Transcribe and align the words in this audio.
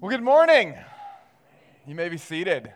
Well, 0.00 0.08
good 0.08 0.22
morning. 0.22 0.74
You 1.86 1.94
may 1.94 2.08
be 2.08 2.16
seated. 2.16 2.72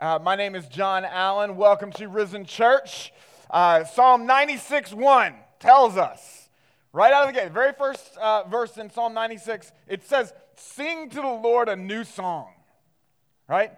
Uh, 0.00 0.18
my 0.22 0.36
name 0.36 0.54
is 0.54 0.66
John 0.68 1.04
Allen. 1.04 1.58
Welcome 1.58 1.92
to 1.92 2.08
Risen 2.08 2.46
Church. 2.46 3.12
Uh, 3.50 3.84
Psalm 3.84 4.24
96 4.24 4.94
1 4.94 5.34
tells 5.60 5.98
us, 5.98 6.48
right 6.94 7.12
out 7.12 7.28
of 7.28 7.34
the 7.34 7.38
gate, 7.38 7.48
the 7.48 7.52
very 7.52 7.74
first 7.74 8.16
uh, 8.16 8.44
verse 8.44 8.78
in 8.78 8.88
Psalm 8.88 9.12
96, 9.12 9.70
it 9.86 10.02
says, 10.08 10.32
Sing 10.56 11.10
to 11.10 11.16
the 11.16 11.38
Lord 11.42 11.68
a 11.68 11.76
new 11.76 12.04
song, 12.04 12.48
right? 13.46 13.72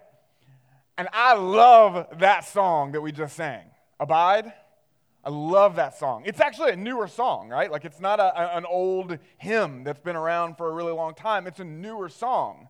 And 0.97 1.09
I 1.13 1.35
love 1.35 2.07
that 2.21 2.45
song 2.45 2.93
that 2.93 3.01
we 3.01 3.11
just 3.11 3.35
sang, 3.35 3.65
Abide. 3.99 4.53
I 5.27 5.31
love 5.31 5.75
that 5.75 5.99
song. 5.99 6.23
It's 6.25 6.39
actually 6.39 6.71
a 6.71 6.77
newer 6.77 7.09
song, 7.09 7.49
right? 7.49 7.69
Like 7.71 7.85
it's 7.85 7.99
not 7.99 8.21
a, 8.21 8.57
an 8.57 8.65
old 8.65 9.19
hymn 9.39 9.83
that's 9.83 9.99
been 9.99 10.15
around 10.15 10.57
for 10.57 10.69
a 10.69 10.73
really 10.73 10.93
long 10.93 11.15
time. 11.15 11.49
It's 11.49 11.59
a 11.59 11.65
newer 11.65 12.09
song. 12.09 12.69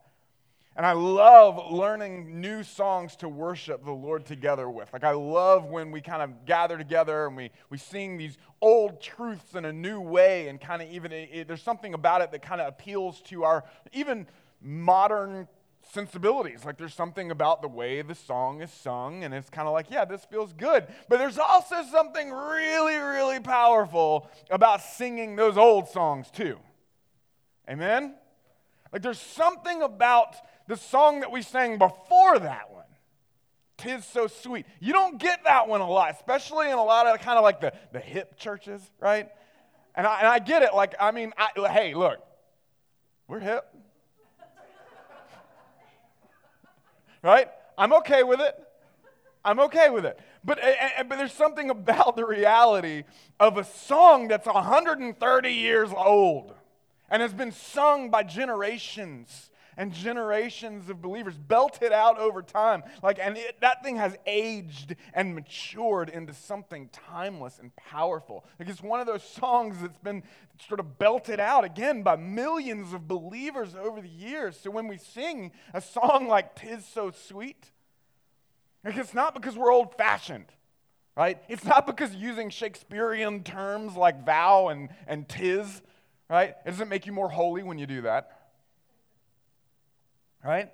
And 0.75 0.87
I 0.87 0.93
love 0.93 1.71
learning 1.71 2.41
new 2.41 2.63
songs 2.63 3.15
to 3.17 3.29
worship 3.29 3.85
the 3.85 3.93
Lord 3.93 4.25
together 4.25 4.71
with. 4.71 4.91
Like, 4.93 5.05
I 5.05 5.13
love 5.13 5.67
when 5.67 5.91
we 5.91 6.01
kind 6.01 6.23
of 6.23 6.45
gather 6.47 6.79
together 6.79 7.27
and 7.27 7.37
we, 7.37 7.51
we 7.71 7.79
sing 7.79 8.17
these 8.17 8.39
old 8.63 9.03
truths 9.03 9.55
in 9.55 9.65
a 9.65 9.73
new 9.73 10.01
way, 10.01 10.49
and 10.49 10.61
kind 10.61 10.83
of 10.83 10.91
even 10.91 11.13
it, 11.13 11.31
it, 11.33 11.49
there's 11.49 11.63
something 11.63 11.95
about 11.95 12.21
it 12.21 12.31
that 12.33 12.43
kind 12.43 12.61
of 12.61 12.69
appeals 12.69 13.23
to 13.23 13.45
our 13.45 13.65
even 13.93 14.27
modern 14.61 15.49
sensibilities. 15.93 16.65
Like 16.65 16.79
there's 16.79 16.95
something 16.95 17.31
about 17.31 17.63
the 17.63 17.69
way 17.69 18.03
the 18.03 18.15
song 18.15 18.63
is 18.63 18.71
sung, 18.71 19.25
and 19.25 19.33
it's 19.33 19.51
kind 19.51 19.69
of 19.69 19.75
like, 19.75 19.87
yeah, 19.91 20.05
this 20.05 20.25
feels 20.25 20.53
good. 20.53 20.87
But 21.09 21.19
there's 21.19 21.39
also 21.39 21.83
something 21.91 22.31
really, 22.31 22.97
really 22.97 23.41
powerful 23.41 24.31
about 24.51 24.83
singing 24.83 25.37
those 25.37 25.57
old 25.57 25.89
songs 25.89 26.31
too. 26.31 26.59
Amen? 27.69 28.15
Like 28.93 29.03
there's 29.03 29.21
something 29.21 29.83
about 29.83 30.37
the 30.69 30.77
song 30.77 31.21
that 31.21 31.31
we 31.31 31.43
sang 31.43 31.79
before 31.79 32.39
that 32.39 32.73
one. 32.73 32.85
Tis 33.79 34.05
so 34.05 34.27
sweet. 34.27 34.65
You 34.81 34.93
don't 34.93 35.19
get 35.19 35.45
that 35.45 35.69
one 35.69 35.81
a 35.81 35.89
lot, 35.89 36.15
especially 36.15 36.69
in 36.69 36.79
a 36.79 36.85
lot 36.85 37.07
of 37.07 37.21
kind 37.21 37.37
of 37.37 37.45
like 37.45 37.61
the, 37.61 37.73
the 37.93 38.01
hip 38.01 38.39
churches, 38.39 38.81
right? 39.01 39.29
And 39.95 40.07
I, 40.07 40.19
and 40.21 40.29
I 40.29 40.39
get 40.39 40.63
it. 40.63 40.75
Like, 40.75 40.95
I 40.99 41.11
mean, 41.11 41.33
I, 41.37 41.49
hey, 41.69 41.95
look, 41.95 42.19
we're 43.29 43.41
hip. 43.41 43.65
Right? 47.27 47.49
I'm 47.77 47.93
okay 47.95 48.23
with 48.23 48.41
it. 48.41 48.55
I'm 49.45 49.61
okay 49.61 49.91
with 49.91 50.05
it. 50.05 50.19
But, 50.45 50.61
but 51.09 51.19
there's 51.19 51.33
something 51.33 51.71
about 51.71 52.17
the 52.17 52.25
reality 52.25 53.05
of 53.39 53.59
a 53.59 53.65
song 53.65 54.29
that's 54.29 54.47
130 54.47 55.53
years 55.53 55.91
old 55.97 56.55
and 57.11 57.23
has 57.23 57.33
been 57.33 57.53
sung 57.53 58.11
by 58.11 58.23
generations 58.23 59.51
and 59.77 59.93
generations 59.93 60.89
of 60.89 61.03
believers, 61.03 61.37
belted 61.37 61.93
out 61.93 62.19
over 62.19 62.43
time. 62.43 62.83
Like, 63.03 63.19
and 63.21 63.37
it, 63.37 63.61
that 63.61 63.83
thing 63.83 63.97
has 63.97 64.17
aged 64.27 64.97
and 65.13 65.35
matured 65.35 66.09
into 66.09 66.33
something 66.33 66.89
timeless 66.93 67.59
and 67.59 67.75
powerful. 67.77 68.45
Like, 68.59 68.69
it's 68.69 68.83
one 68.83 69.01
of 69.01 69.07
those 69.07 69.23
songs 69.23 69.77
that's 69.81 69.99
been 69.99 70.23
sort 70.67 70.81
of 70.81 70.99
belted 70.99 71.41
out 71.41 71.65
again 71.65 72.03
by 72.03 72.17
millions 72.17 72.93
of 72.93 73.07
believers 73.07 73.75
over 73.75 74.01
the 74.01 74.09
years. 74.09 74.59
So 74.59 74.71
when 74.71 74.89
we 74.89 74.99
sing 74.99 75.53
a 75.75 75.81
song 75.81 76.29
like 76.29 76.55
Tis 76.55 76.85
So 76.87 77.11
Sweet, 77.11 77.71
like, 78.85 78.97
it's 78.97 79.15
not 79.15 79.35
because 79.35 79.57
we're 79.57 79.73
old 79.73 79.97
fashioned 79.97 80.47
right? 81.17 81.43
It's 81.49 81.65
not 81.65 81.87
because 81.87 82.15
using 82.15 82.51
Shakespearean 82.51 83.43
terms 83.43 83.97
like 83.97 84.27
vow 84.27 84.69
and, 84.69 84.91
and 85.07 85.27
tis, 85.27 85.81
right? 86.29 86.55
It 86.67 86.71
doesn't 86.71 86.91
make 86.91 87.07
you 87.07 87.13
more 87.13 87.31
holy 87.31 87.63
when 87.63 87.79
you 87.79 87.87
do 87.87 88.03
that 88.03 88.36
right? 90.47 90.71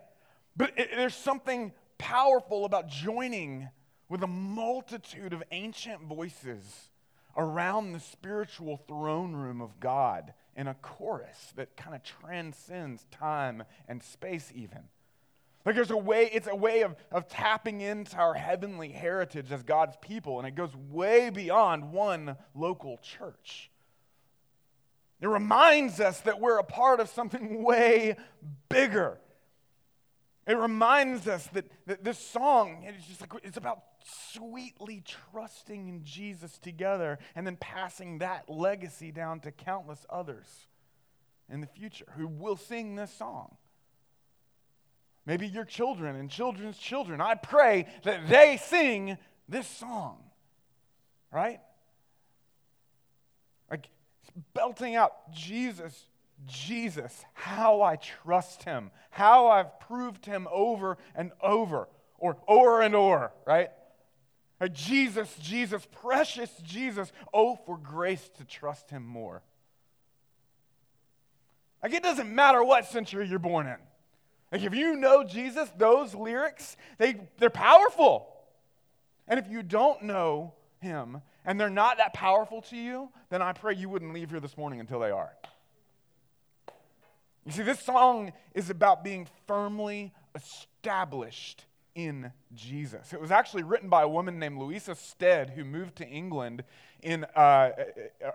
But 0.57 0.79
it, 0.79 0.91
there's 0.95 1.15
something 1.15 1.73
powerful 1.99 2.65
about 2.65 2.89
joining 2.89 3.69
with 4.09 4.23
a 4.23 4.29
multitude 4.29 5.33
of 5.33 5.43
ancient 5.51 6.03
voices 6.03 6.91
around 7.37 7.93
the 7.93 8.01
spiritual 8.01 8.77
throne 8.77 9.35
room 9.35 9.63
of 9.63 9.81
God 9.81 10.35
in 10.55 10.67
a 10.67 10.75
chorus 10.75 11.53
that 11.57 11.77
kind 11.77 11.97
of 11.97 12.03
transcends 12.03 13.07
time 13.11 13.63
and 13.89 14.03
space, 14.03 14.53
even. 14.55 14.81
Like 15.65 15.77
there's 15.77 15.91
a 15.91 15.97
way, 15.97 16.29
it's 16.31 16.49
a 16.49 16.57
way 16.57 16.83
of, 16.83 16.97
of 17.11 17.29
tapping 17.29 17.81
into 17.81 18.17
our 18.17 18.35
heavenly 18.35 18.91
heritage 18.91 19.51
as 19.51 19.63
God's 19.63 19.97
people, 20.03 20.39
and 20.39 20.47
it 20.47 20.55
goes 20.55 20.77
way 20.91 21.31
beyond 21.31 21.93
one 21.93 22.37
local 22.55 22.99
church. 22.99 23.71
It 25.21 25.29
reminds 25.29 26.01
us 26.01 26.21
that 26.21 26.41
we're 26.41 26.59
a 26.59 26.65
part 26.65 27.01
of 27.01 27.09
something 27.09 27.63
way 27.65 28.17
bigger 28.69 29.19
it 30.47 30.57
reminds 30.57 31.29
us 31.29 31.47
that, 31.49 31.67
that 31.87 32.03
this 32.03 32.19
song 32.19 32.85
is 32.85 33.05
just 33.05 33.21
like 33.21 33.31
it's 33.45 33.57
about 33.57 33.83
sweetly 34.33 35.03
trusting 35.33 35.89
in 35.89 36.03
Jesus 36.03 36.59
together 36.59 37.19
and 37.37 37.47
then 37.47 37.57
passing 37.57 38.19
that 38.19 38.51
legacy 38.51 39.13
down 39.13 39.39
to 39.41 39.53
countless 39.53 40.05
others 40.11 40.47
in 41.49 41.61
the 41.61 41.67
future 41.67 42.07
who 42.17 42.27
will 42.27 42.57
sing 42.57 42.97
this 42.97 43.13
song. 43.13 43.57
Maybe 45.25 45.47
your 45.47 45.65
children 45.65 46.17
and 46.17 46.29
children's 46.29 46.77
children. 46.77 47.21
I 47.21 47.37
pray 47.37 47.87
that 48.03 48.29
they 48.29 48.59
sing 48.61 49.19
this 49.49 49.69
song. 49.69 50.19
Right? 51.31 51.61
Like 53.71 53.87
belting 54.55 54.97
out 54.97 55.33
Jesus 55.33 56.07
Jesus, 56.47 57.25
how 57.35 57.83
I 57.83 57.97
trust 57.97 58.65
him, 58.65 58.91
how 59.11 59.49
I've 59.49 59.79
proved 59.81 60.27
him 60.27 60.49
over 60.51 60.99
and 61.15 61.33
over, 61.41 61.89
or 62.19 62.37
o'er 62.49 62.83
and 62.83 62.95
o'er, 62.95 63.33
right? 63.47 63.71
Uh, 64.61 64.69
Jesus, 64.69 65.35
Jesus, 65.41 65.87
precious 65.91 66.51
Jesus, 66.63 67.13
oh, 67.35 67.57
for 67.67 67.77
grace 67.77 68.31
to 68.39 68.45
trust 68.45 68.91
him 68.91 69.05
more. 69.05 69.43
Like, 71.83 71.93
it 71.95 72.03
doesn't 72.03 72.33
matter 72.33 72.63
what 72.63 72.87
century 72.87 73.27
you're 73.29 73.41
born 73.41 73.67
in. 73.67 73.77
Like, 74.53 74.63
if 74.63 74.75
you 74.75 74.97
know 74.97 75.25
Jesus, 75.25 75.69
those 75.77 76.15
lyrics, 76.15 76.77
they, 76.99 77.17
they're 77.39 77.51
powerful. 77.51 78.29
And 79.27 79.41
if 79.41 79.51
you 79.51 79.63
don't 79.63 80.03
know 80.03 80.55
him 80.81 81.23
and 81.45 81.59
they're 81.59 81.71
not 81.71 81.97
that 81.99 82.13
powerful 82.13 82.63
to 82.63 82.77
you, 82.77 83.09
then 83.31 83.43
I 83.43 83.53
pray 83.53 83.75
you 83.75 83.89
wouldn't 83.89 84.13
leave 84.13 84.31
here 84.31 84.41
this 84.41 84.57
morning 84.57 84.79
until 84.79 85.01
they 85.01 85.11
are. 85.11 85.33
You 87.45 87.53
see, 87.53 87.63
this 87.63 87.81
song 87.81 88.33
is 88.55 88.71
about 88.71 89.03
being 89.03 89.27
firmly 89.49 90.13
established 90.35 91.65
in 91.95 92.33
Jesus. 92.55 93.13
It 93.13 93.21
was 93.21 93.33
actually 93.33 93.65
written 93.65 93.89
by 93.89 94.03
a 94.03 94.09
woman 94.09 94.39
named 94.39 94.59
Louisa 94.59 94.95
Stead 94.95 95.51
who 95.51 95.65
moved 95.65 95.97
to 95.97 96.07
England 96.07 96.63
in, 97.03 97.25
uh, 97.37 97.39
uh, 97.39 97.73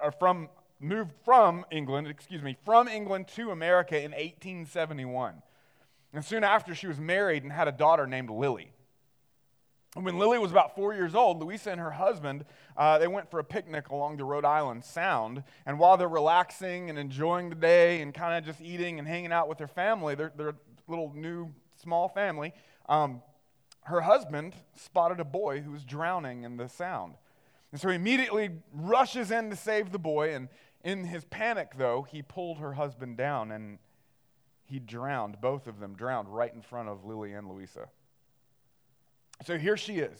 uh, 0.03 0.11
from, 0.11 0.49
moved 0.79 1.13
from 1.23 1.65
England, 1.71 2.07
excuse 2.07 2.41
me, 2.41 2.57
from 2.65 2.89
England 2.89 3.29
to 3.29 3.51
America 3.51 3.95
in 3.95 4.11
1871. 4.11 5.41
And 6.13 6.23
soon 6.23 6.43
after, 6.43 6.75
she 6.75 6.87
was 6.87 6.99
married 6.99 7.43
and 7.43 7.51
had 7.51 7.67
a 7.67 7.71
daughter 7.71 8.07
named 8.07 8.29
Lily. 8.29 8.71
When 9.93 10.19
Lily 10.19 10.37
was 10.37 10.51
about 10.51 10.75
four 10.75 10.93
years 10.93 11.15
old, 11.15 11.39
Louisa 11.39 11.71
and 11.71 11.79
her 11.79 11.91
husband, 11.91 12.45
uh, 12.75 12.99
they 12.99 13.07
went 13.07 13.31
for 13.31 13.39
a 13.39 13.43
picnic 13.43 13.89
along 13.89 14.17
the 14.17 14.25
Rhode 14.25 14.45
Island 14.45 14.83
Sound. 14.83 15.43
And 15.65 15.79
while 15.79 15.97
they're 15.97 16.07
relaxing 16.07 16.89
and 16.89 16.99
enjoying 16.99 17.49
the 17.49 17.55
day 17.55 18.01
and 18.01 18.13
kind 18.13 18.37
of 18.37 18.45
just 18.45 18.61
eating 18.61 18.99
and 18.99 19.07
hanging 19.07 19.31
out 19.31 19.47
with 19.47 19.57
their 19.57 19.67
family, 19.67 20.13
their, 20.13 20.31
their 20.35 20.53
little 20.87 21.11
new 21.15 21.53
small 21.81 22.09
family, 22.09 22.53
um, 22.89 23.21
her 23.85 24.01
husband 24.01 24.53
spotted 24.75 25.19
a 25.19 25.25
boy 25.25 25.61
who 25.61 25.71
was 25.71 25.83
drowning 25.83 26.43
in 26.43 26.57
the 26.57 26.67
Sound. 26.67 27.15
And 27.71 27.81
so 27.81 27.89
he 27.89 27.95
immediately 27.95 28.51
rushes 28.73 29.31
in 29.31 29.49
to 29.49 29.55
save 29.55 29.91
the 29.91 29.99
boy. 29.99 30.33
And 30.35 30.49
in 30.83 31.05
his 31.05 31.25
panic, 31.25 31.71
though, 31.77 32.03
he 32.03 32.21
pulled 32.21 32.59
her 32.59 32.73
husband 32.73 33.17
down 33.17 33.51
and 33.51 33.79
he 34.65 34.79
drowned. 34.79 35.41
Both 35.41 35.67
of 35.67 35.79
them 35.79 35.95
drowned 35.95 36.27
right 36.29 36.53
in 36.53 36.61
front 36.61 36.89
of 36.89 37.05
Lily 37.05 37.33
and 37.33 37.49
Louisa. 37.49 37.89
So 39.45 39.57
here 39.57 39.77
she 39.77 39.99
is. 39.99 40.19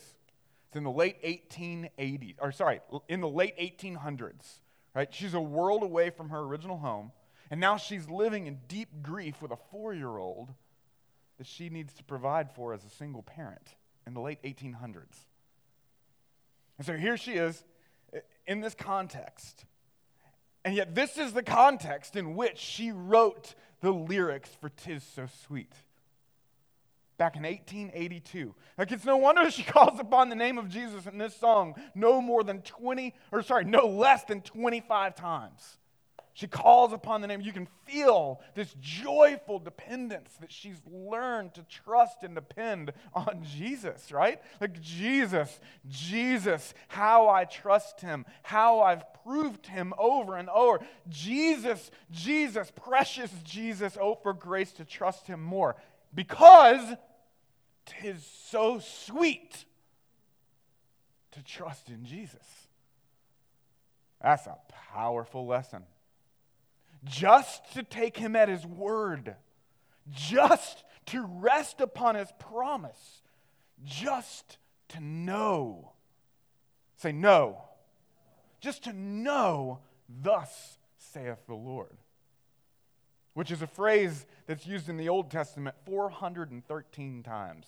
It's 0.68 0.76
in 0.76 0.84
the 0.84 0.90
late 0.90 1.22
1880s, 1.22 2.36
or 2.40 2.52
sorry, 2.52 2.80
in 3.08 3.20
the 3.20 3.28
late 3.28 3.56
1800s, 3.58 4.60
right? 4.94 5.12
She's 5.12 5.34
a 5.34 5.40
world 5.40 5.82
away 5.82 6.10
from 6.10 6.28
her 6.30 6.40
original 6.40 6.78
home, 6.78 7.12
and 7.50 7.60
now 7.60 7.78
she's 7.78 8.08
living 8.08 8.46
in 8.46 8.58
deep 8.68 9.02
grief 9.02 9.40
with 9.40 9.50
a 9.50 9.58
four 9.70 9.94
year 9.94 10.18
old 10.18 10.52
that 11.38 11.46
she 11.46 11.70
needs 11.70 11.94
to 11.94 12.04
provide 12.04 12.50
for 12.50 12.74
as 12.74 12.84
a 12.84 12.90
single 12.90 13.22
parent 13.22 13.76
in 14.06 14.12
the 14.12 14.20
late 14.20 14.42
1800s. 14.42 15.26
And 16.76 16.86
so 16.86 16.96
here 16.96 17.16
she 17.16 17.34
is 17.34 17.64
in 18.46 18.60
this 18.60 18.74
context. 18.74 19.64
And 20.64 20.74
yet, 20.74 20.94
this 20.94 21.16
is 21.16 21.32
the 21.32 21.42
context 21.42 22.14
in 22.14 22.34
which 22.34 22.58
she 22.58 22.92
wrote 22.92 23.54
the 23.80 23.92
lyrics 23.92 24.50
for 24.60 24.68
Tis 24.68 25.02
So 25.02 25.28
Sweet 25.46 25.72
back 27.18 27.36
in 27.36 27.42
1882. 27.42 28.54
Like, 28.78 28.92
it's 28.92 29.04
no 29.04 29.16
wonder 29.16 29.50
she 29.50 29.62
calls 29.64 30.00
upon 30.00 30.28
the 30.28 30.36
name 30.36 30.56
of 30.56 30.68
Jesus 30.68 31.06
in 31.06 31.18
this 31.18 31.36
song 31.36 31.74
no 31.94 32.20
more 32.22 32.44
than 32.44 32.62
20, 32.62 33.14
or 33.32 33.42
sorry, 33.42 33.64
no 33.64 33.86
less 33.86 34.24
than 34.24 34.40
25 34.40 35.14
times. 35.14 35.78
She 36.38 36.46
calls 36.46 36.92
upon 36.92 37.20
the 37.20 37.26
name. 37.26 37.40
You 37.40 37.52
can 37.52 37.66
feel 37.84 38.40
this 38.54 38.72
joyful 38.80 39.58
dependence 39.58 40.30
that 40.40 40.52
she's 40.52 40.80
learned 40.88 41.54
to 41.54 41.64
trust 41.64 42.22
and 42.22 42.36
depend 42.36 42.92
on 43.12 43.44
Jesus, 43.44 44.12
right? 44.12 44.40
Like, 44.60 44.80
Jesus, 44.80 45.58
Jesus, 45.88 46.74
how 46.86 47.28
I 47.28 47.44
trust 47.44 48.00
him, 48.00 48.24
how 48.44 48.82
I've 48.82 49.02
proved 49.24 49.66
him 49.66 49.92
over 49.98 50.36
and 50.36 50.48
over. 50.50 50.78
Jesus, 51.08 51.90
Jesus, 52.12 52.70
precious 52.70 53.32
Jesus, 53.42 53.98
oh, 54.00 54.14
for 54.14 54.32
grace 54.32 54.70
to 54.74 54.84
trust 54.84 55.26
him 55.26 55.42
more. 55.42 55.74
Because 56.14 56.94
tis 58.00 58.24
so 58.24 58.78
sweet 58.78 59.64
to 61.32 61.42
trust 61.42 61.88
in 61.88 62.04
Jesus. 62.04 62.68
That's 64.20 64.46
a 64.46 64.58
powerful 64.92 65.46
lesson 65.46 65.84
just 67.04 67.72
to 67.74 67.82
take 67.82 68.16
him 68.16 68.34
at 68.36 68.48
his 68.48 68.66
word, 68.66 69.36
just 70.10 70.84
to 71.06 71.22
rest 71.22 71.80
upon 71.80 72.14
his 72.14 72.28
promise, 72.38 73.22
just 73.84 74.58
to 74.88 75.00
know. 75.00 75.92
Say, 76.96 77.12
no. 77.12 77.62
Just 78.60 78.84
to 78.84 78.92
know, 78.92 79.78
thus 80.08 80.78
saith 80.98 81.46
the 81.46 81.54
Lord. 81.54 81.96
Which 83.38 83.52
is 83.52 83.62
a 83.62 83.68
phrase 83.68 84.26
that's 84.48 84.66
used 84.66 84.88
in 84.88 84.96
the 84.96 85.08
Old 85.08 85.30
Testament 85.30 85.76
413 85.86 87.22
times. 87.22 87.66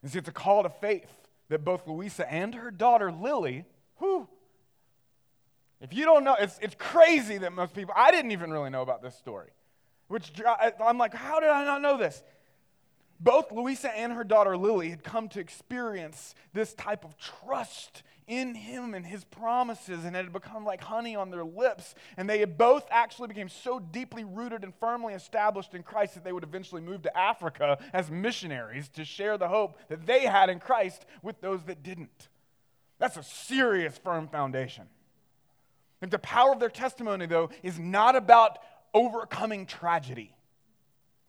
And 0.00 0.10
see, 0.10 0.18
it's 0.18 0.28
a 0.30 0.32
call 0.32 0.62
to 0.62 0.70
faith 0.70 1.14
that 1.50 1.66
both 1.66 1.86
Louisa 1.86 2.26
and 2.32 2.54
her 2.54 2.70
daughter 2.70 3.12
Lily, 3.12 3.66
who 3.96 4.26
if 5.82 5.92
you 5.92 6.06
don't 6.06 6.24
know, 6.24 6.34
it's, 6.40 6.58
it's 6.62 6.76
crazy 6.78 7.36
that 7.36 7.52
most 7.52 7.74
people, 7.74 7.92
I 7.94 8.10
didn't 8.10 8.30
even 8.30 8.50
really 8.50 8.70
know 8.70 8.80
about 8.80 9.02
this 9.02 9.14
story. 9.14 9.50
Which 10.08 10.32
I'm 10.82 10.96
like, 10.96 11.12
how 11.12 11.40
did 11.40 11.50
I 11.50 11.62
not 11.66 11.82
know 11.82 11.98
this? 11.98 12.22
Both 13.20 13.52
Louisa 13.52 13.94
and 13.94 14.14
her 14.14 14.24
daughter 14.24 14.56
Lily 14.56 14.88
had 14.88 15.04
come 15.04 15.28
to 15.28 15.40
experience 15.40 16.34
this 16.54 16.72
type 16.72 17.04
of 17.04 17.18
trust 17.18 18.02
in 18.26 18.54
him 18.54 18.94
and 18.94 19.04
his 19.04 19.24
promises, 19.24 20.04
and 20.04 20.16
it 20.16 20.24
had 20.24 20.32
become 20.32 20.64
like 20.64 20.82
honey 20.82 21.14
on 21.14 21.30
their 21.30 21.44
lips. 21.44 21.94
And 22.16 22.28
they 22.28 22.38
had 22.38 22.56
both 22.56 22.86
actually 22.90 23.28
became 23.28 23.48
so 23.48 23.78
deeply 23.78 24.24
rooted 24.24 24.64
and 24.64 24.74
firmly 24.80 25.14
established 25.14 25.74
in 25.74 25.82
Christ 25.82 26.14
that 26.14 26.24
they 26.24 26.32
would 26.32 26.44
eventually 26.44 26.80
move 26.80 27.02
to 27.02 27.16
Africa 27.16 27.78
as 27.92 28.10
missionaries 28.10 28.88
to 28.90 29.04
share 29.04 29.36
the 29.36 29.48
hope 29.48 29.78
that 29.88 30.06
they 30.06 30.20
had 30.20 30.48
in 30.48 30.58
Christ 30.58 31.04
with 31.22 31.40
those 31.40 31.62
that 31.64 31.82
didn't. 31.82 32.28
That's 32.98 33.16
a 33.16 33.22
serious, 33.22 33.98
firm 33.98 34.28
foundation. 34.28 34.84
Like 36.00 36.10
the 36.10 36.18
power 36.18 36.52
of 36.52 36.60
their 36.60 36.70
testimony, 36.70 37.26
though, 37.26 37.50
is 37.62 37.78
not 37.78 38.16
about 38.16 38.58
overcoming 38.92 39.66
tragedy. 39.66 40.34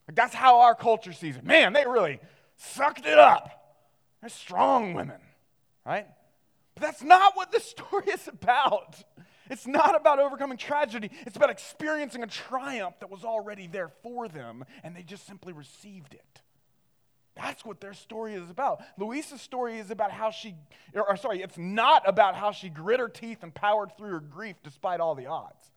Like 0.07 0.15
that's 0.15 0.35
how 0.35 0.61
our 0.61 0.75
culture 0.75 1.13
sees 1.13 1.35
it. 1.35 1.43
Man, 1.43 1.73
they 1.73 1.85
really 1.85 2.19
sucked 2.57 3.05
it 3.05 3.17
up. 3.17 3.49
They're 4.21 4.29
strong 4.29 4.93
women, 4.93 5.19
right? 5.85 6.07
But 6.75 6.83
that's 6.83 7.03
not 7.03 7.35
what 7.35 7.51
this 7.51 7.65
story 7.69 8.07
is 8.07 8.27
about. 8.27 9.03
It's 9.49 9.67
not 9.67 9.95
about 9.95 10.19
overcoming 10.19 10.57
tragedy. 10.57 11.11
It's 11.25 11.35
about 11.35 11.49
experiencing 11.49 12.23
a 12.23 12.27
triumph 12.27 12.95
that 12.99 13.09
was 13.09 13.23
already 13.23 13.67
there 13.67 13.89
for 14.01 14.27
them, 14.27 14.65
and 14.83 14.95
they 14.95 15.03
just 15.03 15.27
simply 15.27 15.53
received 15.53 16.13
it. 16.13 16.41
That's 17.35 17.65
what 17.65 17.81
their 17.81 17.93
story 17.93 18.33
is 18.33 18.49
about. 18.49 18.81
Louisa's 18.97 19.41
story 19.41 19.77
is 19.77 19.91
about 19.91 20.11
how 20.11 20.31
she, 20.31 20.55
or, 20.93 21.09
or, 21.09 21.17
sorry, 21.17 21.41
it's 21.41 21.57
not 21.57 22.07
about 22.07 22.35
how 22.35 22.51
she 22.51 22.69
grit 22.69 22.99
her 22.99 23.09
teeth 23.09 23.43
and 23.43 23.53
powered 23.53 23.95
through 23.97 24.11
her 24.11 24.19
grief 24.21 24.55
despite 24.63 25.01
all 25.01 25.15
the 25.15 25.25
odds. 25.25 25.71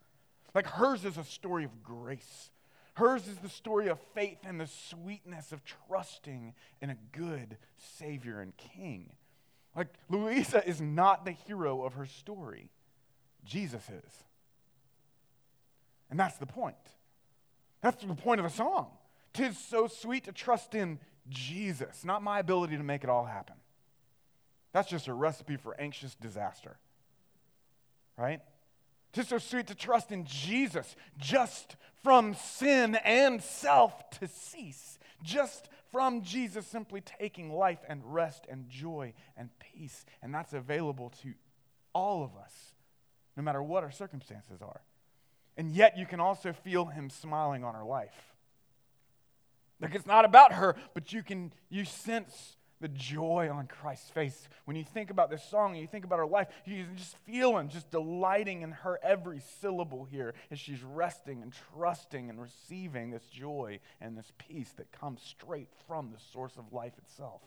Like 0.55 0.67
hers 0.67 1.05
is 1.05 1.19
a 1.19 1.25
story 1.25 1.65
of 1.65 1.83
grace. 1.83 2.51
Hers 2.95 3.27
is 3.27 3.37
the 3.39 3.49
story 3.49 3.89
of 3.89 3.99
faith 4.15 4.39
and 4.45 4.61
the 4.61 4.69
sweetness 4.69 5.53
of 5.53 5.63
trusting 5.65 6.55
in 6.81 6.91
a 6.91 6.97
good 7.13 7.59
Savior 7.77 8.41
and 8.41 8.57
King. 8.57 9.11
Like 9.77 9.89
Louisa 10.09 10.67
is 10.67 10.81
not 10.81 11.25
the 11.25 11.33
hero 11.33 11.83
of 11.83 11.95
her 11.95 12.07
story, 12.07 12.71
Jesus 13.45 13.83
is. 13.89 14.25
And 16.11 16.19
that's 16.19 16.37
the 16.39 16.47
point. 16.47 16.77
That's 17.83 18.03
the 18.03 18.15
point 18.15 18.41
of 18.41 18.45
the 18.45 18.57
song. 18.57 18.89
Tis 19.33 19.59
so 19.59 19.87
sweet 19.87 20.25
to 20.25 20.33
trust 20.33 20.75
in 20.75 20.99
Jesus, 21.29 22.05
not 22.05 22.23
my 22.23 22.39
ability 22.39 22.77
to 22.77 22.83
make 22.83 23.05
it 23.05 23.11
all 23.11 23.27
happen. 23.27 23.57
That's 24.73 24.89
just 24.89 25.09
a 25.09 25.15
recipe 25.15 25.57
for 25.57 25.79
anxious 25.81 26.15
disaster. 26.15 26.79
Right? 28.17 28.41
Just 29.13 29.31
so 29.31 29.39
sweet 29.39 29.67
to 29.69 29.75
trust 29.75 30.13
in 30.13 30.25
Jesus, 30.25 30.95
just 31.17 31.77
from 32.03 32.35
sin 32.35 32.95
and 32.97 33.43
self 33.43 34.11
to 34.11 34.29
cease. 34.29 34.99
Just 35.23 35.69
from 35.91 36.23
Jesus 36.23 36.67
simply 36.67 37.01
taking 37.01 37.53
life 37.53 37.81
and 37.89 38.03
rest 38.05 38.45
and 38.49 38.69
joy 38.69 39.15
and 39.37 39.51
peace. 39.59 40.05
And 40.23 40.35
that's 40.35 40.53
available 40.53 41.13
to 41.23 41.35
all 41.93 42.23
of 42.23 42.37
us, 42.37 42.53
no 43.37 43.43
matter 43.43 43.63
what 43.63 43.83
our 43.83 43.91
circumstances 43.91 44.61
are. 44.63 44.83
And 45.57 45.73
yet 45.73 45.99
you 45.99 46.07
can 46.07 46.21
also 46.21 46.53
feel 46.53 46.87
him 46.87 47.11
smiling 47.11 47.65
on 47.65 47.75
our 47.75 47.85
life. 47.87 48.35
Like 49.81 49.95
it's 49.95 50.07
not 50.07 50.25
about 50.25 50.53
her, 50.53 50.77
but 50.95 51.13
you 51.13 51.23
can 51.23 51.53
you 51.69 51.85
sense 51.85 52.58
the 52.81 52.89
joy 52.89 53.51
on 53.53 53.67
Christ's 53.67 54.11
face. 54.11 54.49
When 54.65 54.77
you 54.77 54.85
think 54.85 55.11
about 55.11 55.31
this 55.31 55.43
song 55.43 55.73
and 55.73 55.81
you 55.81 55.87
think 55.87 56.05
about 56.05 56.19
her 56.19 56.27
life, 56.27 56.49
you 56.65 56.87
just 56.97 57.17
feeling, 57.27 57.69
just 57.69 57.91
delighting 57.91 58.63
in 58.63 58.73
her 58.73 58.99
every 59.03 59.41
syllable 59.61 60.05
here 60.05 60.35
as 60.51 60.59
she's 60.59 60.83
resting 60.83 61.43
and 61.43 61.53
trusting 61.75 62.31
and 62.31 62.41
receiving 62.41 63.11
this 63.11 63.25
joy 63.25 63.81
and 64.01 64.17
this 64.17 64.33
peace 64.39 64.73
that 64.77 64.93
comes 64.93 65.21
straight 65.23 65.69
from 65.87 66.11
the 66.13 66.21
source 66.33 66.57
of 66.57 66.73
life 66.73 66.97
itself. 66.99 67.43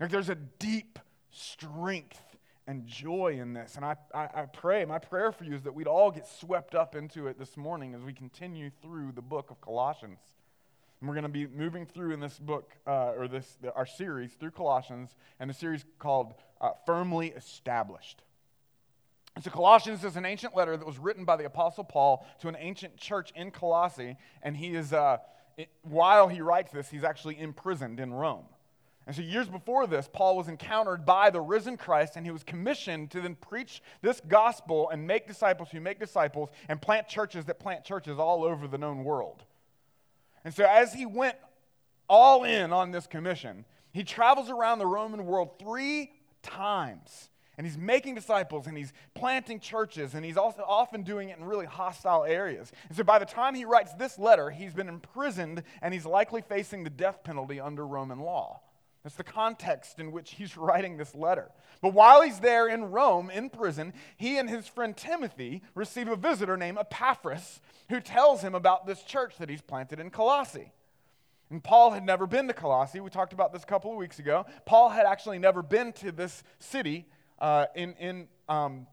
Like 0.00 0.10
there's 0.10 0.30
a 0.30 0.34
deep 0.34 0.98
strength 1.30 2.20
and 2.66 2.86
joy 2.86 3.38
in 3.40 3.52
this. 3.52 3.76
And 3.76 3.84
I, 3.84 3.96
I, 4.14 4.28
I, 4.34 4.46
pray, 4.46 4.84
my 4.84 4.98
prayer 4.98 5.32
for 5.32 5.44
you 5.44 5.54
is 5.54 5.62
that 5.62 5.74
we'd 5.74 5.86
all 5.86 6.10
get 6.10 6.26
swept 6.26 6.74
up 6.74 6.94
into 6.94 7.26
it 7.26 7.38
this 7.38 7.56
morning 7.56 7.94
as 7.94 8.02
we 8.02 8.12
continue 8.12 8.70
through 8.82 9.12
the 9.12 9.22
book 9.22 9.50
of 9.50 9.60
Colossians. 9.60 10.18
And 11.00 11.08
we're 11.08 11.14
going 11.14 11.22
to 11.22 11.28
be 11.28 11.46
moving 11.46 11.86
through 11.86 12.12
in 12.12 12.20
this 12.20 12.38
book, 12.38 12.72
uh, 12.86 13.12
or 13.16 13.26
this 13.26 13.56
our 13.74 13.86
series 13.86 14.34
through 14.34 14.50
Colossians, 14.50 15.16
and 15.38 15.48
the 15.48 15.54
series 15.54 15.84
called 15.98 16.34
uh, 16.60 16.70
Firmly 16.84 17.28
Established. 17.28 18.22
And 19.34 19.42
so 19.42 19.50
Colossians 19.50 20.04
is 20.04 20.16
an 20.16 20.26
ancient 20.26 20.54
letter 20.54 20.76
that 20.76 20.86
was 20.86 20.98
written 20.98 21.24
by 21.24 21.36
the 21.36 21.44
Apostle 21.44 21.84
Paul 21.84 22.26
to 22.40 22.48
an 22.48 22.56
ancient 22.58 22.96
church 22.96 23.32
in 23.34 23.50
Colossae, 23.50 24.16
and 24.42 24.56
he 24.56 24.74
is, 24.74 24.92
uh, 24.92 25.18
it, 25.56 25.70
while 25.82 26.28
he 26.28 26.42
writes 26.42 26.72
this, 26.72 26.90
he's 26.90 27.04
actually 27.04 27.38
imprisoned 27.38 28.00
in 28.00 28.12
Rome. 28.12 28.44
And 29.06 29.16
so, 29.16 29.22
years 29.22 29.48
before 29.48 29.86
this, 29.86 30.08
Paul 30.12 30.36
was 30.36 30.48
encountered 30.48 31.06
by 31.06 31.30
the 31.30 31.40
risen 31.40 31.78
Christ, 31.78 32.16
and 32.16 32.26
he 32.26 32.30
was 32.30 32.44
commissioned 32.44 33.10
to 33.12 33.22
then 33.22 33.34
preach 33.34 33.82
this 34.02 34.20
gospel 34.20 34.90
and 34.90 35.06
make 35.06 35.26
disciples 35.26 35.70
who 35.70 35.80
make 35.80 35.98
disciples 35.98 36.50
and 36.68 36.82
plant 36.82 37.08
churches 37.08 37.46
that 37.46 37.58
plant 37.58 37.84
churches 37.84 38.18
all 38.18 38.44
over 38.44 38.68
the 38.68 38.78
known 38.78 39.02
world. 39.02 39.44
And 40.44 40.54
so, 40.54 40.64
as 40.64 40.92
he 40.92 41.06
went 41.06 41.36
all 42.08 42.44
in 42.44 42.72
on 42.72 42.90
this 42.90 43.06
commission, 43.06 43.64
he 43.92 44.04
travels 44.04 44.50
around 44.50 44.78
the 44.78 44.86
Roman 44.86 45.26
world 45.26 45.58
three 45.58 46.12
times. 46.42 47.28
And 47.58 47.66
he's 47.66 47.76
making 47.76 48.14
disciples 48.14 48.66
and 48.66 48.76
he's 48.76 48.92
planting 49.14 49.60
churches 49.60 50.14
and 50.14 50.24
he's 50.24 50.38
also 50.38 50.64
often 50.66 51.02
doing 51.02 51.28
it 51.28 51.38
in 51.38 51.44
really 51.44 51.66
hostile 51.66 52.24
areas. 52.24 52.72
And 52.88 52.96
so 52.96 53.04
by 53.04 53.18
the 53.18 53.26
time 53.26 53.54
he 53.54 53.66
writes 53.66 53.92
this 53.94 54.18
letter, 54.18 54.48
he's 54.48 54.72
been 54.72 54.88
imprisoned 54.88 55.62
and 55.82 55.92
he's 55.92 56.06
likely 56.06 56.40
facing 56.40 56.84
the 56.84 56.90
death 56.90 57.22
penalty 57.22 57.60
under 57.60 57.86
Roman 57.86 58.20
law. 58.20 58.62
That's 59.02 59.16
the 59.16 59.24
context 59.24 59.98
in 59.98 60.12
which 60.12 60.32
he's 60.32 60.56
writing 60.56 60.96
this 60.96 61.14
letter. 61.14 61.50
But 61.80 61.94
while 61.94 62.22
he's 62.22 62.40
there 62.40 62.68
in 62.68 62.90
Rome, 62.90 63.30
in 63.30 63.50
prison, 63.50 63.94
he 64.16 64.38
and 64.38 64.48
his 64.48 64.66
friend 64.66 64.96
Timothy 64.96 65.62
receive 65.74 66.08
a 66.08 66.16
visitor 66.16 66.56
named 66.56 66.78
Epaphras 66.78 67.60
who 67.88 68.00
tells 68.00 68.42
him 68.42 68.54
about 68.54 68.86
this 68.86 69.02
church 69.02 69.36
that 69.38 69.48
he's 69.48 69.62
planted 69.62 70.00
in 70.00 70.10
Colossae. 70.10 70.72
And 71.50 71.64
Paul 71.64 71.90
had 71.90 72.04
never 72.04 72.26
been 72.26 72.46
to 72.46 72.54
Colossae. 72.54 73.00
We 73.00 73.10
talked 73.10 73.32
about 73.32 73.52
this 73.52 73.64
a 73.64 73.66
couple 73.66 73.90
of 73.90 73.96
weeks 73.96 74.20
ago. 74.20 74.46
Paul 74.66 74.90
had 74.90 75.06
actually 75.06 75.38
never 75.38 75.62
been 75.62 75.92
to 75.94 76.12
this 76.12 76.44
city 76.60 77.06
uh, 77.40 77.66
in, 77.74 77.94
in 77.94 78.28
um, 78.48 78.86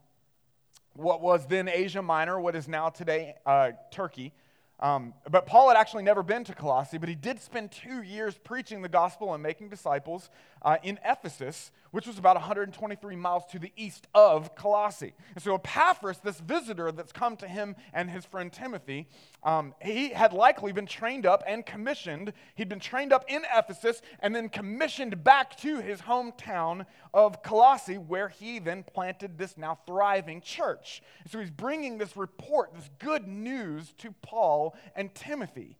what 0.94 1.20
was 1.20 1.46
then 1.46 1.68
Asia 1.68 2.02
Minor, 2.02 2.40
what 2.40 2.56
is 2.56 2.66
now 2.66 2.88
today 2.88 3.34
uh, 3.46 3.72
Turkey. 3.92 4.32
Um, 4.80 5.14
but 5.28 5.46
Paul 5.46 5.68
had 5.68 5.76
actually 5.76 6.04
never 6.04 6.22
been 6.22 6.44
to 6.44 6.54
Colossae, 6.54 6.98
but 6.98 7.08
he 7.08 7.16
did 7.16 7.40
spend 7.40 7.72
two 7.72 8.02
years 8.02 8.38
preaching 8.38 8.80
the 8.80 8.88
gospel 8.88 9.34
and 9.34 9.42
making 9.42 9.70
disciples 9.70 10.30
uh, 10.62 10.76
in 10.84 11.00
Ephesus, 11.04 11.72
which 11.90 12.06
was 12.06 12.18
about 12.18 12.36
123 12.36 13.16
miles 13.16 13.44
to 13.50 13.58
the 13.58 13.72
east 13.76 14.06
of 14.14 14.54
Colossae. 14.54 15.14
And 15.34 15.42
so 15.42 15.54
Epaphras, 15.54 16.18
this 16.18 16.40
visitor 16.40 16.92
that's 16.92 17.12
come 17.12 17.36
to 17.38 17.48
him 17.48 17.76
and 17.92 18.10
his 18.10 18.24
friend 18.24 18.52
Timothy, 18.52 19.08
um, 19.42 19.74
he 19.80 20.10
had 20.10 20.32
likely 20.32 20.72
been 20.72 20.86
trained 20.86 21.26
up 21.26 21.42
and 21.46 21.64
commissioned. 21.64 22.32
He'd 22.54 22.68
been 22.68 22.80
trained 22.80 23.12
up 23.12 23.24
in 23.28 23.42
Ephesus 23.54 24.02
and 24.20 24.34
then 24.34 24.48
commissioned 24.48 25.22
back 25.24 25.56
to 25.58 25.80
his 25.80 26.00
hometown 26.00 26.86
of 27.14 27.42
Colossae, 27.42 27.98
where 27.98 28.28
he 28.28 28.58
then 28.58 28.82
planted 28.82 29.38
this 29.38 29.56
now 29.56 29.78
thriving 29.86 30.40
church. 30.40 31.02
And 31.22 31.30
so 31.30 31.40
he's 31.40 31.50
bringing 31.50 31.98
this 31.98 32.16
report, 32.16 32.74
this 32.74 32.90
good 32.98 33.26
news 33.26 33.92
to 33.98 34.12
Paul 34.22 34.76
and 34.94 35.14
Timothy. 35.14 35.76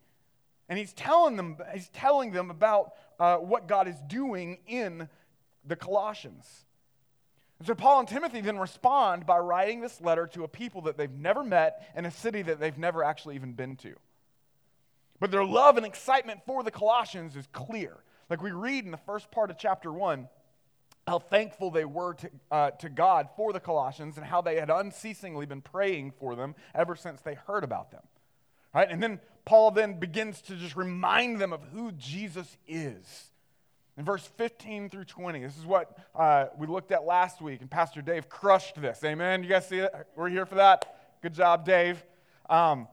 And 0.68 0.78
he's 0.78 0.92
telling 0.92 1.36
them, 1.36 1.56
he's 1.72 1.88
telling 1.88 2.32
them 2.32 2.50
about 2.50 2.92
uh, 3.18 3.36
what 3.36 3.66
God 3.66 3.88
is 3.88 3.96
doing 4.06 4.58
in 4.66 5.08
the 5.68 5.76
Colossians. 5.76 6.46
And 7.58 7.66
so 7.66 7.74
Paul 7.74 8.00
and 8.00 8.08
Timothy 8.08 8.40
then 8.40 8.58
respond 8.58 9.26
by 9.26 9.38
writing 9.38 9.80
this 9.80 10.00
letter 10.00 10.26
to 10.28 10.44
a 10.44 10.48
people 10.48 10.82
that 10.82 10.96
they've 10.96 11.10
never 11.10 11.42
met 11.42 11.90
in 11.96 12.06
a 12.06 12.10
city 12.10 12.42
that 12.42 12.60
they've 12.60 12.78
never 12.78 13.02
actually 13.02 13.34
even 13.34 13.52
been 13.52 13.76
to. 13.76 13.94
But 15.20 15.30
their 15.30 15.44
love 15.44 15.76
and 15.76 15.84
excitement 15.84 16.40
for 16.46 16.62
the 16.62 16.70
Colossians 16.70 17.34
is 17.34 17.46
clear. 17.52 17.96
Like 18.30 18.42
we 18.42 18.52
read 18.52 18.84
in 18.84 18.92
the 18.92 18.96
first 18.96 19.30
part 19.30 19.50
of 19.50 19.58
chapter 19.58 19.92
1, 19.92 20.28
how 21.08 21.18
thankful 21.18 21.70
they 21.70 21.84
were 21.84 22.14
to, 22.14 22.30
uh, 22.50 22.70
to 22.72 22.88
God 22.88 23.28
for 23.34 23.52
the 23.52 23.60
Colossians 23.60 24.16
and 24.16 24.26
how 24.26 24.42
they 24.42 24.56
had 24.56 24.70
unceasingly 24.70 25.46
been 25.46 25.62
praying 25.62 26.12
for 26.20 26.36
them 26.36 26.54
ever 26.74 26.94
since 26.94 27.20
they 27.22 27.34
heard 27.34 27.64
about 27.64 27.90
them. 27.90 28.02
Right? 28.74 28.88
And 28.90 29.02
then 29.02 29.18
Paul 29.44 29.70
then 29.70 29.98
begins 29.98 30.42
to 30.42 30.56
just 30.56 30.76
remind 30.76 31.40
them 31.40 31.52
of 31.52 31.62
who 31.72 31.90
Jesus 31.92 32.56
is. 32.68 33.32
In 33.98 34.04
verse 34.04 34.24
15 34.36 34.90
through 34.90 35.06
20, 35.06 35.40
this 35.40 35.58
is 35.58 35.66
what 35.66 35.98
uh, 36.14 36.46
we 36.56 36.68
looked 36.68 36.92
at 36.92 37.04
last 37.04 37.42
week, 37.42 37.60
and 37.62 37.68
Pastor 37.68 38.00
Dave 38.00 38.28
crushed 38.28 38.80
this. 38.80 39.02
Amen? 39.02 39.42
You 39.42 39.48
guys 39.48 39.68
see 39.68 39.78
it? 39.78 39.92
We're 40.14 40.28
here 40.28 40.46
for 40.46 40.54
that. 40.54 41.18
Good 41.20 41.34
job, 41.34 41.66
Dave. 41.66 42.00
Um, 42.48 42.86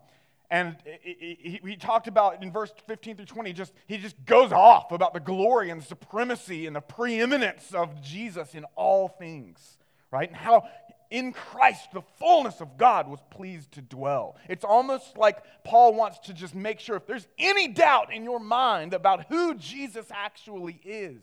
and 0.49 0.75
he, 1.03 1.77
talked 1.79 2.07
about 2.07 2.41
in 2.41 2.51
verse 2.51 2.73
15 2.87 3.17
through 3.17 3.25
20, 3.27 3.53
just, 3.53 3.73
he 3.85 3.97
just 3.97 4.15
goes 4.25 4.51
off 4.51 4.91
about 4.91 5.13
the 5.13 5.19
glory 5.19 5.69
and 5.69 5.79
the 5.79 5.85
supremacy 5.85 6.65
and 6.65 6.75
the 6.75 6.81
preeminence 6.81 7.71
of 7.71 8.01
Jesus 8.01 8.55
in 8.55 8.65
all 8.75 9.07
things, 9.07 9.77
right? 10.09 10.27
And 10.27 10.35
how 10.35 10.67
in 11.15 11.31
Christ, 11.31 11.93
the 11.93 12.01
fullness 12.19 12.59
of 12.59 12.77
God 12.77 13.07
was 13.07 13.21
pleased 13.29 13.71
to 13.73 13.81
dwell. 13.81 14.35
It's 14.49 14.65
almost 14.65 15.17
like 15.17 15.37
Paul 15.63 15.93
wants 15.93 16.19
to 16.25 16.33
just 16.33 16.53
make 16.53 16.81
sure 16.81 16.97
if 16.97 17.07
there's 17.07 17.25
any 17.37 17.69
doubt 17.69 18.13
in 18.13 18.25
your 18.25 18.39
mind 18.39 18.93
about 18.93 19.27
who 19.29 19.55
Jesus 19.55 20.07
actually 20.11 20.81
is, 20.83 21.21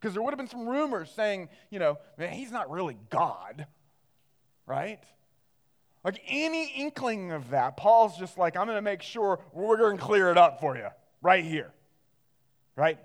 because 0.00 0.14
there 0.14 0.22
would 0.22 0.30
have 0.30 0.38
been 0.38 0.48
some 0.48 0.66
rumors 0.66 1.10
saying, 1.10 1.50
you 1.68 1.78
know, 1.78 1.98
man, 2.16 2.32
he's 2.32 2.50
not 2.50 2.70
really 2.70 2.96
God, 3.10 3.66
right? 4.66 5.04
Like 6.02 6.22
any 6.26 6.72
inkling 6.74 7.32
of 7.32 7.50
that, 7.50 7.76
Paul's 7.76 8.16
just 8.16 8.38
like, 8.38 8.56
I'm 8.56 8.64
going 8.64 8.78
to 8.78 8.82
make 8.82 9.02
sure 9.02 9.38
we're 9.52 9.76
going 9.76 9.98
to 9.98 10.02
clear 10.02 10.30
it 10.30 10.38
up 10.38 10.60
for 10.60 10.78
you 10.78 10.88
right 11.20 11.44
here, 11.44 11.74
right? 12.74 12.98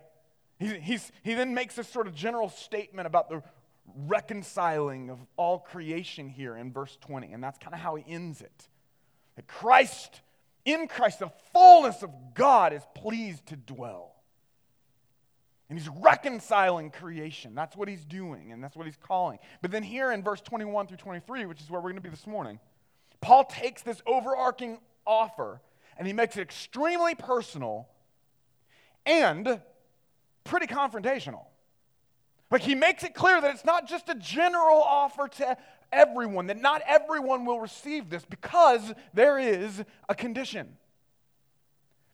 He, 0.60 0.80
he's, 0.80 1.12
he 1.24 1.34
then 1.34 1.54
makes 1.54 1.76
this 1.76 1.90
sort 1.90 2.08
of 2.08 2.16
general 2.16 2.48
statement 2.48 3.06
about 3.06 3.28
the 3.28 3.44
reconciling 3.96 5.10
of 5.10 5.20
all 5.38 5.60
creation 5.60 6.30
here 6.30 6.56
in 6.56 6.72
verse 6.72 6.98
20. 7.02 7.34
And 7.34 7.44
that's 7.44 7.58
kind 7.58 7.74
of 7.74 7.80
how 7.80 7.96
he 7.96 8.04
ends 8.08 8.42
it. 8.42 8.68
That 9.36 9.48
Christ, 9.48 10.22
in 10.66 10.88
Christ, 10.88 11.20
the 11.20 11.32
fullness 11.54 12.04
of 12.04 12.12
God 12.34 12.74
is 12.74 12.84
pleased 12.96 13.48
to 13.48 13.56
dwell. 13.56 14.16
And 15.70 15.78
he's 15.78 15.88
reconciling 15.88 16.90
creation. 16.90 17.54
That's 17.54 17.76
what 17.76 17.88
he's 17.88 18.04
doing, 18.04 18.52
and 18.52 18.64
that's 18.64 18.76
what 18.76 18.88
he's 18.88 18.98
calling. 18.98 19.38
But 19.62 19.70
then 19.70 19.84
here 19.84 20.12
in 20.12 20.24
verse 20.24 20.42
21 20.42 20.88
through 20.88 20.98
23, 20.98 21.46
which 21.46 21.62
is 21.62 21.70
where 21.70 21.80
we're 21.80 21.92
going 21.92 21.96
to 21.96 22.02
be 22.02 22.10
this 22.10 22.26
morning, 22.26 22.60
Paul 23.22 23.44
takes 23.44 23.84
this 23.84 24.02
overarching 24.08 24.80
offer 25.06 25.62
and 25.98 26.08
he 26.08 26.14
makes 26.14 26.38
it 26.38 26.42
extremely 26.42 27.14
personal 27.14 27.90
and 29.06 29.62
pretty 30.44 30.66
confrontational. 30.66 31.46
Like 32.52 32.62
he 32.62 32.76
makes 32.76 33.04
it 33.04 33.14
clear 33.14 33.40
that 33.40 33.54
it's 33.54 33.66
not 33.66 33.88
just 33.88 34.10
a 34.10 34.16
general 34.16 34.82
offer 34.82 35.28
to 35.28 35.58
everyone, 35.92 36.48
that 36.48 36.60
not 36.60 36.82
everyone 36.88 37.46
will 37.46 37.60
receive 37.60 38.10
this 38.10 38.26
because 38.26 38.94
there 39.14 39.38
is 39.38 39.84
a 40.08 40.16
condition. 40.16 40.78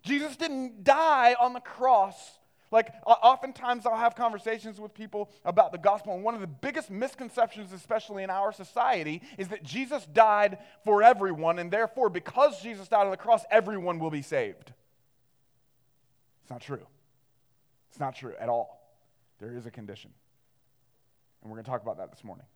Jesus 0.04 0.36
didn't 0.36 0.84
die 0.84 1.36
on 1.40 1.54
the 1.54 1.60
cross. 1.60 2.38
Like, 2.72 2.92
oftentimes 3.06 3.86
I'll 3.86 3.96
have 3.96 4.16
conversations 4.16 4.80
with 4.82 4.94
people 4.94 5.32
about 5.46 5.72
the 5.72 5.78
gospel, 5.78 6.14
and 6.14 6.24
one 6.24 6.36
of 6.36 6.42
the 6.42 6.48
biggest 6.48 6.90
misconceptions, 6.90 7.72
especially 7.72 8.24
in 8.24 8.30
our 8.30 8.52
society, 8.52 9.22
is 9.38 9.48
that 9.50 9.64
Jesus 9.64 10.06
died 10.08 10.58
for 10.84 11.02
everyone, 11.02 11.60
and 11.60 11.72
therefore, 11.72 12.10
because 12.10 12.62
Jesus 12.62 12.88
died 12.88 13.06
on 13.06 13.12
the 13.12 13.18
cross, 13.18 13.46
everyone 13.50 14.00
will 14.00 14.10
be 14.10 14.24
saved. 14.24 14.74
It's 16.42 16.50
not 16.50 16.60
true. 16.60 16.86
It's 17.92 18.00
not 18.00 18.16
true 18.16 18.34
at 18.40 18.50
all. 18.50 18.82
There 19.40 19.56
is 19.56 19.66
a 19.66 19.72
condition. 19.72 20.12
And 21.46 21.52
we're 21.52 21.58
going 21.58 21.66
to 21.66 21.70
talk 21.70 21.84
about 21.84 21.98
that 21.98 22.10
this 22.10 22.24
morning. 22.24 22.48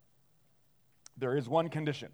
There 1.15 1.38
is 1.38 1.48
one 1.48 1.69
condition. 1.69 2.10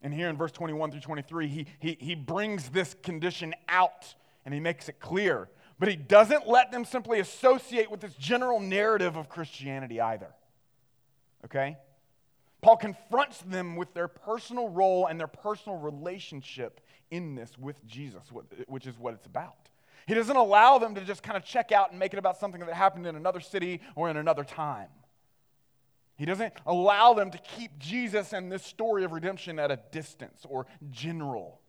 And 0.00 0.14
here 0.14 0.30
in 0.30 0.38
verse 0.38 0.52
21 0.52 0.90
through 0.90 1.00
23, 1.00 1.48
he, 1.48 1.66
he, 1.80 1.98
he 2.00 2.14
brings 2.14 2.70
this 2.70 2.96
condition 3.02 3.54
out 3.68 4.14
and 4.46 4.54
he 4.54 4.58
makes 4.58 4.88
it 4.88 5.00
clear. 5.00 5.50
But 5.78 5.90
he 5.90 5.96
doesn't 5.96 6.48
let 6.48 6.72
them 6.72 6.86
simply 6.86 7.20
associate 7.20 7.90
with 7.90 8.00
this 8.00 8.14
general 8.14 8.58
narrative 8.58 9.16
of 9.16 9.28
Christianity 9.28 10.00
either. 10.00 10.28
Okay? 11.44 11.76
Paul 12.62 12.78
confronts 12.78 13.42
them 13.42 13.76
with 13.76 13.92
their 13.92 14.08
personal 14.08 14.70
role 14.70 15.08
and 15.08 15.20
their 15.20 15.26
personal 15.26 15.76
relationship 15.76 16.80
in 17.10 17.34
this 17.34 17.58
with 17.58 17.84
Jesus, 17.86 18.22
which 18.66 18.86
is 18.86 18.98
what 18.98 19.12
it's 19.12 19.26
about. 19.26 19.68
He 20.06 20.14
doesn't 20.14 20.36
allow 20.36 20.78
them 20.78 20.94
to 20.94 21.02
just 21.02 21.22
kind 21.22 21.36
of 21.36 21.44
check 21.44 21.70
out 21.70 21.90
and 21.90 21.98
make 21.98 22.14
it 22.14 22.18
about 22.18 22.38
something 22.38 22.60
that 22.60 22.72
happened 22.72 23.06
in 23.06 23.14
another 23.14 23.40
city 23.40 23.82
or 23.94 24.08
in 24.08 24.16
another 24.16 24.42
time. 24.42 24.88
He 26.16 26.24
doesn't 26.24 26.52
allow 26.66 27.14
them 27.14 27.30
to 27.30 27.38
keep 27.38 27.78
Jesus 27.78 28.32
and 28.32 28.50
this 28.50 28.64
story 28.64 29.04
of 29.04 29.12
redemption 29.12 29.58
at 29.58 29.70
a 29.70 29.80
distance 29.90 30.46
or 30.48 30.66
general. 30.90 31.60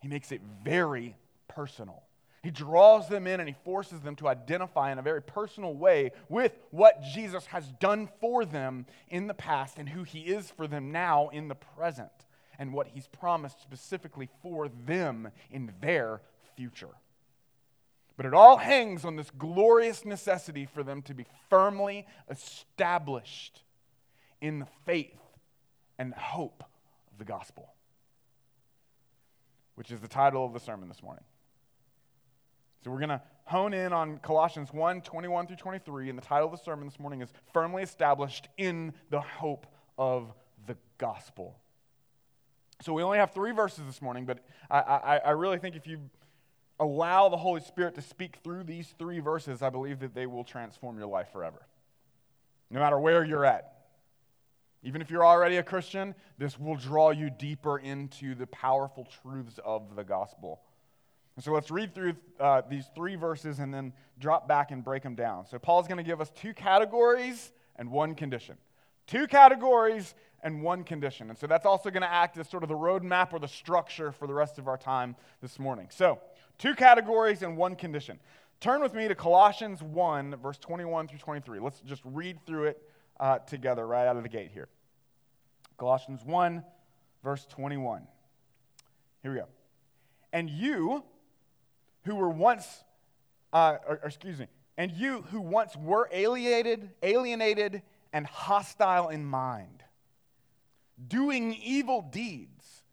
He 0.00 0.08
makes 0.08 0.32
it 0.32 0.40
very 0.62 1.16
personal. 1.48 2.02
He 2.42 2.50
draws 2.50 3.08
them 3.08 3.26
in 3.26 3.40
and 3.40 3.48
he 3.48 3.54
forces 3.64 4.00
them 4.00 4.16
to 4.16 4.28
identify 4.28 4.92
in 4.92 4.98
a 4.98 5.02
very 5.02 5.20
personal 5.20 5.74
way 5.74 6.12
with 6.28 6.52
what 6.70 7.02
Jesus 7.02 7.46
has 7.46 7.70
done 7.80 8.08
for 8.20 8.44
them 8.44 8.86
in 9.08 9.26
the 9.26 9.34
past 9.34 9.78
and 9.78 9.88
who 9.88 10.04
he 10.04 10.20
is 10.20 10.50
for 10.50 10.66
them 10.66 10.90
now 10.90 11.28
in 11.28 11.48
the 11.48 11.54
present 11.54 12.10
and 12.58 12.72
what 12.72 12.88
he's 12.88 13.08
promised 13.08 13.60
specifically 13.60 14.28
for 14.42 14.68
them 14.68 15.30
in 15.50 15.72
their 15.80 16.22
future. 16.56 16.94
But 18.16 18.26
it 18.26 18.34
all 18.34 18.58
hangs 18.58 19.04
on 19.04 19.16
this 19.16 19.30
glorious 19.30 20.04
necessity 20.04 20.66
for 20.66 20.82
them 20.82 21.02
to 21.02 21.14
be 21.14 21.26
firmly 21.48 22.06
established 22.30 23.62
in 24.40 24.60
the 24.60 24.66
faith 24.84 25.18
and 25.98 26.14
hope 26.14 26.64
of 27.10 27.18
the 27.18 27.24
gospel, 27.24 27.74
which 29.74 29.90
is 29.90 30.00
the 30.00 30.08
title 30.08 30.44
of 30.44 30.52
the 30.52 30.60
sermon 30.60 30.88
this 30.88 31.02
morning. 31.02 31.24
So 32.82 32.90
we're 32.90 32.98
going 32.98 33.10
to 33.10 33.22
hone 33.44 33.74
in 33.74 33.92
on 33.92 34.18
Colossians 34.18 34.72
1 34.72 35.02
21 35.02 35.46
through 35.46 35.56
23, 35.56 36.08
and 36.08 36.18
the 36.18 36.22
title 36.22 36.46
of 36.46 36.52
the 36.52 36.64
sermon 36.64 36.86
this 36.86 36.98
morning 36.98 37.20
is 37.20 37.28
Firmly 37.52 37.82
Established 37.82 38.48
in 38.56 38.94
the 39.10 39.20
Hope 39.20 39.66
of 39.98 40.32
the 40.66 40.76
Gospel. 40.96 41.58
So 42.80 42.94
we 42.94 43.02
only 43.02 43.18
have 43.18 43.32
three 43.32 43.52
verses 43.52 43.84
this 43.84 44.00
morning, 44.00 44.24
but 44.24 44.38
I, 44.70 44.78
I, 44.78 45.16
I 45.18 45.30
really 45.32 45.58
think 45.58 45.76
if 45.76 45.86
you 45.86 46.00
allow 46.78 47.28
the 47.28 47.36
Holy 47.36 47.60
Spirit 47.60 47.94
to 47.96 48.02
speak 48.02 48.38
through 48.42 48.64
these 48.64 48.94
three 48.98 49.20
verses, 49.20 49.60
I 49.60 49.68
believe 49.68 50.00
that 50.00 50.14
they 50.14 50.26
will 50.26 50.44
transform 50.44 50.96
your 50.96 51.06
life 51.06 51.30
forever. 51.30 51.66
No 52.70 52.80
matter 52.80 52.98
where 52.98 53.22
you're 53.22 53.44
at, 53.44 53.79
even 54.82 55.02
if 55.02 55.10
you're 55.10 55.24
already 55.24 55.56
a 55.56 55.62
Christian, 55.62 56.14
this 56.38 56.58
will 56.58 56.76
draw 56.76 57.10
you 57.10 57.30
deeper 57.30 57.78
into 57.78 58.34
the 58.34 58.46
powerful 58.46 59.06
truths 59.22 59.58
of 59.64 59.94
the 59.94 60.04
gospel. 60.04 60.60
And 61.36 61.44
so 61.44 61.52
let's 61.52 61.70
read 61.70 61.94
through 61.94 62.14
uh, 62.38 62.62
these 62.68 62.86
three 62.94 63.16
verses 63.16 63.58
and 63.58 63.72
then 63.72 63.92
drop 64.18 64.48
back 64.48 64.70
and 64.70 64.82
break 64.82 65.02
them 65.02 65.14
down. 65.14 65.46
So 65.46 65.58
Paul's 65.58 65.86
going 65.86 65.98
to 65.98 66.04
give 66.04 66.20
us 66.20 66.30
two 66.30 66.54
categories 66.54 67.52
and 67.76 67.90
one 67.90 68.14
condition. 68.14 68.56
Two 69.06 69.26
categories 69.26 70.14
and 70.42 70.62
one 70.62 70.84
condition. 70.84 71.28
And 71.28 71.38
so 71.38 71.46
that's 71.46 71.66
also 71.66 71.90
going 71.90 72.02
to 72.02 72.10
act 72.12 72.38
as 72.38 72.48
sort 72.48 72.62
of 72.62 72.68
the 72.68 72.74
roadmap 72.74 73.32
or 73.32 73.38
the 73.38 73.48
structure 73.48 74.12
for 74.12 74.26
the 74.26 74.34
rest 74.34 74.58
of 74.58 74.66
our 74.66 74.78
time 74.78 75.14
this 75.42 75.58
morning. 75.58 75.88
So, 75.90 76.18
two 76.58 76.74
categories 76.74 77.42
and 77.42 77.56
one 77.56 77.76
condition. 77.76 78.18
Turn 78.60 78.82
with 78.82 78.94
me 78.94 79.08
to 79.08 79.14
Colossians 79.14 79.82
1, 79.82 80.36
verse 80.36 80.58
21 80.58 81.08
through 81.08 81.18
23. 81.18 81.60
Let's 81.60 81.80
just 81.80 82.02
read 82.04 82.44
through 82.46 82.64
it 82.64 82.82
uh, 83.20 83.38
together 83.40 83.86
right 83.86 84.06
out 84.06 84.16
of 84.16 84.22
the 84.24 84.28
gate 84.28 84.50
here. 84.52 84.68
Colossians 85.78 86.24
1, 86.24 86.64
verse 87.22 87.46
21. 87.50 88.02
Here 89.22 89.32
we 89.32 89.38
go. 89.38 89.46
And 90.32 90.48
you, 90.48 91.04
who 92.04 92.16
were 92.16 92.30
once, 92.30 92.66
uh, 93.52 93.76
or, 93.86 94.00
or 94.02 94.08
excuse 94.08 94.38
me, 94.38 94.46
And 94.76 94.90
you 94.92 95.22
who 95.30 95.40
once 95.40 95.76
were 95.76 96.08
alienated, 96.10 96.90
alienated 97.02 97.82
and 98.12 98.26
hostile 98.26 99.10
in 99.10 99.24
mind, 99.24 99.84
doing 101.06 101.54
evil 101.54 102.02
deeds, 102.10 102.84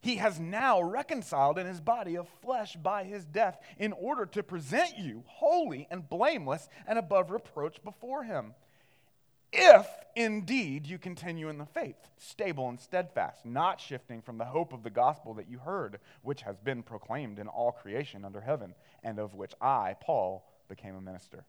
he 0.00 0.16
has 0.16 0.38
now 0.38 0.82
reconciled 0.82 1.58
in 1.58 1.66
his 1.66 1.80
body 1.80 2.16
of 2.16 2.28
flesh 2.42 2.76
by 2.76 3.04
his 3.04 3.24
death 3.24 3.58
in 3.78 3.92
order 3.92 4.26
to 4.26 4.42
present 4.42 4.98
you 4.98 5.24
holy 5.26 5.88
and 5.90 6.08
blameless 6.08 6.68
and 6.86 6.98
above 6.98 7.30
reproach 7.30 7.82
before 7.82 8.22
him. 8.22 8.54
If 9.56 9.86
indeed 10.16 10.84
you 10.84 10.98
continue 10.98 11.48
in 11.48 11.58
the 11.58 11.66
faith, 11.66 11.96
stable 12.18 12.68
and 12.68 12.80
steadfast, 12.80 13.46
not 13.46 13.80
shifting 13.80 14.20
from 14.20 14.36
the 14.36 14.44
hope 14.44 14.72
of 14.72 14.82
the 14.82 14.90
gospel 14.90 15.34
that 15.34 15.48
you 15.48 15.58
heard, 15.58 16.00
which 16.22 16.42
has 16.42 16.58
been 16.58 16.82
proclaimed 16.82 17.38
in 17.38 17.46
all 17.46 17.70
creation 17.70 18.24
under 18.24 18.40
heaven, 18.40 18.74
and 19.04 19.20
of 19.20 19.34
which 19.34 19.52
I, 19.60 19.94
Paul, 20.00 20.44
became 20.68 20.96
a 20.96 21.00
minister. 21.00 21.44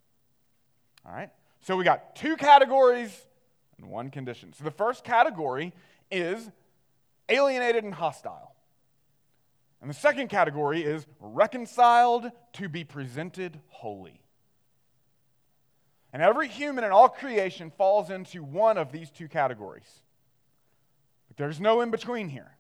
All 1.04 1.14
right? 1.14 1.30
So 1.62 1.76
we 1.76 1.84
got 1.84 2.16
two 2.16 2.38
categories 2.38 3.26
and 3.80 3.90
one 3.90 4.12
condition. 4.12 4.54
So 4.54 4.64
the 4.64 4.72
first 4.72 5.04
category 5.04 5.74
is 6.12 6.52
alienated 7.28 7.84
and 7.84 7.94
hostile. 7.94 8.54
And 9.82 9.90
the 9.90 9.96
second 9.96 10.30
category 10.30 10.84
is 10.84 11.08
reconciled 11.20 12.32
to 12.54 12.70
be 12.70 12.84
presented 12.84 13.60
holy. 13.70 14.22
And 16.16 16.24
every 16.24 16.48
human 16.48 16.86
in 16.86 16.94
all 16.94 17.10
creation 17.10 17.72
falls 17.72 18.10
into 18.10 18.42
one 18.42 18.78
of 18.78 18.94
these 18.94 19.12
two 19.12 19.28
categories. 19.28 20.02
But 21.28 21.36
there's 21.36 21.60
no 21.60 21.82
in 21.82 21.92
between 21.92 22.30
here. 22.30 22.56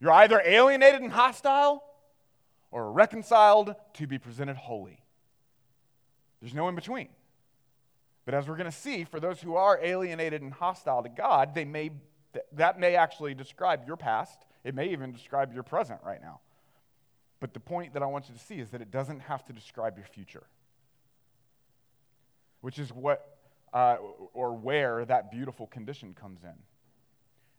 You're 0.00 0.10
either 0.10 0.42
alienated 0.44 1.02
and 1.02 1.12
hostile 1.12 1.84
or 2.72 2.90
reconciled 2.90 3.76
to 3.94 4.08
be 4.08 4.18
presented 4.18 4.56
holy. 4.56 5.04
There's 6.40 6.52
no 6.52 6.66
in 6.66 6.74
between. 6.74 7.06
But 8.24 8.34
as 8.34 8.48
we're 8.48 8.56
going 8.56 8.72
to 8.72 8.76
see, 8.76 9.04
for 9.04 9.20
those 9.20 9.40
who 9.40 9.54
are 9.54 9.78
alienated 9.80 10.42
and 10.42 10.52
hostile 10.52 11.04
to 11.04 11.08
God, 11.08 11.54
they 11.54 11.64
may, 11.64 11.92
that 12.54 12.80
may 12.80 12.96
actually 12.96 13.34
describe 13.34 13.86
your 13.86 13.96
past. 13.96 14.44
It 14.64 14.74
may 14.74 14.88
even 14.88 15.12
describe 15.12 15.54
your 15.54 15.62
present 15.62 16.00
right 16.04 16.20
now. 16.20 16.40
But 17.38 17.54
the 17.54 17.60
point 17.60 17.94
that 17.94 18.02
I 18.02 18.06
want 18.06 18.28
you 18.28 18.34
to 18.34 18.40
see 18.40 18.56
is 18.56 18.70
that 18.70 18.82
it 18.82 18.90
doesn't 18.90 19.20
have 19.20 19.44
to 19.44 19.52
describe 19.52 19.96
your 19.96 20.06
future, 20.06 20.48
which 22.60 22.78
is 22.78 22.92
what 22.92 23.36
uh, 23.72 23.96
or 24.32 24.54
where 24.54 25.04
that 25.04 25.30
beautiful 25.30 25.66
condition 25.66 26.14
comes 26.14 26.42
in. 26.42 26.54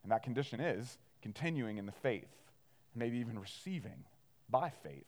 And 0.04 0.12
that 0.12 0.24
condition 0.24 0.60
is 0.60 0.98
continuing 1.22 1.78
in 1.78 1.86
the 1.86 1.92
faith, 1.92 2.34
maybe 2.96 3.18
even 3.18 3.38
receiving 3.38 4.06
by 4.50 4.70
faith 4.70 5.06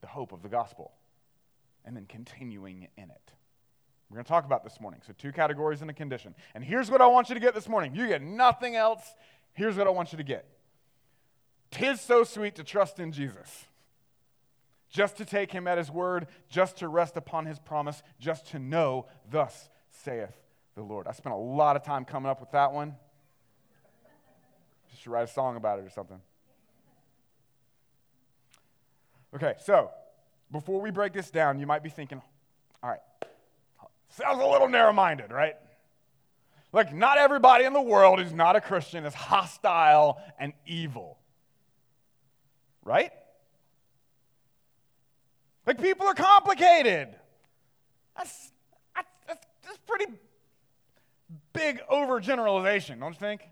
the 0.00 0.06
hope 0.06 0.32
of 0.32 0.42
the 0.42 0.48
gospel, 0.48 0.92
and 1.84 1.96
then 1.96 2.06
continuing 2.08 2.88
in 2.96 3.04
it. 3.04 3.32
We're 4.08 4.16
going 4.16 4.24
to 4.24 4.28
talk 4.28 4.46
about 4.46 4.64
this 4.64 4.80
morning. 4.80 5.00
So, 5.06 5.12
two 5.16 5.32
categories 5.32 5.82
and 5.82 5.90
a 5.90 5.92
condition. 5.92 6.34
And 6.54 6.64
here's 6.64 6.90
what 6.90 7.02
I 7.02 7.06
want 7.06 7.28
you 7.28 7.34
to 7.34 7.40
get 7.40 7.54
this 7.54 7.68
morning. 7.68 7.94
You 7.94 8.06
get 8.06 8.22
nothing 8.22 8.74
else. 8.74 9.02
Here's 9.52 9.76
what 9.76 9.86
I 9.86 9.90
want 9.90 10.12
you 10.12 10.18
to 10.18 10.24
get. 10.24 10.46
Tis 11.70 12.00
so 12.00 12.24
sweet 12.24 12.54
to 12.54 12.64
trust 12.64 12.98
in 12.98 13.12
Jesus, 13.12 13.66
just 14.88 15.16
to 15.18 15.24
take 15.24 15.52
him 15.52 15.66
at 15.66 15.78
his 15.78 15.90
word, 15.90 16.26
just 16.48 16.78
to 16.78 16.88
rest 16.88 17.16
upon 17.16 17.46
his 17.46 17.58
promise, 17.58 18.02
just 18.18 18.48
to 18.48 18.58
know, 18.58 19.06
thus 19.30 19.68
saith 19.90 20.32
the 20.74 20.82
Lord. 20.82 21.06
I 21.06 21.12
spent 21.12 21.34
a 21.34 21.38
lot 21.38 21.76
of 21.76 21.84
time 21.84 22.04
coming 22.04 22.30
up 22.30 22.40
with 22.40 22.50
that 22.52 22.72
one. 22.72 22.94
Just 24.90 25.02
to 25.04 25.10
write 25.10 25.24
a 25.24 25.32
song 25.32 25.56
about 25.56 25.78
it 25.78 25.84
or 25.84 25.90
something. 25.90 26.20
Okay, 29.34 29.54
so 29.60 29.90
before 30.50 30.80
we 30.80 30.90
break 30.90 31.12
this 31.12 31.30
down, 31.30 31.58
you 31.58 31.66
might 31.66 31.82
be 31.82 31.90
thinking, 31.90 32.22
all 32.82 32.88
right, 32.88 33.00
sounds 34.08 34.40
a 34.40 34.46
little 34.46 34.68
narrow 34.68 34.92
minded, 34.92 35.30
right? 35.30 35.54
Like, 36.72 36.94
not 36.94 37.18
everybody 37.18 37.64
in 37.64 37.72
the 37.72 37.82
world 37.82 38.20
who's 38.20 38.32
not 38.32 38.56
a 38.56 38.60
Christian 38.60 39.04
is 39.04 39.14
hostile 39.14 40.18
and 40.38 40.52
evil, 40.66 41.18
right? 42.84 43.10
Like, 45.68 45.82
people 45.82 46.06
are 46.06 46.14
complicated. 46.14 47.14
That's, 48.16 48.52
that's, 49.26 49.46
that's 49.62 49.78
pretty 49.86 50.06
big 51.52 51.82
overgeneralization, 51.92 52.98
don't 52.98 53.12
you 53.12 53.18
think? 53.18 53.42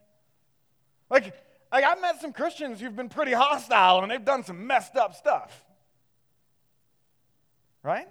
Like, 1.10 1.34
like, 1.70 1.84
I've 1.84 2.00
met 2.00 2.18
some 2.22 2.32
Christians 2.32 2.80
who've 2.80 2.96
been 2.96 3.10
pretty 3.10 3.32
hostile 3.32 4.00
and 4.00 4.10
they've 4.10 4.24
done 4.24 4.44
some 4.44 4.66
messed 4.66 4.96
up 4.96 5.14
stuff. 5.14 5.62
Right? 7.82 8.08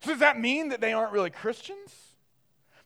So 0.00 0.10
does 0.10 0.18
that 0.18 0.40
mean 0.40 0.70
that 0.70 0.80
they 0.80 0.92
aren't 0.92 1.12
really 1.12 1.30
Christians? 1.30 1.94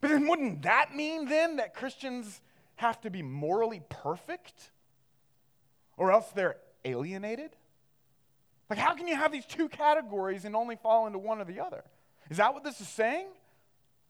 But 0.02 0.10
then 0.10 0.28
wouldn't 0.28 0.60
that 0.60 0.94
mean 0.94 1.24
then 1.24 1.56
that 1.56 1.72
Christians 1.72 2.42
have 2.74 3.00
to 3.00 3.08
be 3.08 3.22
morally 3.22 3.80
perfect? 3.88 4.72
Or 5.96 6.12
else 6.12 6.26
they're 6.34 6.56
alienated? 6.84 7.56
Like, 8.68 8.78
how 8.78 8.94
can 8.94 9.06
you 9.06 9.16
have 9.16 9.32
these 9.32 9.46
two 9.46 9.68
categories 9.68 10.44
and 10.44 10.56
only 10.56 10.76
fall 10.76 11.06
into 11.06 11.18
one 11.18 11.40
or 11.40 11.44
the 11.44 11.60
other? 11.60 11.84
Is 12.30 12.38
that 12.38 12.52
what 12.52 12.64
this 12.64 12.80
is 12.80 12.88
saying? 12.88 13.28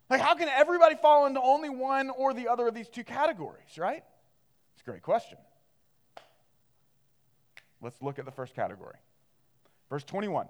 Like, 0.09 0.21
how 0.21 0.35
can 0.35 0.49
everybody 0.49 0.95
fall 0.95 1.27
into 1.27 1.41
only 1.41 1.69
one 1.69 2.11
or 2.11 2.33
the 2.33 2.49
other 2.49 2.69
of 2.69 2.75
these 2.75 2.89
two 2.89 3.05
categories, 3.05 3.77
right? 3.77 4.03
It's 4.75 4.83
a 4.83 4.91
great 4.91 5.03
question. 5.03 5.39
Let's 7.83 8.01
look 8.01 8.19
at 8.19 8.25
the 8.25 8.31
first 8.31 8.55
category. 8.55 8.97
Verse 9.91 10.05
21 10.05 10.49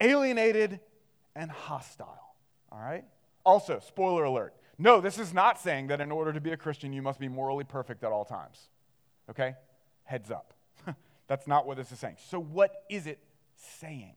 alienated 0.00 0.78
and 1.34 1.50
hostile. 1.50 2.20
All 2.70 2.80
right? 2.80 3.04
Also, 3.44 3.80
spoiler 3.80 4.24
alert. 4.24 4.54
No, 4.78 5.00
this 5.00 5.18
is 5.18 5.34
not 5.34 5.58
saying 5.58 5.88
that 5.88 6.00
in 6.00 6.12
order 6.12 6.32
to 6.32 6.40
be 6.40 6.52
a 6.52 6.56
Christian, 6.56 6.92
you 6.92 7.02
must 7.02 7.18
be 7.18 7.28
morally 7.28 7.64
perfect 7.64 8.04
at 8.04 8.12
all 8.12 8.24
times. 8.24 8.68
Okay? 9.28 9.56
Heads 10.04 10.30
up. 10.30 10.54
That's 11.28 11.46
not 11.46 11.66
what 11.66 11.76
this 11.76 11.92
is 11.92 11.98
saying. 11.98 12.16
So, 12.28 12.40
what 12.40 12.84
is 12.88 13.06
it 13.06 13.20
saying? 13.80 14.14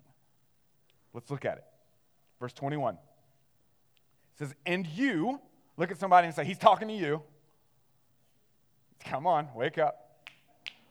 Let's 1.13 1.29
look 1.29 1.45
at 1.45 1.57
it. 1.57 1.63
Verse 2.39 2.53
21 2.53 2.95
it 2.95 2.99
says, 4.39 4.55
And 4.65 4.87
you, 4.87 5.39
look 5.77 5.91
at 5.91 5.99
somebody 5.99 6.25
and 6.25 6.35
say, 6.35 6.45
He's 6.45 6.57
talking 6.57 6.87
to 6.87 6.93
you. 6.93 7.21
Come 9.05 9.27
on, 9.27 9.49
wake 9.55 9.77
up. 9.77 9.97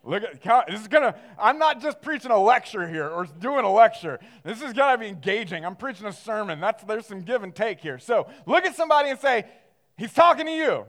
Look 0.03 0.23
at 0.23 0.67
this 0.69 0.81
is 0.81 0.89
gonna. 0.89 1.15
I'm 1.39 1.59
not 1.59 1.83
just 1.83 2.01
preaching 2.01 2.31
a 2.31 2.39
lecture 2.39 2.89
here 2.89 3.07
or 3.07 3.27
doing 3.27 3.67
a 3.67 3.73
lecture. 3.73 4.19
This 4.43 4.63
is 4.63 4.73
gonna 4.73 4.97
be 4.97 5.09
engaging. 5.09 5.65
I'm 5.65 5.77
preaching 5.77 6.07
a 6.07 6.13
sermon. 6.13 6.59
That's 6.59 6.83
there's 6.85 7.07
some 7.07 7.21
give 7.21 7.43
and 7.43 7.55
take 7.55 7.81
here. 7.81 7.99
So 7.99 8.27
look 8.47 8.65
at 8.65 8.75
somebody 8.75 9.11
and 9.11 9.21
say, 9.21 9.45
"He's 9.99 10.15
talking 10.15 10.47
to 10.47 10.53
you." 10.53 10.87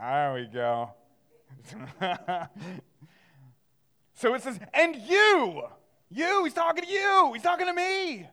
There 0.00 0.34
we 0.34 0.46
go. 0.46 0.92
so 4.18 4.34
it 4.34 4.42
says, 4.42 4.58
"And 4.74 4.96
you, 4.96 5.62
you." 6.10 6.44
He's 6.44 6.54
talking 6.54 6.84
to 6.84 6.90
you. 6.90 7.32
He's 7.32 7.42
talking 7.42 7.66
to 7.66 7.72
me, 7.72 8.28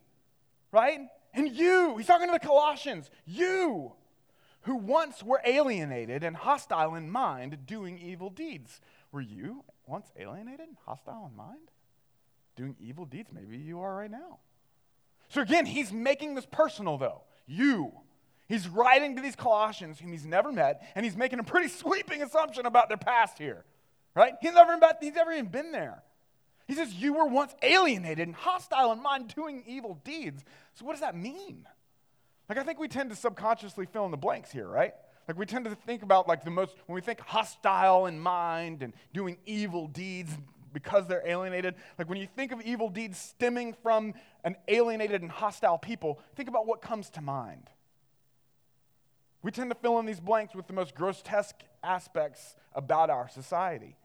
right? 0.71 0.99
And 1.33 1.49
you. 1.55 1.97
He's 1.97 2.07
talking 2.07 2.27
to 2.27 2.33
the 2.33 2.39
Colossians. 2.39 3.09
You, 3.25 3.93
who 4.61 4.75
once 4.75 5.21
were 5.21 5.41
alienated 5.45 6.23
and 6.23 6.35
hostile 6.35 6.95
in 6.95 7.09
mind, 7.09 7.65
doing 7.67 7.99
evil 7.99 8.29
deeds. 8.29 8.81
Were 9.11 9.21
you 9.21 9.63
once 9.85 10.11
alienated, 10.17 10.67
hostile 10.85 11.29
in 11.29 11.37
mind, 11.37 11.69
doing 12.55 12.75
evil 12.79 13.05
deeds? 13.05 13.29
Maybe 13.31 13.57
you 13.57 13.79
are 13.81 13.95
right 13.95 14.09
now. 14.09 14.39
So 15.29 15.41
again, 15.41 15.65
he's 15.65 15.91
making 15.91 16.35
this 16.35 16.47
personal, 16.47 16.97
though. 16.97 17.21
You. 17.45 17.91
He's 18.47 18.67
writing 18.67 19.15
to 19.15 19.21
these 19.21 19.35
Colossians 19.35 19.99
whom 19.99 20.11
he's 20.11 20.25
never 20.25 20.51
met, 20.51 20.83
and 20.95 21.05
he's 21.05 21.15
making 21.15 21.39
a 21.39 21.43
pretty 21.43 21.67
sweeping 21.81 22.23
assumption 22.23 22.65
about 22.65 22.89
their 22.89 22.97
past 22.97 23.37
here. 23.37 23.65
Right? 24.15 24.33
He's 24.41 24.53
never, 24.53 24.77
been, 24.77 24.89
he's 25.01 25.13
never 25.13 25.31
even 25.33 25.47
been 25.47 25.71
there. 25.71 26.01
He 26.67 26.73
says, 26.73 26.93
You 26.93 27.13
were 27.13 27.25
once 27.25 27.53
alienated 27.61 28.27
and 28.27 28.35
hostile 28.35 28.91
in 28.91 29.01
mind, 29.01 29.33
doing 29.35 29.63
evil 29.67 29.99
deeds. 30.03 30.43
So, 30.73 30.85
what 30.85 30.93
does 30.93 31.01
that 31.01 31.15
mean? 31.15 31.67
Like, 32.47 32.57
I 32.57 32.63
think 32.63 32.79
we 32.79 32.87
tend 32.87 33.09
to 33.09 33.15
subconsciously 33.15 33.87
fill 33.87 34.05
in 34.05 34.11
the 34.11 34.17
blanks 34.17 34.51
here, 34.51 34.67
right? 34.67 34.93
Like 35.27 35.37
we 35.37 35.45
tend 35.45 35.65
to 35.65 35.75
think 35.75 36.03
about 36.03 36.27
like 36.27 36.43
the 36.43 36.51
most, 36.51 36.75
when 36.85 36.95
we 36.95 37.01
think 37.01 37.19
hostile 37.19 38.05
in 38.05 38.19
mind 38.19 38.83
and 38.83 38.93
doing 39.13 39.37
evil 39.45 39.87
deeds 39.87 40.31
because 40.71 41.07
they're 41.07 41.25
alienated, 41.25 41.75
like 41.97 42.09
when 42.09 42.19
you 42.19 42.27
think 42.35 42.51
of 42.51 42.61
evil 42.61 42.89
deeds 42.89 43.17
stemming 43.17 43.73
from 43.81 44.13
an 44.43 44.55
alienated 44.67 45.21
and 45.21 45.31
hostile 45.31 45.77
people, 45.77 46.19
think 46.35 46.49
about 46.49 46.67
what 46.67 46.81
comes 46.81 47.09
to 47.11 47.21
mind. 47.21 47.69
We 49.41 49.51
tend 49.51 49.71
to 49.71 49.75
fill 49.75 49.99
in 49.99 50.05
these 50.05 50.19
blanks 50.19 50.53
with 50.53 50.67
the 50.67 50.73
most 50.73 50.95
grotesque 50.95 51.55
aspects 51.83 52.55
about 52.73 53.09
our 53.09 53.29
society. 53.29 53.95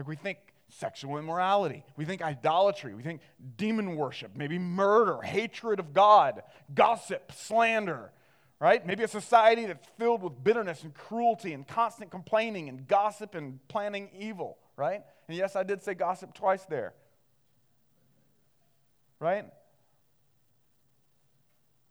Like 0.00 0.08
we 0.08 0.16
think 0.16 0.38
sexual 0.70 1.18
immorality, 1.18 1.84
we 1.94 2.06
think 2.06 2.22
idolatry, 2.22 2.94
we 2.94 3.02
think 3.02 3.20
demon 3.58 3.96
worship, 3.96 4.30
maybe 4.34 4.58
murder, 4.58 5.20
hatred 5.20 5.78
of 5.78 5.92
God, 5.92 6.42
gossip, 6.72 7.30
slander, 7.32 8.10
right? 8.58 8.86
Maybe 8.86 9.04
a 9.04 9.08
society 9.08 9.66
that's 9.66 9.86
filled 9.98 10.22
with 10.22 10.42
bitterness 10.42 10.84
and 10.84 10.94
cruelty 10.94 11.52
and 11.52 11.68
constant 11.68 12.10
complaining 12.10 12.70
and 12.70 12.88
gossip 12.88 13.34
and 13.34 13.60
planning 13.68 14.08
evil, 14.18 14.56
right? 14.74 15.02
And 15.28 15.36
yes, 15.36 15.54
I 15.54 15.64
did 15.64 15.82
say 15.82 15.92
gossip 15.92 16.32
twice 16.32 16.64
there, 16.64 16.94
right? 19.18 19.44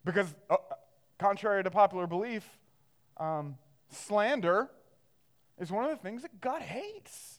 Because, 0.04 0.34
uh, 0.50 0.56
contrary 1.16 1.62
to 1.62 1.70
popular 1.70 2.08
belief, 2.08 2.44
um, 3.18 3.56
slander 3.88 4.68
is 5.60 5.70
one 5.70 5.84
of 5.84 5.90
the 5.92 5.96
things 5.96 6.22
that 6.22 6.40
God 6.40 6.62
hates, 6.62 7.36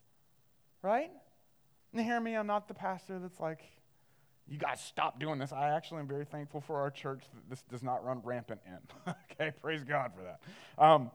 right? 0.81 1.11
And 1.93 2.01
hear 2.01 2.19
me, 2.19 2.35
I'm 2.35 2.47
not 2.47 2.67
the 2.67 2.73
pastor 2.73 3.19
that's 3.19 3.39
like, 3.39 3.61
you 4.47 4.57
guys 4.57 4.81
stop 4.81 5.19
doing 5.19 5.39
this. 5.39 5.53
I 5.53 5.69
actually 5.69 5.99
am 5.99 6.07
very 6.07 6.25
thankful 6.25 6.61
for 6.61 6.81
our 6.81 6.91
church 6.91 7.23
that 7.33 7.49
this 7.49 7.63
does 7.63 7.83
not 7.83 8.03
run 8.03 8.21
rampant 8.23 8.61
in. 8.65 9.13
okay, 9.31 9.51
praise 9.61 9.83
God 9.83 10.11
for 10.15 10.23
that. 10.23 10.83
Um, 10.83 11.11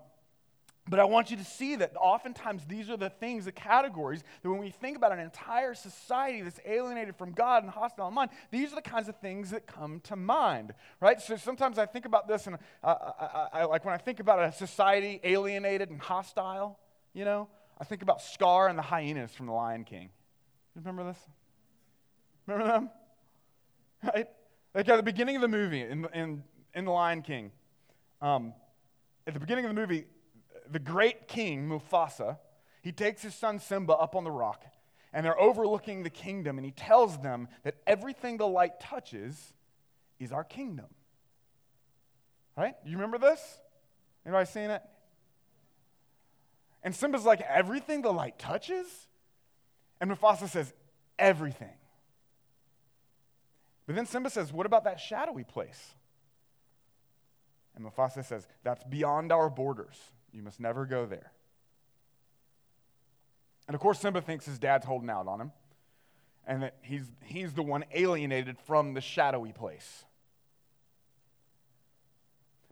but 0.89 1.01
I 1.01 1.05
want 1.05 1.31
you 1.31 1.37
to 1.37 1.45
see 1.45 1.77
that 1.77 1.93
oftentimes 1.99 2.65
these 2.67 2.89
are 2.91 2.97
the 2.97 3.11
things, 3.11 3.45
the 3.45 3.53
categories, 3.53 4.23
that 4.43 4.49
when 4.49 4.61
we 4.61 4.71
think 4.71 4.97
about 4.97 5.11
an 5.11 5.19
entire 5.19 5.75
society 5.75 6.43
that's 6.43 6.61
alienated 6.65 7.17
from 7.17 7.33
God 7.33 7.65
and 7.65 7.73
hostile 7.73 8.07
in 8.07 8.15
mind, 8.15 8.31
these 8.53 8.73
are 8.73 8.77
the 8.77 8.83
kinds 8.83 9.09
of 9.09 9.17
things 9.17 9.51
that 9.51 9.67
come 9.67 10.01
to 10.05 10.15
mind, 10.15 10.75
right? 11.01 11.21
So 11.21 11.37
sometimes 11.37 11.79
I 11.79 11.87
think 11.87 12.05
about 12.05 12.29
this, 12.29 12.47
and 12.47 12.57
I, 12.85 12.89
I, 12.89 13.49
I, 13.53 13.65
like 13.65 13.85
when 13.85 13.95
I 13.95 13.99
think 13.99 14.21
about 14.21 14.39
a 14.39 14.53
society 14.53 15.21
alienated 15.25 15.91
and 15.91 16.01
hostile, 16.01 16.79
you 17.15 17.25
know, 17.25 17.49
I 17.79 17.85
think 17.85 18.03
about 18.03 18.23
Scar 18.23 18.69
and 18.69 18.79
the 18.79 18.83
hyenas 18.83 19.33
from 19.33 19.47
The 19.47 19.53
Lion 19.53 19.85
King. 19.85 20.11
You 20.75 20.81
remember 20.81 21.05
this? 21.05 21.19
Remember 22.47 22.73
them? 22.73 22.91
Right? 24.03 24.29
Like 24.75 24.89
at 24.91 24.97
the 24.97 25.03
beginning 25.03 25.37
of 25.37 25.43
the 25.43 25.49
movie, 25.49 25.81
in, 25.81 26.07
in, 26.13 26.45
in 26.75 26.85
The 26.85 26.91
Lion 26.91 27.23
King, 27.23 27.51
um, 28.21 28.53
at 29.27 29.33
the 29.33 29.41
beginning 29.41 29.65
of 29.65 29.75
the 29.75 29.81
movie, 29.81 30.05
the 30.71 30.79
great 30.79 31.29
king, 31.29 31.69
Mufasa, 31.69 32.39
he 32.83 32.93
takes 32.93 33.23
his 33.23 33.35
son 33.35 33.59
Simba 33.59 33.95
up 33.95 34.15
on 34.15 34.23
the 34.23 34.31
rock, 34.31 34.65
and 35.13 35.25
they're 35.25 35.41
overlooking 35.41 36.03
the 36.03 36.11
kingdom, 36.11 36.59
and 36.59 36.65
he 36.65 36.73
tells 36.73 37.19
them 37.19 37.49
that 37.65 37.77
everything 37.87 38.37
the 38.37 38.47
light 38.47 38.79
touches 38.81 39.55
is 40.21 40.31
our 40.31 40.45
kingdom. 40.45 40.87
Right? 42.57 42.75
You 42.85 42.97
remember 42.97 43.19
this? 43.19 43.41
Anybody 44.25 44.47
seen 44.47 44.71
it? 44.71 44.83
And 46.83 46.95
Simba's 46.95 47.25
like, 47.25 47.41
everything 47.41 48.03
the 48.03 48.13
light 48.13 48.39
touches? 48.39 48.87
And 50.01 50.11
Mufasa 50.11 50.49
says, 50.49 50.73
everything. 51.19 51.75
But 53.87 53.97
then 53.97 54.07
Simba 54.07 54.31
says, 54.31 54.53
what 54.53 54.67
about 54.67 54.85
that 54.85 55.01
shadowy 55.01 55.45
place? 55.45 55.95
And 57.75 57.85
Mufasa 57.85 58.25
says, 58.25 58.47
that's 58.65 58.83
beyond 58.85 59.33
our 59.33 59.51
borders. 59.51 59.97
You 60.33 60.43
must 60.43 60.61
never 60.61 60.87
go 60.87 61.07
there. 61.07 61.33
And 63.69 63.75
of 63.75 63.81
course, 63.81 64.01
Simba 64.01 64.21
thinks 64.21 64.47
his 64.47 64.59
dad's 64.59 64.87
holding 64.87 65.11
out 65.11 65.27
on 65.29 65.41
him 65.41 65.53
and 66.47 66.63
that 66.63 66.77
he's, 66.83 67.05
he's 67.25 67.53
the 67.53 67.63
one 67.63 67.85
alienated 67.93 68.59
from 68.59 68.95
the 68.95 69.01
shadowy 69.01 69.53
place. 69.53 70.05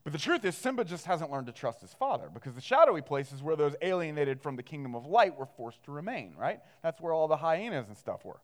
But 0.05 0.13
the 0.13 0.19
truth 0.19 0.45
is, 0.45 0.55
Simba 0.55 0.85
just 0.85 1.07
hasn't 1.07 1.33
learned 1.33 1.47
to 1.47 1.53
trust 1.53 1.81
his 1.81 1.95
father 1.95 2.29
because 2.33 2.55
the 2.55 2.61
shadowy 2.61 3.01
places 3.01 3.43
where 3.43 3.57
those 3.57 3.75
alienated 3.81 4.41
from 4.43 4.55
the 4.55 4.63
kingdom 4.63 4.95
of 4.95 5.07
light 5.07 5.37
were 5.37 5.47
forced 5.47 5.83
to 5.85 5.93
remain, 5.93 6.35
right? 6.39 6.61
That's 6.83 7.01
where 7.01 7.15
all 7.15 7.27
the 7.27 7.39
hyenas 7.39 7.89
and 7.89 7.97
stuff 7.97 8.23
were. 8.25 8.41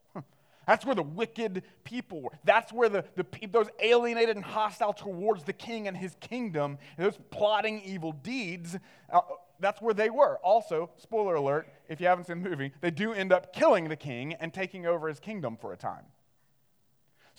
That's 0.67 0.87
where 0.87 0.95
the 0.95 1.03
wicked 1.03 1.63
people 1.85 2.23
were. 2.23 2.31
That's 2.45 2.73
where 2.73 2.89
the, 2.89 3.05
the, 3.17 3.27
those 3.49 3.69
alienated 3.81 4.37
and 4.37 4.45
hostile 4.45 4.93
towards 4.93 5.45
the 5.45 5.53
king 5.53 5.89
and 5.89 5.97
his 5.97 6.15
kingdom, 6.21 6.79
and 6.97 7.07
those 7.07 7.19
plotting 7.31 7.83
evil 7.83 8.13
deeds, 8.13 8.79
uh, 9.13 9.21
that's 9.59 9.83
where 9.83 9.95
they 9.95 10.11
were. 10.11 10.39
Also, 10.45 10.91
spoiler 10.97 11.35
alert, 11.35 11.69
if 11.89 12.01
you 12.01 12.07
haven't 12.07 12.27
seen 12.27 12.43
the 12.43 12.49
movie, 12.49 12.73
they 12.81 12.91
do 12.91 13.13
end 13.13 13.33
up 13.33 13.53
killing 13.53 13.89
the 13.89 13.97
king 13.97 14.35
and 14.35 14.55
taking 14.55 14.87
over 14.87 15.09
his 15.09 15.19
kingdom 15.19 15.57
for 15.61 15.73
a 15.73 15.77
time. 15.77 16.05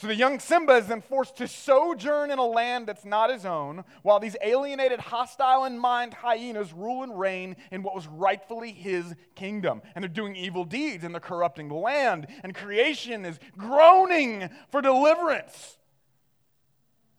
So 0.01 0.07
the 0.07 0.15
young 0.15 0.39
Simba 0.39 0.77
is 0.77 0.87
then 0.87 1.03
forced 1.03 1.37
to 1.37 1.47
sojourn 1.47 2.31
in 2.31 2.39
a 2.39 2.43
land 2.43 2.87
that's 2.87 3.05
not 3.05 3.29
his 3.29 3.45
own, 3.45 3.83
while 4.01 4.19
these 4.19 4.35
alienated, 4.41 4.99
hostile 4.99 5.65
in 5.65 5.77
mind 5.77 6.15
hyenas 6.15 6.73
rule 6.73 7.03
and 7.03 7.19
reign 7.19 7.55
in 7.69 7.83
what 7.83 7.93
was 7.93 8.07
rightfully 8.07 8.71
his 8.71 9.13
kingdom. 9.35 9.83
And 9.93 10.01
they're 10.01 10.09
doing 10.09 10.35
evil 10.35 10.65
deeds 10.65 11.03
and 11.03 11.13
they're 11.13 11.19
corrupting 11.19 11.67
the 11.67 11.75
land, 11.75 12.25
and 12.43 12.55
creation 12.55 13.25
is 13.25 13.39
groaning 13.55 14.49
for 14.71 14.81
deliverance. 14.81 15.77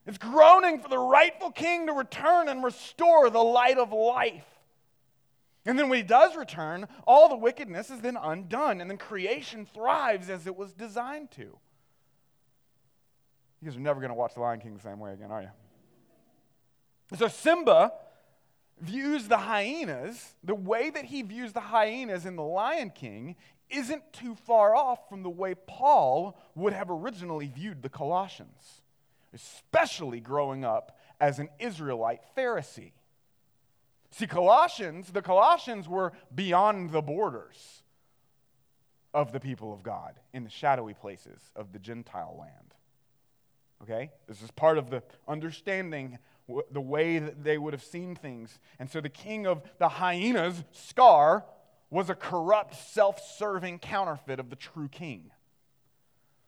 It's 0.05 0.19
groaning 0.19 0.81
for 0.81 0.89
the 0.89 0.99
rightful 0.99 1.53
king 1.53 1.87
to 1.87 1.93
return 1.93 2.49
and 2.49 2.65
restore 2.65 3.31
the 3.31 3.45
light 3.45 3.79
of 3.79 3.93
life. 3.93 4.59
And 5.65 5.79
then 5.79 5.89
when 5.89 5.99
he 5.99 6.03
does 6.03 6.35
return, 6.35 6.89
all 7.07 7.29
the 7.29 7.37
wickedness 7.37 7.91
is 7.91 8.01
then 8.01 8.19
undone, 8.21 8.81
and 8.81 8.91
then 8.91 8.99
creation 8.99 9.69
thrives 9.73 10.29
as 10.29 10.49
it 10.49 10.57
was 10.57 10.73
designed 10.73 11.31
to. 11.37 11.59
You 13.63 13.69
guys 13.69 13.77
are 13.77 13.81
never 13.81 14.01
going 14.01 14.11
to 14.11 14.15
watch 14.15 14.35
The 14.35 14.41
Lion 14.41 14.59
King 14.59 14.75
the 14.75 14.83
same 14.83 14.99
way 14.99 15.13
again, 15.13 15.31
are 15.31 15.43
you? 15.43 15.51
So 17.17 17.29
Simba 17.29 17.93
views 18.81 19.29
the 19.29 19.39
hyenas, 19.39 20.35
the 20.43 20.55
way 20.55 20.91
that 20.91 21.05
he 21.05 21.23
views 21.23 21.53
the 21.53 21.61
hyenas 21.61 22.27
in 22.27 22.35
The 22.35 22.43
Lion 22.43 22.91
King 22.91 23.37
isn't 23.71 24.13
too 24.13 24.35
far 24.35 24.75
off 24.75 25.09
from 25.09 25.23
the 25.23 25.31
way 25.31 25.55
Paul 25.55 26.37
would 26.57 26.73
have 26.73 26.91
originally 26.91 27.47
viewed 27.47 27.83
the 27.83 27.89
Colossians, 27.89 28.83
especially 29.33 30.19
growing 30.19 30.65
up 30.65 30.99
as 31.21 31.39
an 31.39 31.49
Israelite 31.61 32.21
Pharisee. 32.37 32.93
See, 34.11 34.27
Colossians, 34.27 35.13
the 35.13 35.23
Colossians 35.23 35.89
were 35.89 36.13
beyond 36.35 36.91
the 36.91 37.01
borders 37.01 37.83
of 39.15 39.31
the 39.31 39.41
people 39.41 39.73
of 39.73 39.85
God 39.85 40.19
in 40.33 40.43
the 40.43 40.51
shadowy 40.51 40.95
places 40.95 41.53
of 41.55 41.73
the 41.73 41.79
Gentile 41.79 42.37
land. 42.41 42.75
Okay? 43.83 44.11
This 44.29 44.43
is 44.43 44.51
part 44.51 44.79
of 44.79 44.91
the 44.91 45.03
understanding 45.27 46.19
the 46.71 46.81
way 46.81 47.19
that 47.19 47.45
they 47.45 47.57
would 47.57 47.73
have 47.73 47.83
seen 47.83 48.15
things. 48.15 48.59
And 48.79 48.91
so 48.91 49.01
the 49.01 49.09
king 49.09 49.47
of 49.47 49.63
the 49.79 49.89
hyenas, 49.89 50.65
Scar, 50.73 51.45
was 51.91 52.11
a 52.11 52.15
corrupt, 52.15 52.75
self 52.75 53.21
serving 53.39 53.79
counterfeit 53.79 54.41
of 54.41 54.51
the 54.51 54.57
true 54.57 54.89
king. 54.89 55.31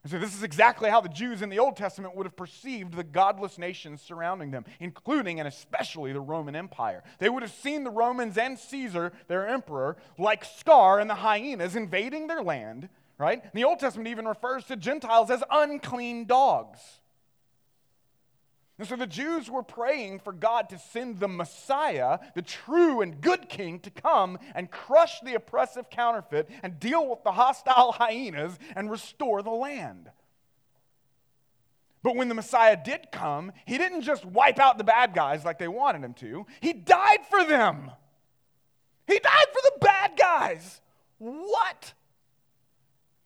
And 0.02 0.10
so 0.10 0.18
this 0.18 0.34
is 0.34 0.42
exactly 0.42 0.90
how 0.90 1.00
the 1.00 1.08
Jews 1.08 1.40
in 1.40 1.48
the 1.48 1.58
Old 1.58 1.76
Testament 1.76 2.14
would 2.14 2.26
have 2.26 2.36
perceived 2.36 2.92
the 2.92 3.04
godless 3.04 3.56
nations 3.56 4.02
surrounding 4.02 4.50
them, 4.50 4.66
including 4.78 5.38
and 5.38 5.48
especially 5.48 6.12
the 6.12 6.20
Roman 6.20 6.54
Empire. 6.54 7.02
They 7.18 7.30
would 7.30 7.42
have 7.42 7.52
seen 7.52 7.84
the 7.84 7.90
Romans 7.90 8.36
and 8.36 8.58
Caesar, 8.58 9.12
their 9.28 9.48
emperor, 9.48 9.96
like 10.18 10.44
Scar 10.44 11.00
and 11.00 11.08
the 11.08 11.14
hyenas 11.14 11.74
invading 11.74 12.26
their 12.26 12.42
land, 12.42 12.90
right? 13.16 13.42
And 13.42 13.52
the 13.54 13.64
Old 13.64 13.78
Testament 13.78 14.08
even 14.08 14.26
refers 14.26 14.64
to 14.64 14.76
Gentiles 14.76 15.30
as 15.30 15.42
unclean 15.50 16.26
dogs. 16.26 16.80
And 18.78 18.88
so 18.88 18.96
the 18.96 19.06
Jews 19.06 19.48
were 19.48 19.62
praying 19.62 20.18
for 20.18 20.32
God 20.32 20.68
to 20.70 20.78
send 20.78 21.20
the 21.20 21.28
Messiah, 21.28 22.18
the 22.34 22.42
true 22.42 23.02
and 23.02 23.20
good 23.20 23.48
king, 23.48 23.78
to 23.80 23.90
come 23.90 24.38
and 24.54 24.70
crush 24.70 25.20
the 25.20 25.34
oppressive 25.34 25.90
counterfeit 25.90 26.48
and 26.62 26.80
deal 26.80 27.08
with 27.08 27.22
the 27.22 27.32
hostile 27.32 27.92
hyenas 27.98 28.58
and 28.74 28.90
restore 28.90 29.42
the 29.42 29.50
land. 29.50 30.10
But 32.02 32.16
when 32.16 32.28
the 32.28 32.34
Messiah 32.34 32.76
did 32.76 33.12
come, 33.12 33.52
he 33.64 33.78
didn't 33.78 34.02
just 34.02 34.24
wipe 34.26 34.58
out 34.58 34.76
the 34.76 34.84
bad 34.84 35.14
guys 35.14 35.44
like 35.44 35.58
they 35.58 35.68
wanted 35.68 36.02
him 36.04 36.14
to, 36.14 36.44
he 36.60 36.72
died 36.72 37.20
for 37.30 37.44
them. 37.44 37.92
He 39.06 39.18
died 39.18 39.46
for 39.52 39.60
the 39.62 39.78
bad 39.80 40.12
guys. 40.18 40.80
What? 41.18 41.94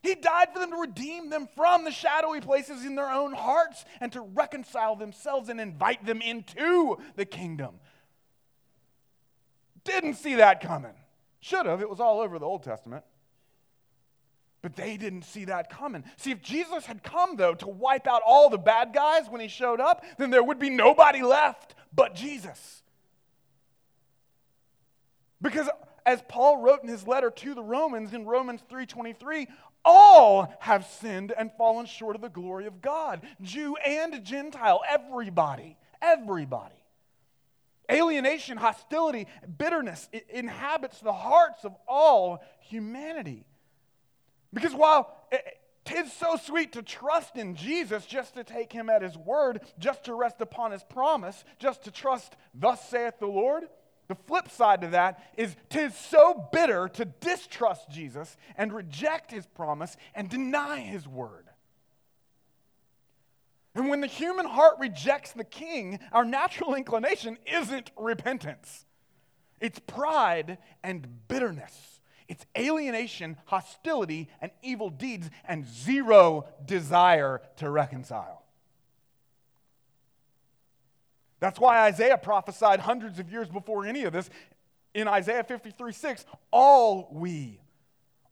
He 0.03 0.15
died 0.15 0.49
for 0.53 0.61
them 0.61 0.71
to 0.71 0.77
redeem 0.77 1.29
them 1.29 1.49
from 1.57 1.85
the 1.85 1.91
shadowy 1.91 2.41
places 2.41 2.85
in 2.85 2.95
their 2.95 3.11
own 3.11 3.33
hearts 3.33 3.85
and 4.01 4.13
to 4.13 4.21
reconcile 4.21 4.95
themselves 4.95 5.49
and 5.49 5.61
invite 5.61 6.07
them 6.07 6.23
into 6.23 6.99
the 7.17 7.25
kingdom. 7.25 7.81
Didn't 9.85 10.15
see 10.15 10.37
that 10.37 10.61
coming. 10.61 10.95
Should 11.41 11.67
have. 11.67 11.81
It 11.81 11.91
was 11.91 12.01
all 12.01 12.21
over 12.21 12.39
the 12.39 12.47
Old 12.47 12.63
Testament. 12.63 13.05
But 14.63 14.77
they 14.77 14.97
didn't 14.97 15.23
see 15.23 15.47
that 15.47 15.71
coming. 15.71 16.05
See, 16.17 16.31
if 16.31 16.43
Jesus 16.43 16.87
had 16.87 17.03
come, 17.03 17.37
though, 17.37 17.55
to 17.55 17.69
wipe 17.69 18.07
out 18.07 18.23
all 18.27 18.51
the 18.51 18.59
bad 18.59 18.93
guys 18.93 19.29
when 19.29 19.41
he 19.41 19.49
showed 19.49 19.81
up, 19.81 20.05
then 20.19 20.31
there 20.31 20.43
would 20.43 20.59
be 20.59 20.71
nobody 20.71 21.23
left 21.23 21.75
but 21.95 22.15
Jesus. 22.15 22.83
Because 25.41 25.69
as 26.05 26.23
Paul 26.29 26.63
wrote 26.63 26.83
in 26.83 26.89
his 26.89 27.07
letter 27.07 27.31
to 27.31 27.55
the 27.55 27.63
Romans 27.63 28.13
in 28.15 28.25
Romans 28.25 28.63
3:23, 28.69 29.47
all 29.85 30.53
have 30.61 30.87
sinned 30.87 31.33
and 31.37 31.51
fallen 31.57 31.87
short 31.87 32.17
of 32.17 32.23
the 32.23 32.29
glory 32.29 32.67
of 32.67 32.83
God. 32.83 33.23
Jew 33.41 33.77
and 33.77 34.25
Gentile, 34.25 34.81
everybody, 34.88 35.77
everybody. 36.03 36.75
Alienation, 37.91 38.59
hostility, 38.59 39.27
bitterness 39.57 40.09
inhabits 40.29 41.01
the 41.01 41.12
hearts 41.12 41.64
of 41.64 41.75
all 41.87 42.43
humanity. 42.61 43.47
Because 44.53 44.75
while 44.75 45.14
tis 45.85 46.12
so 46.12 46.37
sweet 46.37 46.73
to 46.73 46.83
trust 46.83 47.37
in 47.37 47.55
Jesus, 47.55 48.05
just 48.05 48.35
to 48.35 48.45
take 48.45 48.73
him 48.73 48.91
at 48.91 49.01
his 49.01 49.17
word, 49.17 49.62
just 49.79 50.05
to 50.05 50.12
rest 50.14 50.41
upon 50.41 50.71
his 50.71 50.83
promise, 50.83 51.45
just 51.59 51.85
to 51.85 51.91
trust, 51.91 52.37
thus 52.55 52.87
saith 52.91 53.19
the 53.19 53.27
Lord, 53.27 53.64
the 54.09 54.14
flip 54.14 54.51
side 54.51 54.81
to 54.81 54.88
that 54.88 55.23
is 55.37 55.55
tis 55.68 55.94
so 55.94 56.49
bitter 56.51 56.88
to 56.88 57.05
distrust 57.05 57.90
Jesus 57.90 58.37
and 58.57 58.73
reject 58.73 59.31
his 59.31 59.47
promise 59.47 59.97
and 60.14 60.29
deny 60.29 60.81
his 60.81 61.07
word. 61.07 61.49
And 63.75 63.88
when 63.88 64.01
the 64.01 64.07
human 64.07 64.47
heart 64.47 64.77
rejects 64.81 65.33
the 65.33 65.44
king, 65.44 66.01
our 66.11 66.25
natural 66.25 66.75
inclination 66.75 67.38
isn't 67.47 67.90
repentance, 67.97 68.87
it's 69.61 69.79
pride 69.79 70.59
and 70.83 71.07
bitterness. 71.29 71.94
It's 72.29 72.44
alienation, 72.59 73.38
hostility, 73.47 74.29
and 74.42 74.53
evil 74.62 74.90
deeds, 74.90 75.31
and 75.47 75.66
zero 75.66 76.47
desire 76.62 77.40
to 77.57 77.71
reconcile. 77.71 78.38
That's 81.40 81.61
why 81.61 81.87
Isaiah 81.87 82.18
prophesied 82.18 82.81
hundreds 82.81 83.18
of 83.18 83.31
years 83.31 83.48
before 83.48 83.87
any 83.87 84.05
of 84.05 84.12
this 84.12 84.29
in 84.94 85.07
Isaiah 85.07 85.44
53 85.44 85.92
6 85.92 86.24
all 86.51 87.09
we, 87.12 87.61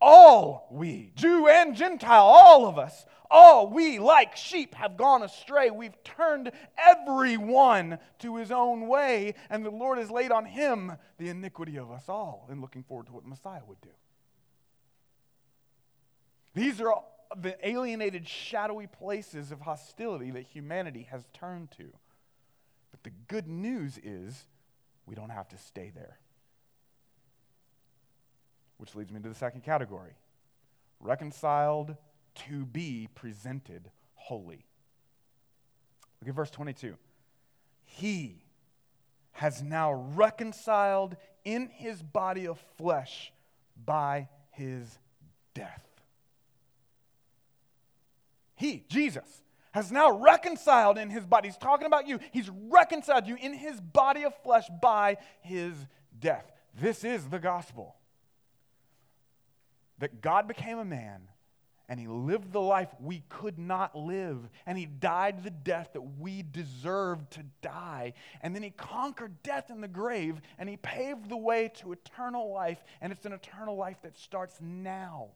all 0.01 0.69
we, 0.71 1.13
Jew 1.15 1.49
and 1.49 1.77
Gentile, 1.77 2.25
all 2.25 2.67
of 2.67 2.79
us, 2.79 3.07
all 3.31 3.69
we, 3.69 3.99
like 3.99 4.37
sheep, 4.37 4.75
have 4.75 4.97
gone 4.97 5.23
astray. 5.23 5.71
We've 5.71 6.03
turned 6.05 6.53
everyone 6.77 7.99
to 8.21 8.37
his 8.37 8.51
own 8.51 8.89
way, 8.89 9.35
and 9.51 9.65
the 9.65 9.71
Lord 9.71 9.99
has 9.99 10.11
laid 10.11 10.31
on 10.31 10.45
him 10.45 10.93
the 11.19 11.29
iniquity 11.29 11.77
of 11.77 11.91
us 11.91 12.09
all, 12.09 12.47
and 12.51 12.61
looking 12.61 12.83
forward 12.83 13.07
to 13.07 13.13
what 13.13 13.27
Messiah 13.27 13.63
would 13.67 13.81
do. 13.81 13.89
These 16.55 16.81
are 16.81 17.03
the 17.37 17.57
alienated, 17.69 18.27
shadowy 18.29 18.87
places 18.87 19.51
of 19.51 19.61
hostility 19.61 20.31
that 20.31 20.45
humanity 20.45 21.09
has 21.11 21.25
turned 21.35 21.71
to. 21.73 21.93
But 22.91 23.03
the 23.03 23.11
good 23.29 23.47
news 23.47 23.99
is 24.03 24.47
we 25.07 25.15
don't 25.15 25.31
have 25.31 25.49
to 25.49 25.59
stay 25.59 25.91
there. 25.95 26.19
Which 28.79 28.95
leads 28.95 29.13
me 29.13 29.21
to 29.21 29.29
the 29.29 29.35
second 29.35 29.63
category 29.63 30.13
reconciled 31.01 31.97
to 32.35 32.65
be 32.65 33.09
presented 33.15 33.91
holy. 34.15 34.65
Look 36.21 36.29
at 36.29 36.35
verse 36.35 36.51
22. 36.51 36.97
He 37.85 38.43
has 39.33 39.63
now 39.63 39.93
reconciled 39.93 41.17
in 41.45 41.69
his 41.69 42.03
body 42.03 42.47
of 42.47 42.59
flesh 42.77 43.33
by 43.85 44.29
his 44.51 44.99
death. 45.55 45.85
He, 48.55 48.85
Jesus, 48.89 49.43
has 49.77 49.93
now 49.93 50.11
reconciled 50.11 50.97
in 50.97 51.11
his 51.11 51.27
body. 51.27 51.49
He's 51.49 51.59
talking 51.59 51.87
about 51.87 52.09
you. 52.09 52.19
He's 52.33 52.51
reconciled 52.71 53.27
you 53.27 53.37
in 53.37 53.53
his 53.53 53.79
body 53.79 54.25
of 54.25 54.35
flesh 54.43 54.65
by 54.81 55.19
his 55.43 55.75
death. 56.19 56.51
This 56.81 57.05
is 57.05 57.29
the 57.29 57.39
gospel. 57.39 57.95
That 59.99 60.23
God 60.23 60.49
became 60.49 60.79
a 60.79 60.85
man 60.85 61.29
and 61.91 62.01
he 62.01 62.07
lived 62.09 62.53
the 62.53 62.61
life 62.61 62.89
we 62.99 63.23
could 63.29 63.59
not 63.59 63.95
live 63.95 64.49
and 64.65 64.79
he 64.79 64.87
died 64.87 65.45
the 65.45 65.51
death 65.51 65.91
that 65.93 66.19
we 66.19 66.43
deserved 66.43 67.31
to 67.33 67.43
die 67.61 68.15
and 68.41 68.55
then 68.55 68.63
he 68.63 68.71
conquered 68.71 69.43
death 69.43 69.69
in 69.69 69.83
the 69.83 69.89
grave 69.89 70.41
and 70.59 70.71
he 70.71 70.79
paved 70.79 71.29
the 71.29 71.37
way 71.37 71.71
to 71.77 71.93
eternal 71.93 72.51
life 72.51 72.83
and 73.03 73.13
it's 73.13 73.27
an 73.27 73.33
eternal 73.33 73.77
life 73.77 73.99
that 74.03 74.17
starts 74.17 74.57
now 74.61 75.29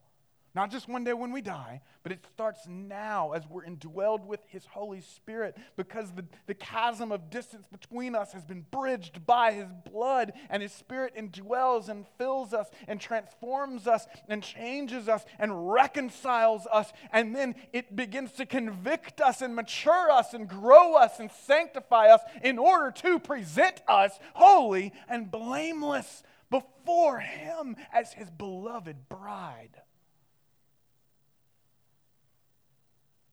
not 0.55 0.71
just 0.71 0.89
one 0.89 1.05
day 1.05 1.13
when 1.13 1.31
we 1.31 1.41
die, 1.41 1.81
but 2.03 2.11
it 2.11 2.25
starts 2.33 2.67
now 2.67 3.33
as 3.33 3.47
we're 3.49 3.65
indwelled 3.65 4.25
with 4.25 4.41
His 4.49 4.65
Holy 4.67 5.01
Spirit 5.01 5.57
because 5.77 6.11
the, 6.11 6.25
the 6.47 6.55
chasm 6.55 7.13
of 7.13 7.31
distance 7.31 7.67
between 7.71 8.17
us 8.17 8.33
has 8.33 8.45
been 8.45 8.67
bridged 8.71 9.25
by 9.27 9.53
His 9.53 9.69
blood, 9.91 10.33
and 10.49 10.63
His 10.63 10.73
Spirit 10.73 11.15
indwells 11.17 11.89
and 11.89 12.05
fills 12.19 12.53
us 12.53 12.69
and 12.89 13.01
transforms 13.01 13.87
us 13.87 14.07
and 14.29 14.43
changes 14.43 15.09
us 15.09 15.25
and 15.39 15.73
reconciles 15.73 16.67
us. 16.73 16.93
And 17.13 17.35
then 17.37 17.55
it 17.73 17.95
begins 17.95 18.33
to 18.33 18.47
convict 18.47 19.21
us 19.21 19.43
and 19.43 19.55
mature 19.55 20.11
us 20.11 20.35
and 20.35 20.49
grow 20.49 20.95
us 20.97 21.21
and 21.21 21.31
sanctify 21.31 22.09
us 22.09 22.23
in 22.43 22.59
order 22.59 22.91
to 23.03 23.21
present 23.21 23.83
us 23.87 24.19
holy 24.35 24.93
and 25.09 25.31
blameless 25.31 26.25
before 26.51 27.21
Him 27.21 27.77
as 27.93 28.13
His 28.13 28.31
beloved 28.31 29.09
bride. 29.09 29.83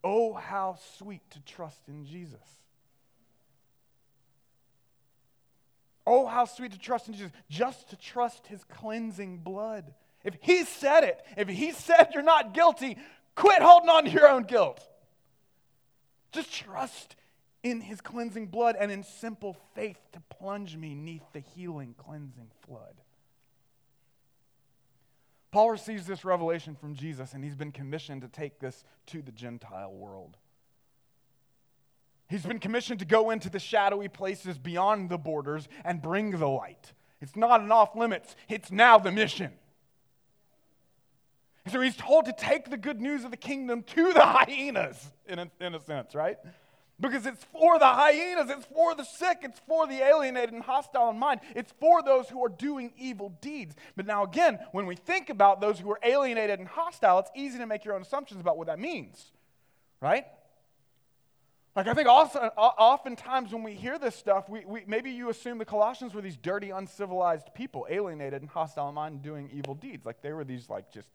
Oh, 0.03 0.33
how 0.33 0.77
sweet 0.97 1.21
to 1.31 1.39
trust 1.41 1.87
in 1.87 2.05
Jesus. 2.05 2.39
Oh, 6.05 6.25
how 6.25 6.45
sweet 6.45 6.71
to 6.71 6.79
trust 6.79 7.09
in 7.09 7.15
Jesus, 7.15 7.31
just 7.49 7.89
to 7.89 7.97
trust 7.97 8.47
his 8.47 8.63
cleansing 8.63 9.39
blood. 9.39 9.93
If 10.23 10.35
he 10.41 10.63
said 10.63 11.03
it, 11.03 11.21
if 11.35 11.49
he 11.49 11.71
said 11.71 12.11
you're 12.13 12.23
not 12.23 12.53
guilty, 12.53 12.97
quit 13.35 13.61
holding 13.61 13.89
on 13.89 14.05
to 14.05 14.09
your 14.09 14.29
own 14.29 14.43
guilt. 14.43 14.81
Just 16.31 16.53
trust 16.53 17.15
in 17.63 17.81
his 17.81 17.99
cleansing 17.99 18.47
blood 18.47 18.77
and 18.79 18.91
in 18.91 19.03
simple 19.03 19.57
faith 19.75 19.99
to 20.13 20.21
plunge 20.29 20.77
me 20.77 20.95
neath 20.95 21.23
the 21.33 21.39
healing, 21.39 21.95
cleansing 21.97 22.51
flood. 22.65 22.95
Paul 25.51 25.71
receives 25.71 26.05
this 26.05 26.25
revelation 26.25 26.75
from 26.75 26.93
Jesus, 26.93 27.33
and 27.33 27.43
he's 27.43 27.55
been 27.55 27.71
commissioned 27.71 28.21
to 28.21 28.27
take 28.27 28.59
this 28.59 28.83
to 29.07 29.21
the 29.21 29.31
Gentile 29.31 29.93
world. 29.93 30.37
He's 32.29 32.45
been 32.45 32.59
commissioned 32.59 32.99
to 32.99 33.05
go 33.05 33.29
into 33.29 33.49
the 33.49 33.59
shadowy 33.59 34.09
places 34.09 34.57
beyond 34.57 35.09
the 35.09 35.17
borders 35.17 35.69
and 35.85 36.01
bring 36.01 36.31
the 36.31 36.47
light. 36.47 36.91
It's 37.21 37.35
not 37.35 37.61
an 37.61 37.71
off 37.71 37.95
limits, 37.95 38.35
it's 38.49 38.71
now 38.71 38.97
the 38.97 39.11
mission. 39.11 39.53
So 41.67 41.81
he's 41.81 41.95
told 41.97 42.25
to 42.25 42.33
take 42.33 42.69
the 42.69 42.77
good 42.77 43.01
news 43.01 43.25
of 43.25 43.31
the 43.31 43.37
kingdom 43.37 43.83
to 43.83 44.13
the 44.13 44.21
hyenas, 44.25 45.11
in 45.27 45.39
a, 45.39 45.49
in 45.59 45.75
a 45.75 45.79
sense, 45.79 46.15
right? 46.15 46.37
Because 46.99 47.27
it's 47.27 47.43
for 47.43 47.77
the 47.77 47.85
hyenas, 47.85 48.49
it's 48.49 48.65
for 48.65 48.95
the 48.95 49.03
sick, 49.03 49.39
it's 49.43 49.59
for 49.67 49.85
the 49.85 50.01
alienated 50.01 50.53
and 50.53 50.63
hostile 50.63 51.11
in 51.11 51.19
mind, 51.19 51.41
it's 51.55 51.71
for 51.79 52.01
those 52.01 52.27
who 52.27 52.43
are 52.43 52.49
doing 52.49 52.91
evil 52.97 53.37
deeds. 53.39 53.75
But 53.95 54.07
now, 54.07 54.23
again, 54.23 54.57
when 54.71 54.87
we 54.87 54.95
think 54.95 55.29
about 55.29 55.61
those 55.61 55.79
who 55.79 55.91
are 55.91 55.99
alienated 56.01 56.59
and 56.59 56.67
hostile, 56.67 57.19
it's 57.19 57.29
easy 57.35 57.59
to 57.59 57.67
make 57.67 57.85
your 57.85 57.93
own 57.93 58.01
assumptions 58.01 58.41
about 58.41 58.57
what 58.57 58.65
that 58.65 58.79
means, 58.79 59.31
right? 60.01 60.25
Like, 61.75 61.87
I 61.87 61.93
think 61.93 62.07
also, 62.07 62.39
uh, 62.39 62.59
oftentimes 62.59 63.53
when 63.53 63.61
we 63.61 63.75
hear 63.75 63.99
this 63.99 64.15
stuff, 64.15 64.49
we, 64.49 64.65
we, 64.65 64.83
maybe 64.87 65.11
you 65.11 65.29
assume 65.29 65.59
the 65.59 65.65
Colossians 65.65 66.15
were 66.15 66.21
these 66.21 66.37
dirty, 66.37 66.71
uncivilized 66.71 67.53
people, 67.53 67.85
alienated 67.87 68.41
and 68.41 68.49
hostile 68.49 68.89
in 68.89 68.95
mind, 68.95 69.21
doing 69.21 69.51
evil 69.53 69.75
deeds. 69.75 70.03
Like, 70.03 70.23
they 70.23 70.31
were 70.31 70.43
these, 70.43 70.67
like, 70.67 70.91
just 70.91 71.09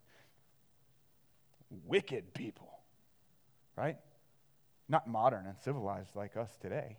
wicked 1.88 2.33
people, 2.35 2.71
right? 3.75 3.97
Not 4.92 5.09
modern 5.09 5.46
and 5.46 5.57
civilized 5.57 6.14
like 6.14 6.37
us 6.37 6.55
today. 6.61 6.98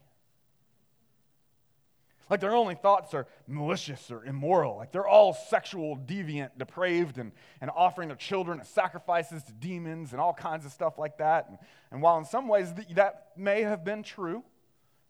Like 2.27 2.39
their 2.39 2.56
only 2.56 2.73
thoughts 2.73 3.13
are 3.13 3.27
malicious 3.47 4.10
or 4.10 4.25
immoral. 4.25 4.77
Like 4.77 4.91
they're 4.91 5.08
all 5.08 5.36
sexual, 5.36 5.95
deviant, 5.95 6.58
depraved, 6.58 7.19
and, 7.19 7.32
and 7.62 7.69
offering 7.75 8.08
their 8.08 8.17
children 8.17 8.60
as 8.60 8.67
sacrifices 8.67 9.43
to 9.43 9.51
demons 9.51 10.12
and 10.12 10.19
all 10.19 10.34
kinds 10.34 10.65
of 10.65 10.71
stuff 10.71 10.97
like 10.97 11.19
that. 11.19 11.47
And, 11.49 11.60
and 11.91 12.01
while 12.01 12.17
in 12.17 12.25
some 12.25 12.47
ways 12.47 12.73
th- 12.73 12.88
that 12.95 13.27
may 13.38 13.62
have 13.62 13.86
been 13.86 14.01
true 14.01 14.43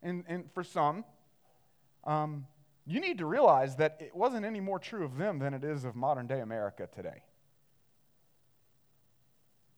in, 0.02 0.22
in, 0.28 0.44
for 0.52 0.62
some, 0.62 1.06
um, 2.04 2.46
you 2.84 3.00
need 3.00 3.16
to 3.16 3.24
realize 3.24 3.76
that 3.76 3.96
it 3.98 4.14
wasn't 4.14 4.44
any 4.44 4.60
more 4.60 4.78
true 4.78 5.06
of 5.06 5.16
them 5.16 5.38
than 5.38 5.54
it 5.54 5.64
is 5.64 5.86
of 5.86 5.96
modern 5.96 6.26
day 6.26 6.40
America 6.40 6.86
today. 6.94 7.22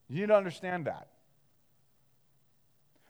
You 0.09 0.23
need 0.23 0.27
to 0.27 0.37
understand 0.37 0.87
that. 0.87 1.07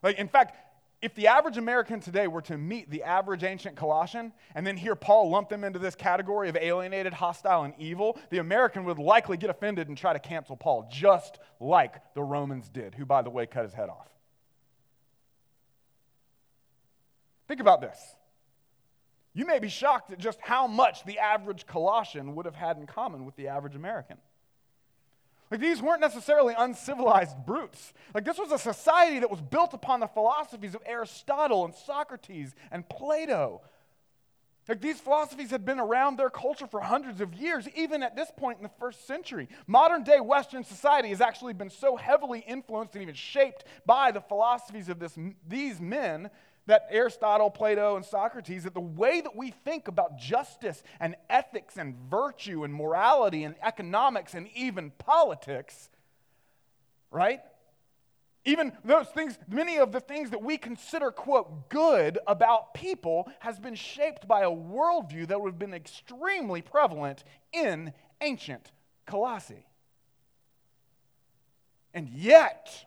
Like, 0.03 0.19
in 0.19 0.29
fact, 0.29 0.57
if 1.03 1.15
the 1.15 1.27
average 1.27 1.59
American 1.59 2.01
today 2.01 2.27
were 2.27 2.41
to 2.43 2.57
meet 2.57 2.91
the 2.91 3.03
average 3.03 3.45
ancient 3.45 3.77
Colossian 3.77 4.33
and 4.55 4.67
then 4.67 4.77
hear 4.77 4.95
Paul 4.95 5.31
lump 5.31 5.51
them 5.51 5.63
into 5.63 5.79
this 5.79 5.95
category 5.95 6.49
of 6.49 6.57
alienated, 6.57 7.13
hostile, 7.13 7.65
and 7.65 7.75
evil, 7.79 8.19
the 8.31 8.39
American 8.39 8.85
would 8.85 8.99
likely 8.99 9.37
get 9.37 9.51
offended 9.51 9.89
and 9.89 9.97
try 9.97 10.13
to 10.13 10.19
cancel 10.19 10.57
Paul, 10.57 10.89
just 10.91 11.39
like 11.61 11.95
the 12.15 12.23
Romans 12.23 12.69
did, 12.69 12.95
who, 12.95 13.05
by 13.05 13.23
the 13.23 13.31
way, 13.31 13.47
cut 13.47 13.65
his 13.65 13.75
head 13.75 13.91
off. 13.91 14.09
Think 17.47 17.61
about 17.61 17.81
this. 17.81 17.99
You 19.35 19.45
may 19.45 19.59
be 19.59 19.69
shocked 19.69 20.11
at 20.13 20.19
just 20.19 20.41
how 20.41 20.67
much 20.67 21.05
the 21.05 21.19
average 21.19 21.67
Colossian 21.67 22.35
would 22.37 22.47
have 22.47 22.55
had 22.55 22.79
in 22.79 22.87
common 22.87 23.27
with 23.27 23.37
the 23.37 23.49
average 23.49 23.77
American. 23.77 24.17
Like 25.51 25.61
these 25.61 25.81
weren't 25.81 26.01
necessarily 26.01 26.55
uncivilized 26.57 27.37
brutes. 27.47 27.93
Like 28.15 28.25
this 28.25 28.39
was 28.39 28.51
a 28.51 28.59
society 28.59 29.21
that 29.21 29.31
was 29.31 29.41
built 29.41 29.75
upon 29.75 30.01
the 30.01 30.09
philosophies 30.09 30.75
of 30.75 30.83
Aristotle 30.85 31.65
and 31.65 31.75
Socrates 31.75 32.55
and 32.71 32.89
Plato. 32.89 33.61
Like 34.69 34.81
these 34.81 34.99
philosophies 34.99 35.51
had 35.51 35.65
been 35.65 35.79
around 35.79 36.19
their 36.19 36.31
culture 36.31 36.67
for 36.67 36.81
hundreds 36.81 37.21
of 37.21 37.35
years, 37.35 37.69
even 37.77 38.03
at 38.03 38.17
this 38.17 38.33
point 38.37 38.59
in 38.59 38.65
the 38.65 38.73
first 38.81 39.07
century. 39.07 39.49
Modern 39.69 40.03
day 40.03 40.19
Western 40.19 40.65
society 40.65 41.11
has 41.11 41.21
actually 41.21 41.53
been 41.53 41.71
so 41.71 41.95
heavily 41.95 42.41
influenced 42.41 42.95
and 42.95 43.03
even 43.03 43.15
shaped 43.15 43.65
by 43.85 44.11
the 44.11 44.21
philosophies 44.21 44.89
of 44.89 44.99
this, 44.99 45.17
these 45.47 45.81
men 45.81 46.31
that 46.67 46.87
Aristotle, 46.91 47.51
Plato, 47.51 47.97
and 47.97 48.05
Socrates, 48.05 48.65
that 48.65 48.75
the 48.75 48.81
way 48.81 49.21
that 49.21 49.37
we 49.37 49.51
think 49.51 49.89
about 49.89 50.19
justice 50.19 50.83
and 50.99 51.15
ethics 51.31 51.77
and 51.77 51.95
virtue 52.11 52.65
and 52.65 52.75
morality 52.75 53.45
and 53.45 53.55
economics 53.63 54.35
and 54.35 54.49
even 54.55 54.91
politics, 54.99 55.91
right, 57.11 57.41
Even 58.47 58.73
those 58.85 59.09
things, 59.09 59.37
many 59.49 59.77
of 59.79 59.91
the 59.91 59.99
things 59.99 60.31
that 60.31 60.41
we 60.41 60.57
consider, 60.57 61.11
quote, 61.11 61.69
good 61.69 62.17
about 62.29 62.75
people 62.75 63.29
has 63.41 63.59
been 63.59 63.75
shaped 63.75 64.29
by 64.29 64.43
a 64.43 64.51
worldview 64.51 65.27
that 65.27 65.41
would 65.41 65.51
have 65.51 65.59
been 65.59 65.75
extremely 65.75 66.63
prevalent 66.63 67.25
in 67.53 67.93
ancient 68.21 68.71
Colossae. 69.05 69.67
And 71.93 72.09
yet, 72.09 72.87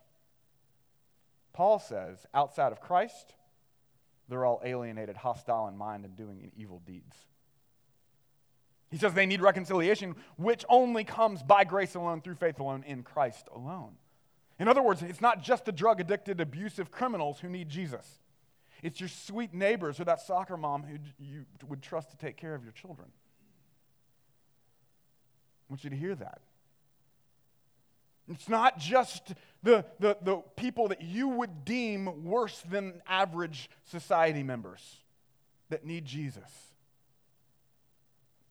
Paul 1.52 1.80
says, 1.80 2.26
outside 2.34 2.72
of 2.72 2.80
Christ, 2.80 3.34
they're 4.30 4.46
all 4.46 4.62
alienated, 4.64 5.18
hostile 5.18 5.68
in 5.68 5.78
mind, 5.78 6.06
and 6.06 6.16
doing 6.16 6.52
evil 6.56 6.82
deeds. 6.86 7.16
He 8.92 8.98
says 8.98 9.14
they 9.14 9.26
need 9.26 9.42
reconciliation, 9.42 10.16
which 10.38 10.66
only 10.70 11.04
comes 11.04 11.44
by 11.44 11.64
grace 11.64 11.96
alone, 11.96 12.22
through 12.22 12.36
faith 12.36 12.60
alone, 12.60 12.84
in 12.88 13.04
Christ 13.04 13.48
alone. 13.54 13.94
In 14.60 14.68
other 14.68 14.82
words, 14.82 15.02
it's 15.02 15.22
not 15.22 15.42
just 15.42 15.66
the 15.66 15.72
drug 15.72 16.02
addicted, 16.02 16.42
abusive 16.42 16.92
criminals 16.92 17.40
who 17.40 17.50
need 17.50 17.70
Jesus. 17.70 18.20
It's 18.82 19.00
your 19.00 19.10
sweet 19.10 19.54
neighbors 19.54 20.00
or 20.00 20.06
that 20.06 20.22
soccer 20.22 20.58
mom 20.58 20.84
who 20.84 20.98
you 21.20 21.46
would 21.68 21.82
trust 21.82 22.12
to 22.12 22.18
take 22.18 22.38
care 22.38 22.56
of 22.56 22.64
your 22.64 22.74
children. 22.74 23.08
I 25.70 25.74
want 25.74 25.84
you 25.84 25.90
to 25.90 25.96
hear 25.96 26.16
that. 26.16 26.42
It's 28.30 28.48
not 28.48 28.78
just 28.78 29.34
the, 29.64 29.84
the, 30.00 30.18
the 30.22 30.38
people 30.56 30.90
that 30.90 31.02
you 31.02 31.28
would 31.28 31.66
deem 31.66 32.24
worse 32.24 32.62
than 32.70 33.02
average 33.08 33.70
society 33.86 34.44
members 34.44 34.98
that 35.70 35.84
need 35.84 36.06
Jesus. 36.06 36.50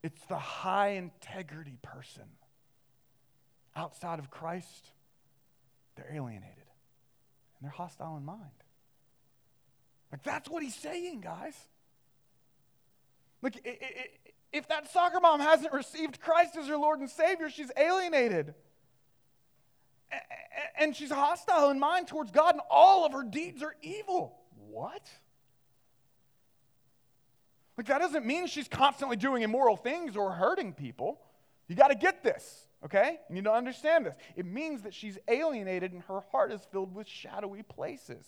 It's 0.03 0.21
the 0.29 0.39
high 0.39 0.91
integrity 0.91 1.79
person. 1.83 2.25
Outside 3.77 4.19
of 4.19 4.31
Christ, 4.31 4.91
they're 5.95 6.11
alienated 6.13 6.55
and 6.57 7.63
they're 7.63 7.71
hostile 7.71 8.17
in 8.17 8.25
mind. 8.25 8.43
Like, 10.11 10.25
that's 10.25 10.49
what 10.49 10.63
he's 10.63 10.75
saying, 10.75 11.21
guys. 11.21 11.55
Look, 13.43 13.55
if 14.53 14.67
that 14.69 14.91
soccer 14.91 15.21
mom 15.21 15.39
hasn't 15.39 15.73
received 15.73 16.21
Christ 16.21 16.57
as 16.57 16.67
her 16.67 16.77
Lord 16.77 16.99
and 16.99 17.09
Savior, 17.09 17.51
she's 17.51 17.71
alienated. 17.77 18.55
And 20.79 20.95
she's 20.95 21.11
hostile 21.11 21.71
in 21.71 21.79
mind 21.79 22.09
towards 22.09 22.31
God, 22.31 22.55
and 22.55 22.63
all 22.71 23.05
of 23.05 23.13
her 23.13 23.23
deeds 23.23 23.63
are 23.63 23.75
evil. 23.83 24.39
What? 24.71 25.09
Like, 27.77 27.87
that 27.87 27.99
doesn't 27.99 28.27
mean 28.27 28.47
she's 28.47 28.69
constantly 28.69 29.17
doing 29.17 29.43
immoral 29.43 29.77
things 29.77 30.17
or 30.17 30.33
hurting 30.33 30.73
people. 30.73 31.21
You 31.69 31.77
got 31.77 31.89
to 31.89 31.95
get 31.95 32.25
this, 32.25 32.67
okay? 32.85 33.19
You 33.29 33.37
need 33.37 33.45
to 33.45 33.53
understand 33.53 34.07
this. 34.07 34.15
It 34.35 34.47
means 34.47 34.83
that 34.83 34.95
she's 34.95 35.19
alienated 35.29 35.93
and 35.93 36.03
her 36.03 36.21
heart 36.33 36.51
is 36.51 36.61
filled 36.73 36.95
with 36.95 37.07
shadowy 37.07 37.63
places. 37.63 38.25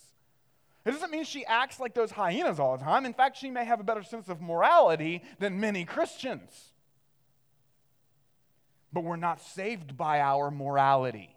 It 0.85 0.93
doesn't 0.93 1.11
mean 1.11 1.25
she 1.25 1.45
acts 1.45 1.81
like 1.81 1.95
those 1.95 2.11
hyenas 2.11 2.61
all 2.61 2.77
the 2.77 2.85
time. 2.85 3.05
In 3.05 3.13
fact, 3.13 3.39
she 3.39 3.51
may 3.51 3.65
have 3.65 3.81
a 3.81 3.85
better 3.85 4.03
sense 4.03 4.29
of 4.29 4.41
morality 4.41 5.23
than 5.39 5.61
many 5.61 5.85
Christians. 5.85 6.73
But 8.93 9.05
we're 9.05 9.17
not 9.17 9.41
saved 9.41 9.97
by 9.97 10.21
our 10.21 10.51
morality. 10.51 11.37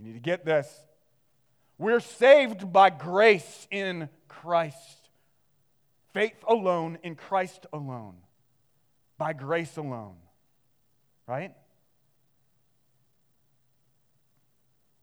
You 0.00 0.06
need 0.06 0.14
to 0.14 0.20
get 0.20 0.46
this. 0.46 0.66
We're 1.76 2.00
saved 2.00 2.72
by 2.72 2.88
grace 2.88 3.68
in 3.70 4.08
Christ. 4.28 5.10
Faith 6.14 6.42
alone 6.48 6.98
in 7.02 7.16
Christ 7.16 7.66
alone. 7.70 8.16
By 9.18 9.34
grace 9.34 9.76
alone. 9.76 10.16
Right? 11.26 11.52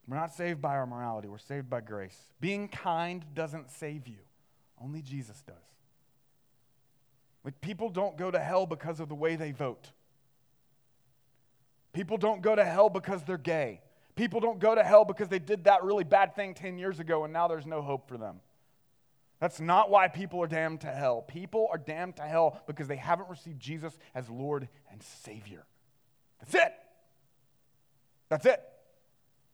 We're 0.08 0.18
not 0.18 0.34
saved 0.34 0.62
by 0.62 0.76
our 0.76 0.88
morality, 0.88 1.28
we're 1.28 1.38
saved 1.38 1.70
by 1.70 1.82
grace. 1.82 2.18
Being 2.40 2.68
kind 2.68 3.24
doesn't 3.34 3.70
save 3.70 4.08
you, 4.08 4.20
only 4.82 5.02
Jesus 5.02 5.42
does. 5.46 5.56
Like, 7.44 7.62
people 7.62 7.90
don't 7.90 8.18
go 8.18 8.32
to 8.32 8.40
hell 8.40 8.66
because 8.66 9.00
of 9.00 9.10
the 9.10 9.16
way 9.16 9.36
they 9.36 9.52
vote. 9.52 9.92
People 11.94 12.18
don't 12.18 12.42
go 12.42 12.56
to 12.56 12.64
hell 12.64 12.90
because 12.90 13.24
they're 13.24 13.38
gay. 13.38 13.82
People 14.18 14.40
don't 14.40 14.60
go 14.60 14.76
to 14.76 14.84
hell 14.84 15.06
because 15.06 15.30
they 15.30 15.40
did 15.40 15.66
that 15.66 15.84
really 15.84 16.04
bad 16.04 16.36
thing 16.36 16.56
10 16.56 16.78
years 16.80 17.00
ago 17.00 17.24
and 17.24 17.32
now 17.32 17.48
there's 17.48 17.68
no 17.68 17.82
hope 17.82 18.10
for 18.10 18.18
them. 18.18 18.42
That's 19.40 19.60
not 19.60 19.92
why 19.92 20.08
people 20.08 20.42
are 20.42 20.48
damned 20.48 20.82
to 20.82 20.88
hell. 20.88 21.22
People 21.22 21.70
are 21.72 21.78
damned 21.78 22.16
to 22.16 22.24
hell 22.24 22.60
because 22.66 22.88
they 22.88 22.96
haven't 22.96 23.30
received 23.30 23.60
Jesus 23.60 23.96
as 24.16 24.28
Lord 24.28 24.68
and 24.92 25.02
Savior. 25.04 25.66
That's 26.40 26.56
it. 26.56 26.74
That's 28.30 28.46
it. 28.48 28.62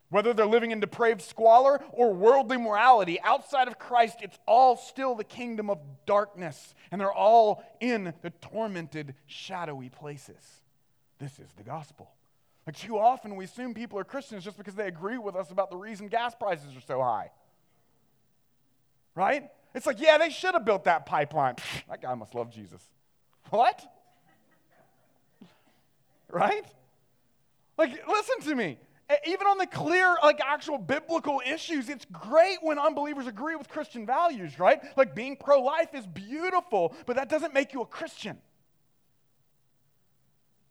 Whether 0.10 0.34
they're 0.34 0.45
living 0.45 0.71
in 0.71 0.80
depraved 0.80 1.21
squalor 1.21 1.82
or 1.91 2.13
worldly 2.13 2.58
morality, 2.58 3.19
outside 3.21 3.67
of 3.67 3.78
Christ, 3.78 4.19
it's 4.21 4.38
all 4.45 4.78
still 4.78 5.15
the 5.15 5.23
kingdom 5.23 5.69
of 5.69 5.80
darkness, 6.06 6.76
and 6.91 7.02
they're 7.02 7.12
all 7.12 7.63
in 7.82 8.13
the 8.21 8.30
tormented, 8.30 9.15
shadowy 9.26 9.89
places. 9.89 10.62
This 11.19 11.39
is 11.39 11.49
the 11.58 11.63
gospel. 11.63 12.12
Like, 12.65 12.78
too 12.78 12.97
often 12.97 13.36
we 13.36 13.45
assume 13.45 13.73
people 13.73 13.99
are 13.99 14.04
Christians 14.04 14.43
just 14.43 14.58
because 14.58 14.76
they 14.76 14.88
agree 14.88 15.17
with 15.17 15.36
us 15.36 15.52
about 15.52 15.69
the 15.69 15.78
reason 15.78 16.08
gas 16.08 16.34
prices 16.36 16.76
are 16.76 16.82
so 16.82 17.02
high. 17.02 17.32
Right? 19.15 19.49
It's 19.76 19.86
like, 19.86 19.99
yeah, 19.99 20.17
they 20.17 20.30
should 20.30 20.54
have 20.54 20.65
built 20.65 20.86
that 20.86 21.06
pipeline. 21.06 21.56
that 21.89 22.02
guy 22.02 22.13
must 22.15 22.34
love 22.36 22.52
Jesus. 22.52 22.82
What? 23.49 23.84
right? 26.30 26.65
Like, 27.78 28.08
listen 28.08 28.39
to 28.49 28.56
me 28.56 28.78
even 29.26 29.47
on 29.47 29.58
the 29.58 29.67
clear, 29.67 30.15
like 30.23 30.39
actual 30.41 30.78
biblical 30.78 31.41
issues, 31.45 31.89
it's 31.89 32.06
great 32.06 32.58
when 32.62 32.80
unbelievers 32.80 33.28
agree 33.28 33.56
with 33.56 33.69
Christian 33.69 34.06
values, 34.06 34.60
right? 34.60 34.82
Like 34.97 35.13
being 35.13 35.36
pro 35.36 35.62
life 35.62 35.93
is 35.93 36.08
beautiful, 36.08 36.95
but 37.06 37.15
that 37.17 37.30
doesn't 37.30 37.54
make 37.54 37.73
you 37.73 37.82
a 37.82 37.86
Christian. 37.86 38.38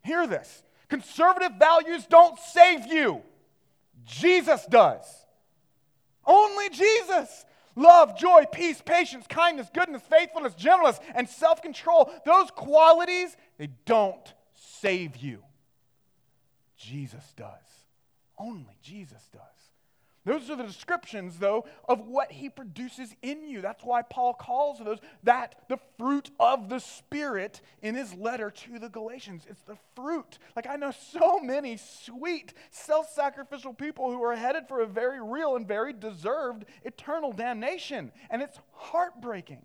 Hear 0.03 0.27
this 0.27 0.63
conservative 0.93 1.53
values 1.59 2.05
don't 2.05 2.39
save 2.39 2.87
you, 2.87 3.23
Jesus 4.05 4.67
does. 4.67 5.07
Only 6.27 6.69
Jesus. 6.69 7.47
Love, 7.75 8.19
joy, 8.19 8.45
peace, 8.53 8.83
patience, 8.85 9.27
kindness, 9.27 9.69
goodness, 9.73 10.03
faithfulness, 10.03 10.53
gentleness, 10.53 11.01
and 11.15 11.27
self 11.27 11.63
control, 11.63 12.13
those 12.27 12.51
qualities, 12.51 13.35
they 13.57 13.71
don't 13.87 14.35
save 14.53 15.17
you. 15.17 15.43
Jesus 16.77 17.25
does. 17.39 17.87
Only 18.37 18.77
Jesus 18.83 19.31
does. 19.33 19.62
Those 20.25 20.49
are 20.51 20.57
the 20.57 20.63
descriptions, 20.63 21.39
though, 21.39 21.67
of 21.89 22.07
what 22.07 22.31
he 22.31 22.49
produces 22.49 23.15
in 23.23 23.45
you. 23.45 23.61
That's 23.61 23.83
why 23.83 24.03
Paul 24.03 24.35
calls 24.35 24.79
those 24.79 25.01
that 25.25 25.57
the 25.69 25.79
fruit 25.99 26.31
of 26.39 26.69
the 26.69 26.79
Spirit 26.79 27.61
in 27.83 27.97
his 27.97 28.15
letter 28.15 28.51
to 28.51 28.79
the 28.79 28.89
Galatians. 28.89 29.45
It's 29.51 29.63
the 29.63 29.77
fruit. 29.97 30.39
Like, 30.55 30.69
I 30.69 30.77
know 30.77 30.93
so 30.93 31.41
many 31.41 31.77
sweet, 31.77 32.55
self 32.71 33.13
sacrificial 33.13 33.75
people 33.75 34.13
who 34.13 34.23
are 34.23 34.37
headed 34.37 34.69
for 34.69 34.81
a 34.81 34.87
very 34.87 35.21
real 35.21 35.57
and 35.57 35.67
very 35.67 35.93
deserved 35.93 36.67
eternal 36.85 37.33
damnation. 37.33 38.13
And 38.31 38.41
it's 38.43 38.61
heartbreaking. 38.75 39.63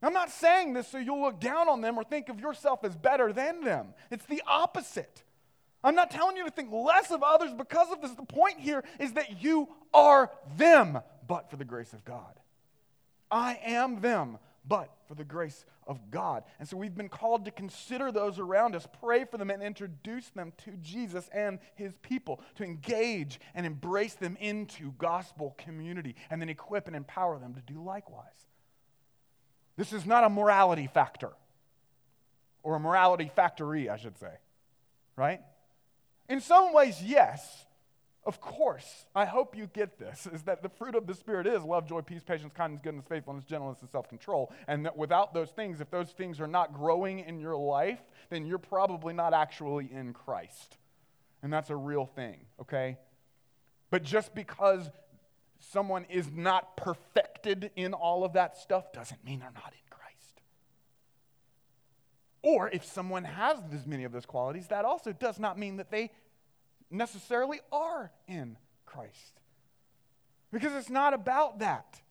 I'm 0.00 0.12
not 0.12 0.30
saying 0.30 0.74
this 0.74 0.86
so 0.88 0.98
you'll 0.98 1.22
look 1.22 1.40
down 1.40 1.68
on 1.68 1.80
them 1.80 1.98
or 1.98 2.04
think 2.04 2.28
of 2.28 2.38
yourself 2.38 2.84
as 2.84 2.94
better 2.94 3.32
than 3.32 3.62
them. 3.64 3.94
It's 4.10 4.26
the 4.26 4.42
opposite. 4.46 5.24
I'm 5.84 5.94
not 5.94 6.10
telling 6.10 6.36
you 6.36 6.44
to 6.44 6.50
think 6.50 6.72
less 6.72 7.10
of 7.10 7.22
others 7.22 7.52
because 7.52 7.92
of 7.92 8.00
this. 8.00 8.12
The 8.12 8.22
point 8.24 8.58
here 8.58 8.82
is 8.98 9.12
that 9.12 9.42
you 9.42 9.68
are 9.92 10.30
them, 10.56 10.98
but 11.28 11.50
for 11.50 11.56
the 11.56 11.64
grace 11.64 11.92
of 11.92 12.04
God. 12.04 12.40
I 13.30 13.58
am 13.64 14.00
them, 14.00 14.38
but 14.66 14.90
for 15.06 15.14
the 15.14 15.24
grace 15.24 15.66
of 15.86 16.10
God. 16.10 16.44
And 16.58 16.66
so 16.66 16.78
we've 16.78 16.94
been 16.94 17.10
called 17.10 17.44
to 17.44 17.50
consider 17.50 18.10
those 18.10 18.38
around 18.38 18.74
us, 18.74 18.88
pray 19.00 19.26
for 19.26 19.36
them, 19.36 19.50
and 19.50 19.62
introduce 19.62 20.30
them 20.30 20.54
to 20.64 20.70
Jesus 20.80 21.28
and 21.34 21.58
his 21.74 21.94
people, 21.98 22.40
to 22.54 22.64
engage 22.64 23.38
and 23.54 23.66
embrace 23.66 24.14
them 24.14 24.38
into 24.40 24.92
gospel 24.92 25.54
community, 25.58 26.16
and 26.30 26.40
then 26.40 26.48
equip 26.48 26.86
and 26.86 26.96
empower 26.96 27.38
them 27.38 27.54
to 27.54 27.60
do 27.60 27.82
likewise. 27.82 28.48
This 29.76 29.92
is 29.92 30.06
not 30.06 30.24
a 30.24 30.30
morality 30.30 30.86
factor, 30.86 31.32
or 32.62 32.76
a 32.76 32.80
morality 32.80 33.30
factory, 33.34 33.90
I 33.90 33.98
should 33.98 34.16
say, 34.16 34.32
right? 35.16 35.42
In 36.28 36.40
some 36.40 36.72
ways, 36.72 37.02
yes. 37.02 37.64
Of 38.26 38.40
course, 38.40 39.04
I 39.14 39.26
hope 39.26 39.54
you 39.54 39.66
get 39.66 39.98
this 39.98 40.26
is 40.32 40.44
that 40.44 40.62
the 40.62 40.70
fruit 40.70 40.94
of 40.94 41.06
the 41.06 41.14
Spirit 41.14 41.46
is 41.46 41.62
love, 41.62 41.86
joy, 41.86 42.00
peace, 42.00 42.22
patience, 42.22 42.54
kindness, 42.54 42.80
goodness, 42.82 43.04
faithfulness, 43.06 43.44
gentleness, 43.44 43.82
and 43.82 43.90
self 43.90 44.08
control. 44.08 44.50
And 44.66 44.86
that 44.86 44.96
without 44.96 45.34
those 45.34 45.50
things, 45.50 45.82
if 45.82 45.90
those 45.90 46.10
things 46.10 46.40
are 46.40 46.46
not 46.46 46.72
growing 46.72 47.18
in 47.18 47.38
your 47.38 47.56
life, 47.56 48.00
then 48.30 48.46
you're 48.46 48.56
probably 48.56 49.12
not 49.12 49.34
actually 49.34 49.90
in 49.92 50.14
Christ. 50.14 50.78
And 51.42 51.52
that's 51.52 51.68
a 51.68 51.76
real 51.76 52.06
thing, 52.06 52.46
okay? 52.62 52.96
But 53.90 54.02
just 54.02 54.34
because 54.34 54.88
someone 55.60 56.06
is 56.08 56.30
not 56.32 56.78
perfected 56.78 57.70
in 57.76 57.92
all 57.92 58.24
of 58.24 58.32
that 58.32 58.56
stuff 58.56 58.90
doesn't 58.92 59.22
mean 59.22 59.40
they're 59.40 59.52
not 59.52 59.72
in. 59.72 59.83
Or 62.44 62.68
if 62.68 62.84
someone 62.84 63.24
has 63.24 63.58
as 63.72 63.86
many 63.86 64.04
of 64.04 64.12
those 64.12 64.26
qualities, 64.26 64.66
that 64.66 64.84
also 64.84 65.14
does 65.14 65.40
not 65.40 65.58
mean 65.58 65.78
that 65.78 65.90
they 65.90 66.10
necessarily 66.90 67.60
are 67.72 68.12
in 68.28 68.58
Christ. 68.84 69.40
Because 70.52 70.74
it's 70.74 70.90
not 70.90 71.14
about 71.14 71.60
that. 71.60 72.02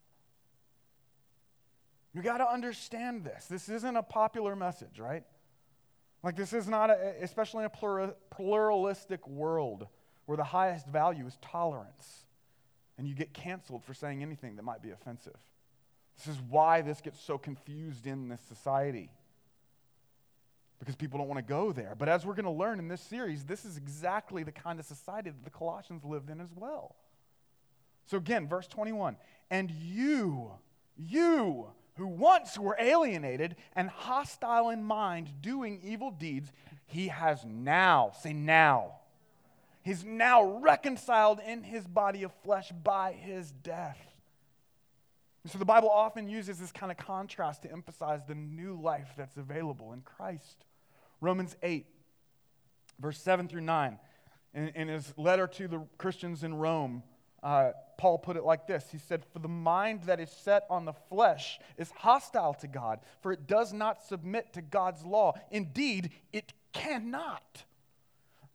You 2.15 2.23
got 2.23 2.39
to 2.39 2.47
understand 2.47 3.23
this. 3.23 3.45
This 3.45 3.69
isn't 3.69 3.95
a 3.95 4.01
popular 4.01 4.55
message, 4.55 4.97
right? 4.97 5.23
Like, 6.23 6.35
this 6.35 6.51
is 6.51 6.67
not, 6.67 6.89
a, 6.89 7.13
especially 7.21 7.65
in 7.65 7.69
a 7.71 8.13
pluralistic 8.31 9.27
world 9.27 9.85
where 10.25 10.35
the 10.35 10.43
highest 10.43 10.87
value 10.87 11.27
is 11.27 11.37
tolerance 11.43 12.25
and 12.97 13.07
you 13.07 13.13
get 13.13 13.33
canceled 13.33 13.83
for 13.83 13.93
saying 13.93 14.23
anything 14.23 14.55
that 14.55 14.63
might 14.63 14.81
be 14.81 14.89
offensive. 14.89 15.37
This 16.17 16.35
is 16.35 16.41
why 16.49 16.81
this 16.81 17.01
gets 17.01 17.21
so 17.21 17.37
confused 17.37 18.07
in 18.07 18.29
this 18.29 18.41
society 18.41 19.11
because 20.83 20.97
people 20.97 21.17
don't 21.17 21.29
want 21.29 21.37
to 21.37 21.49
go 21.49 21.71
there. 21.71 21.95
But 21.97 22.09
as 22.09 22.25
we're 22.25 22.33
going 22.33 22.43
to 22.43 22.51
learn 22.51 22.77
in 22.77 22.89
this 22.89 22.99
series, 22.99 23.45
this 23.45 23.63
is 23.63 23.77
exactly 23.77 24.43
the 24.43 24.51
kind 24.51 24.81
of 24.81 24.85
society 24.85 25.29
that 25.29 25.43
the 25.45 25.49
Colossians 25.49 26.03
lived 26.03 26.29
in 26.29 26.41
as 26.41 26.49
well. 26.53 26.97
So 28.05 28.17
again, 28.17 28.49
verse 28.49 28.67
21 28.67 29.15
And 29.49 29.71
you, 29.71 30.51
you 30.97 31.67
who 31.95 32.07
once 32.07 32.59
were 32.59 32.75
alienated 32.77 33.55
and 33.77 33.89
hostile 33.89 34.71
in 34.71 34.83
mind, 34.83 35.29
doing 35.41 35.79
evil 35.81 36.11
deeds, 36.11 36.51
he 36.85 37.07
has 37.07 37.45
now, 37.45 38.11
say 38.19 38.33
now, 38.33 38.95
he's 39.83 40.03
now 40.03 40.43
reconciled 40.43 41.39
in 41.47 41.63
his 41.63 41.87
body 41.87 42.23
of 42.23 42.33
flesh 42.43 42.73
by 42.83 43.13
his 43.13 43.51
death. 43.51 43.99
so 45.45 45.57
the 45.57 45.63
Bible 45.63 45.89
often 45.89 46.27
uses 46.27 46.59
this 46.59 46.73
kind 46.73 46.91
of 46.91 46.97
contrast 46.97 47.61
to 47.61 47.71
emphasize 47.71 48.19
the 48.27 48.35
new 48.35 48.77
life 48.77 49.13
that's 49.15 49.37
available 49.37 49.93
in 49.93 50.01
Christ. 50.01 50.65
Romans 51.23 51.55
8, 51.63 51.85
verse 52.99 53.17
7 53.17 53.47
through 53.47 53.61
9, 53.61 53.97
in, 54.53 54.67
in 54.69 54.87
his 54.89 55.13
letter 55.17 55.47
to 55.47 55.67
the 55.69 55.87
Christians 55.97 56.43
in 56.43 56.53
Rome, 56.53 57.01
uh, 57.41 57.71
Paul 57.97 58.17
put 58.17 58.35
it 58.35 58.43
like 58.43 58.67
this 58.67 58.85
He 58.91 58.97
said, 58.97 59.23
For 59.31 59.39
the 59.39 59.47
mind 59.47 60.03
that 60.03 60.19
is 60.19 60.29
set 60.29 60.65
on 60.69 60.85
the 60.85 60.93
flesh 60.93 61.59
is 61.77 61.91
hostile 61.91 62.53
to 62.55 62.67
God, 62.67 62.99
for 63.21 63.31
it 63.31 63.47
does 63.47 63.71
not 63.71 64.03
submit 64.03 64.53
to 64.53 64.61
God's 64.61 65.05
law. 65.05 65.33
Indeed, 65.49 66.11
it 66.33 66.51
cannot. 66.73 67.63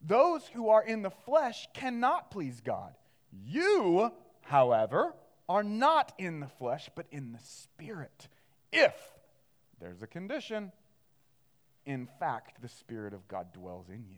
Those 0.01 0.45
who 0.47 0.69
are 0.69 0.83
in 0.83 1.01
the 1.01 1.09
flesh 1.09 1.67
cannot 1.73 2.31
please 2.31 2.61
God. 2.61 2.93
You, 3.31 4.11
however, 4.41 5.15
are 5.47 5.63
not 5.63 6.13
in 6.19 6.39
the 6.39 6.47
flesh, 6.47 6.89
but 6.95 7.07
in 7.11 7.31
the 7.33 7.39
Spirit. 7.43 8.27
If, 8.71 8.93
there's 9.79 10.03
a 10.03 10.07
condition, 10.07 10.71
in 11.89 12.07
fact, 12.19 12.61
the 12.61 12.69
Spirit 12.69 13.15
of 13.15 13.27
God 13.27 13.51
dwells 13.51 13.89
in 13.89 14.05
you. 14.07 14.17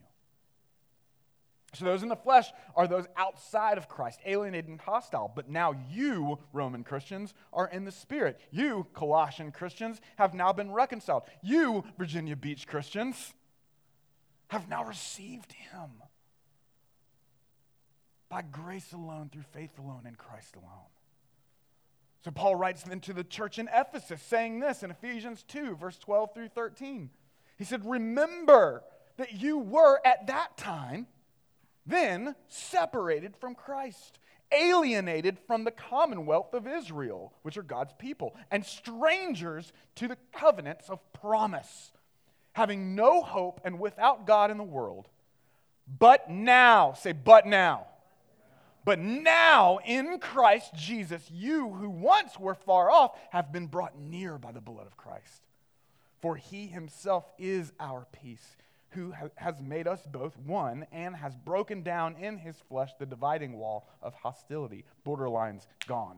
So 1.73 1.85
those 1.85 2.03
in 2.03 2.09
the 2.09 2.17
flesh 2.17 2.51
are 2.75 2.85
those 2.85 3.05
outside 3.15 3.77
of 3.77 3.87
Christ, 3.87 4.19
alienated 4.25 4.69
and 4.69 4.81
hostile. 4.81 5.31
But 5.33 5.49
now 5.49 5.73
you, 5.89 6.39
Roman 6.51 6.83
Christians, 6.83 7.33
are 7.53 7.69
in 7.69 7.85
the 7.85 7.91
Spirit. 7.93 8.41
You, 8.51 8.87
Colossian 8.93 9.53
Christians, 9.53 10.01
have 10.17 10.33
now 10.33 10.51
been 10.51 10.73
reconciled. 10.73 11.23
You, 11.41 11.85
Virginia 11.97 12.35
Beach 12.35 12.67
Christians, 12.67 13.33
have 14.49 14.67
now 14.67 14.83
received 14.83 15.53
Him 15.53 15.91
by 18.27 18.41
grace 18.41 18.91
alone, 18.91 19.29
through 19.31 19.45
faith 19.53 19.79
alone, 19.79 20.01
in 20.05 20.15
Christ 20.15 20.57
alone. 20.57 20.89
So 22.25 22.31
Paul 22.31 22.57
writes 22.57 22.83
then 22.83 22.99
to 23.01 23.13
the 23.13 23.23
church 23.23 23.57
in 23.57 23.69
Ephesus, 23.73 24.21
saying 24.21 24.59
this 24.59 24.83
in 24.83 24.91
Ephesians 24.91 25.43
2, 25.47 25.77
verse 25.77 25.97
12 25.97 26.33
through 26.33 26.49
13. 26.49 27.09
He 27.61 27.65
said, 27.65 27.87
Remember 27.87 28.83
that 29.17 29.33
you 29.33 29.59
were 29.59 29.99
at 30.03 30.25
that 30.25 30.57
time 30.57 31.05
then 31.85 32.33
separated 32.47 33.37
from 33.37 33.53
Christ, 33.53 34.17
alienated 34.51 35.37
from 35.45 35.63
the 35.63 35.69
commonwealth 35.69 36.55
of 36.55 36.65
Israel, 36.65 37.33
which 37.43 37.57
are 37.57 37.61
God's 37.61 37.93
people, 37.99 38.35
and 38.49 38.65
strangers 38.65 39.73
to 39.97 40.07
the 40.07 40.17
covenants 40.33 40.89
of 40.89 41.01
promise, 41.13 41.91
having 42.53 42.95
no 42.95 43.21
hope 43.21 43.61
and 43.63 43.79
without 43.79 44.25
God 44.25 44.49
in 44.49 44.57
the 44.57 44.63
world. 44.63 45.07
But 45.99 46.31
now, 46.31 46.93
say, 46.93 47.11
but 47.11 47.45
now. 47.45 47.85
But 48.85 48.97
now 48.97 49.77
in 49.85 50.17
Christ 50.17 50.73
Jesus, 50.73 51.29
you 51.29 51.69
who 51.69 51.91
once 51.91 52.39
were 52.39 52.55
far 52.55 52.89
off 52.89 53.15
have 53.29 53.51
been 53.51 53.67
brought 53.67 53.99
near 53.99 54.39
by 54.39 54.51
the 54.51 54.61
blood 54.61 54.87
of 54.87 54.97
Christ. 54.97 55.43
For 56.21 56.35
he 56.35 56.67
himself 56.67 57.25
is 57.37 57.73
our 57.79 58.05
peace 58.11 58.55
who 58.91 59.13
has 59.35 59.61
made 59.61 59.87
us 59.87 60.01
both 60.05 60.37
one 60.37 60.85
and 60.91 61.15
has 61.15 61.35
broken 61.35 61.81
down 61.81 62.15
in 62.17 62.37
his 62.37 62.55
flesh 62.69 62.91
the 62.99 63.05
dividing 63.05 63.57
wall 63.57 63.87
of 64.01 64.13
hostility. 64.13 64.83
Borderlines 65.05 65.65
gone. 65.87 66.17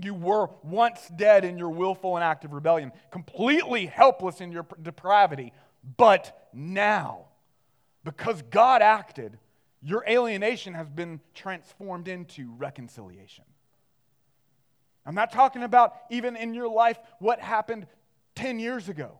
You 0.00 0.14
were 0.14 0.48
once 0.62 1.08
dead 1.14 1.44
in 1.44 1.58
your 1.58 1.70
willful 1.70 2.16
and 2.16 2.24
active 2.24 2.52
rebellion, 2.52 2.92
completely 3.10 3.86
helpless 3.86 4.40
in 4.40 4.52
your 4.52 4.66
depravity, 4.80 5.52
but 5.96 6.48
now, 6.52 7.26
because 8.04 8.42
God 8.42 8.80
acted, 8.80 9.38
your 9.82 10.04
alienation 10.08 10.74
has 10.74 10.88
been 10.88 11.20
transformed 11.34 12.08
into 12.08 12.52
reconciliation. 12.56 13.44
I'm 15.04 15.14
not 15.14 15.32
talking 15.32 15.62
about 15.62 15.94
even 16.10 16.36
in 16.36 16.54
your 16.54 16.68
life 16.68 16.98
what 17.18 17.40
happened 17.40 17.86
10 18.38 18.58
years 18.58 18.88
ago. 18.88 19.18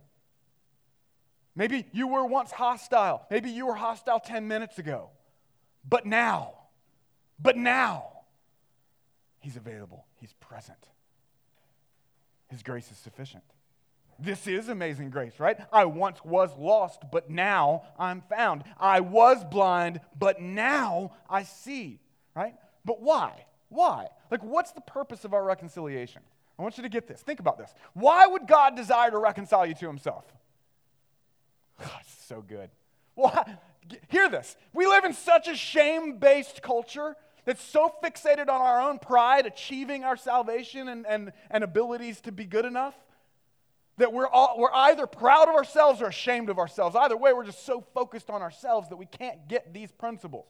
Maybe 1.54 1.86
you 1.92 2.06
were 2.06 2.24
once 2.24 2.52
hostile. 2.52 3.26
Maybe 3.30 3.50
you 3.50 3.66
were 3.66 3.74
hostile 3.74 4.20
10 4.20 4.46
minutes 4.46 4.78
ago. 4.78 5.10
But 5.88 6.06
now, 6.06 6.54
but 7.40 7.56
now, 7.56 8.18
He's 9.40 9.56
available. 9.56 10.04
He's 10.16 10.32
present. 10.34 10.88
His 12.48 12.62
grace 12.62 12.90
is 12.90 12.98
sufficient. 12.98 13.44
This 14.18 14.46
is 14.46 14.68
amazing 14.68 15.10
grace, 15.10 15.38
right? 15.38 15.56
I 15.72 15.84
once 15.84 16.24
was 16.24 16.50
lost, 16.58 17.02
but 17.12 17.30
now 17.30 17.84
I'm 17.98 18.20
found. 18.22 18.64
I 18.78 19.00
was 19.00 19.44
blind, 19.44 20.00
but 20.18 20.40
now 20.40 21.12
I 21.30 21.44
see, 21.44 22.00
right? 22.34 22.54
But 22.84 23.00
why? 23.00 23.46
Why? 23.68 24.08
Like, 24.30 24.42
what's 24.42 24.72
the 24.72 24.80
purpose 24.80 25.24
of 25.24 25.34
our 25.34 25.44
reconciliation? 25.44 26.22
I 26.58 26.62
want 26.62 26.76
you 26.76 26.82
to 26.82 26.88
get 26.88 27.06
this. 27.06 27.20
Think 27.20 27.40
about 27.40 27.58
this. 27.58 27.72
Why 27.94 28.26
would 28.26 28.46
God 28.46 28.74
desire 28.74 29.10
to 29.10 29.18
reconcile 29.18 29.66
you 29.66 29.74
to 29.74 29.86
Himself? 29.86 30.24
Oh, 31.80 31.98
so 32.26 32.42
good. 32.42 32.70
Well, 33.14 33.44
hear 34.08 34.28
this. 34.28 34.56
We 34.72 34.86
live 34.86 35.04
in 35.04 35.12
such 35.12 35.46
a 35.46 35.54
shame 35.54 36.18
based 36.18 36.60
culture 36.60 37.14
that's 37.44 37.62
so 37.62 37.94
fixated 38.02 38.48
on 38.48 38.60
our 38.60 38.80
own 38.82 38.98
pride, 38.98 39.46
achieving 39.46 40.04
our 40.04 40.16
salvation 40.16 40.88
and, 40.88 41.06
and, 41.06 41.32
and 41.50 41.64
abilities 41.64 42.20
to 42.22 42.32
be 42.32 42.44
good 42.44 42.64
enough, 42.64 42.94
that 43.96 44.12
we're, 44.12 44.28
all, 44.28 44.56
we're 44.58 44.72
either 44.72 45.06
proud 45.06 45.48
of 45.48 45.54
ourselves 45.54 46.02
or 46.02 46.08
ashamed 46.08 46.50
of 46.50 46.58
ourselves. 46.58 46.94
Either 46.94 47.16
way, 47.16 47.32
we're 47.32 47.46
just 47.46 47.64
so 47.64 47.80
focused 47.94 48.28
on 48.28 48.42
ourselves 48.42 48.88
that 48.88 48.96
we 48.96 49.06
can't 49.06 49.48
get 49.48 49.72
these 49.72 49.90
principles. 49.90 50.46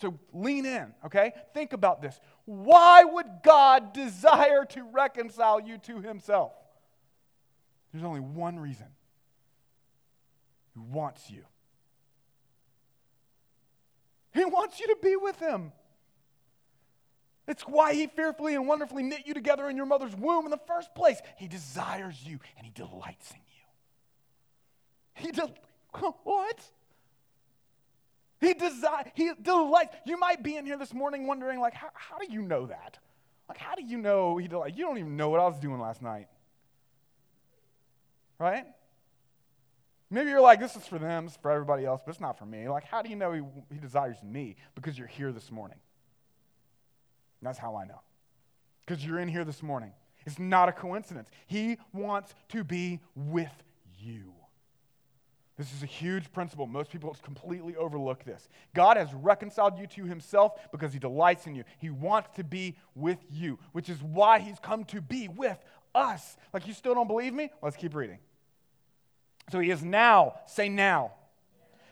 So 0.00 0.18
lean 0.32 0.64
in, 0.64 0.92
okay? 1.06 1.32
Think 1.52 1.72
about 1.72 2.00
this. 2.00 2.18
Why 2.50 3.04
would 3.04 3.26
God 3.44 3.92
desire 3.92 4.64
to 4.70 4.82
reconcile 4.82 5.60
you 5.60 5.78
to 5.78 6.00
Himself? 6.00 6.52
There's 7.92 8.04
only 8.04 8.18
one 8.18 8.58
reason 8.58 8.88
He 10.74 10.80
wants 10.80 11.30
you. 11.30 11.44
He 14.32 14.44
wants 14.44 14.80
you 14.80 14.88
to 14.88 14.96
be 15.00 15.14
with 15.14 15.38
him. 15.38 15.72
It's 17.46 17.62
why 17.62 17.94
he 17.94 18.06
fearfully 18.06 18.54
and 18.54 18.66
wonderfully 18.66 19.02
knit 19.02 19.26
you 19.26 19.34
together 19.34 19.68
in 19.68 19.76
your 19.76 19.86
mother's 19.86 20.14
womb 20.14 20.44
in 20.44 20.50
the 20.50 20.60
first 20.68 20.94
place. 20.94 21.20
He 21.36 21.48
desires 21.48 22.16
you 22.24 22.38
and 22.56 22.64
he 22.64 22.72
delights 22.72 23.30
in 23.30 23.38
you. 25.24 25.26
He 25.26 25.32
de- 25.32 25.52
what? 26.24 26.60
He 28.40 28.54
desire 28.54 29.04
he 29.14 29.32
delights. 29.42 29.94
You 30.06 30.18
might 30.18 30.42
be 30.42 30.56
in 30.56 30.64
here 30.64 30.78
this 30.78 30.94
morning 30.94 31.26
wondering, 31.26 31.60
like, 31.60 31.74
how, 31.74 31.88
how 31.94 32.18
do 32.18 32.26
you 32.32 32.42
know 32.42 32.66
that? 32.66 32.98
Like, 33.48 33.58
how 33.58 33.74
do 33.74 33.82
you 33.82 33.98
know 33.98 34.36
he 34.38 34.48
delights? 34.48 34.78
You 34.78 34.84
don't 34.84 34.98
even 34.98 35.16
know 35.16 35.28
what 35.28 35.40
I 35.40 35.46
was 35.46 35.58
doing 35.58 35.80
last 35.80 36.00
night. 36.00 36.28
Right? 38.38 38.64
Maybe 40.08 40.30
you're 40.30 40.40
like, 40.40 40.58
this 40.58 40.74
is 40.74 40.86
for 40.86 40.98
them, 40.98 41.26
is 41.26 41.36
for 41.40 41.50
everybody 41.50 41.84
else, 41.84 42.00
but 42.04 42.12
it's 42.12 42.20
not 42.20 42.38
for 42.38 42.46
me. 42.46 42.68
Like, 42.68 42.84
how 42.84 43.02
do 43.02 43.10
you 43.10 43.16
know 43.16 43.32
he, 43.32 43.42
he 43.72 43.78
desires 43.78 44.16
me? 44.24 44.56
Because 44.74 44.98
you're 44.98 45.06
here 45.06 45.30
this 45.32 45.52
morning. 45.52 45.78
And 47.40 47.46
that's 47.46 47.58
how 47.58 47.76
I 47.76 47.84
know. 47.84 48.00
Because 48.86 49.04
you're 49.04 49.20
in 49.20 49.28
here 49.28 49.44
this 49.44 49.62
morning. 49.62 49.92
It's 50.26 50.38
not 50.38 50.68
a 50.68 50.72
coincidence. 50.72 51.28
He 51.46 51.78
wants 51.92 52.34
to 52.48 52.64
be 52.64 53.00
with 53.14 53.52
you. 53.98 54.32
This 55.60 55.74
is 55.74 55.82
a 55.82 55.86
huge 55.86 56.32
principle. 56.32 56.66
Most 56.66 56.90
people 56.90 57.14
completely 57.22 57.76
overlook 57.76 58.24
this. 58.24 58.48
God 58.74 58.96
has 58.96 59.12
reconciled 59.12 59.78
you 59.78 59.86
to 59.88 60.06
himself 60.06 60.54
because 60.72 60.94
he 60.94 60.98
delights 60.98 61.46
in 61.46 61.54
you. 61.54 61.64
He 61.76 61.90
wants 61.90 62.30
to 62.36 62.44
be 62.44 62.78
with 62.94 63.18
you, 63.30 63.58
which 63.72 63.90
is 63.90 64.02
why 64.02 64.38
he's 64.38 64.58
come 64.58 64.86
to 64.86 65.02
be 65.02 65.28
with 65.28 65.58
us. 65.94 66.38
Like, 66.54 66.66
you 66.66 66.72
still 66.72 66.94
don't 66.94 67.08
believe 67.08 67.34
me? 67.34 67.50
Let's 67.60 67.76
keep 67.76 67.94
reading. 67.94 68.20
So 69.52 69.60
he 69.60 69.70
is 69.70 69.84
now, 69.84 70.36
say 70.46 70.70
now. 70.70 71.12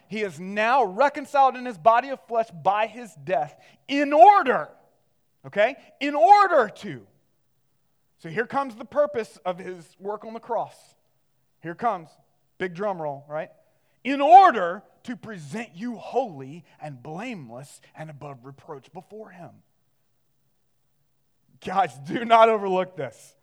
he 0.09 0.23
is 0.23 0.41
now 0.41 0.85
reconciled 0.85 1.55
in 1.55 1.67
his 1.67 1.77
body 1.77 2.09
of 2.09 2.21
flesh 2.27 2.49
by 2.51 2.87
his 2.87 3.13
death 3.23 3.55
in 3.87 4.15
order, 4.15 4.71
okay? 5.47 5.77
In 6.01 6.15
order 6.15 6.71
to. 6.77 7.07
So 8.21 8.31
here 8.31 8.47
comes 8.47 8.77
the 8.77 8.87
purpose 8.87 9.39
of 9.45 9.59
his 9.59 9.95
work 10.01 10.25
on 10.25 10.33
the 10.33 10.41
cross. 10.41 10.75
Here 11.63 11.75
comes, 11.75 12.09
big 12.59 12.75
drum 12.75 13.01
roll, 13.01 13.25
right? 13.29 13.51
In 14.05 14.21
order 14.21 14.83
to 15.05 15.17
present 15.17 15.71
you 15.75 15.97
holy 15.97 16.65
and 16.81 17.03
blameless 17.03 17.81
and 17.97 18.11
above 18.11 18.45
reproach 18.45 18.93
before 18.93 19.31
him. 19.31 19.51
Guys, 21.65 21.97
do 22.07 22.25
not 22.25 22.49
overlook 22.49 22.97
this. 22.97 23.35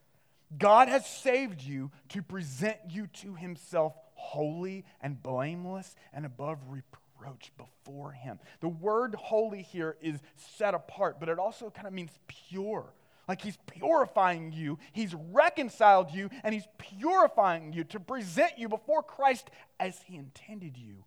God 0.58 0.88
has 0.88 1.06
saved 1.06 1.62
you 1.62 1.92
to 2.10 2.22
present 2.22 2.78
you 2.90 3.08
to 3.08 3.36
himself 3.36 3.94
holy 4.14 4.86
and 5.02 5.22
blameless 5.22 5.96
and 6.14 6.26
above 6.26 6.60
reproach 6.70 7.52
before 7.58 8.12
him. 8.12 8.40
The 8.62 8.70
word 8.70 9.16
holy 9.16 9.64
here 9.64 9.98
is 10.02 10.20
set 10.58 10.74
apart, 10.74 11.20
but 11.20 11.30
it 11.30 11.40
also 11.40 11.70
kind 11.70 11.88
of 11.88 11.94
means 11.94 12.12
pure. 12.28 12.94
Like 13.28 13.42
he's 13.42 13.58
purifying 13.66 14.52
you, 14.52 14.78
he's 14.94 15.14
reconciled 15.32 16.12
you, 16.12 16.30
and 16.44 16.54
he's 16.54 16.68
purifying 16.78 17.74
you 17.74 17.84
to 17.86 18.00
present 18.00 18.58
you 18.58 18.70
before 18.70 19.02
Christ 19.02 19.50
as 19.80 20.00
he 20.06 20.16
intended 20.16 20.78
you 20.78 21.04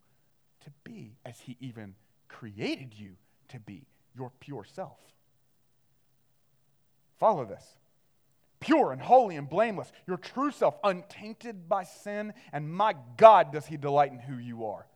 to 0.65 0.71
be, 0.85 1.17
as 1.25 1.39
he 1.41 1.57
even 1.61 1.95
created 2.29 2.95
you 2.97 3.17
to 3.49 3.61
be, 3.61 3.87
your 4.17 4.33
pure 4.41 4.65
self. 4.65 4.99
Follow 7.19 7.45
this. 7.45 7.65
Pure 8.61 8.93
and 8.93 9.01
holy 9.01 9.37
and 9.37 9.49
blameless, 9.49 9.93
your 10.07 10.17
true 10.17 10.51
self, 10.51 10.77
untainted 10.83 11.69
by 11.69 11.85
sin, 11.85 12.33
and 12.53 12.73
my 12.73 12.95
God, 13.17 13.53
does 13.53 13.67
He 13.67 13.77
delight 13.77 14.13
in 14.13 14.19
who 14.19 14.37
you 14.37 14.67
are. 14.67 14.87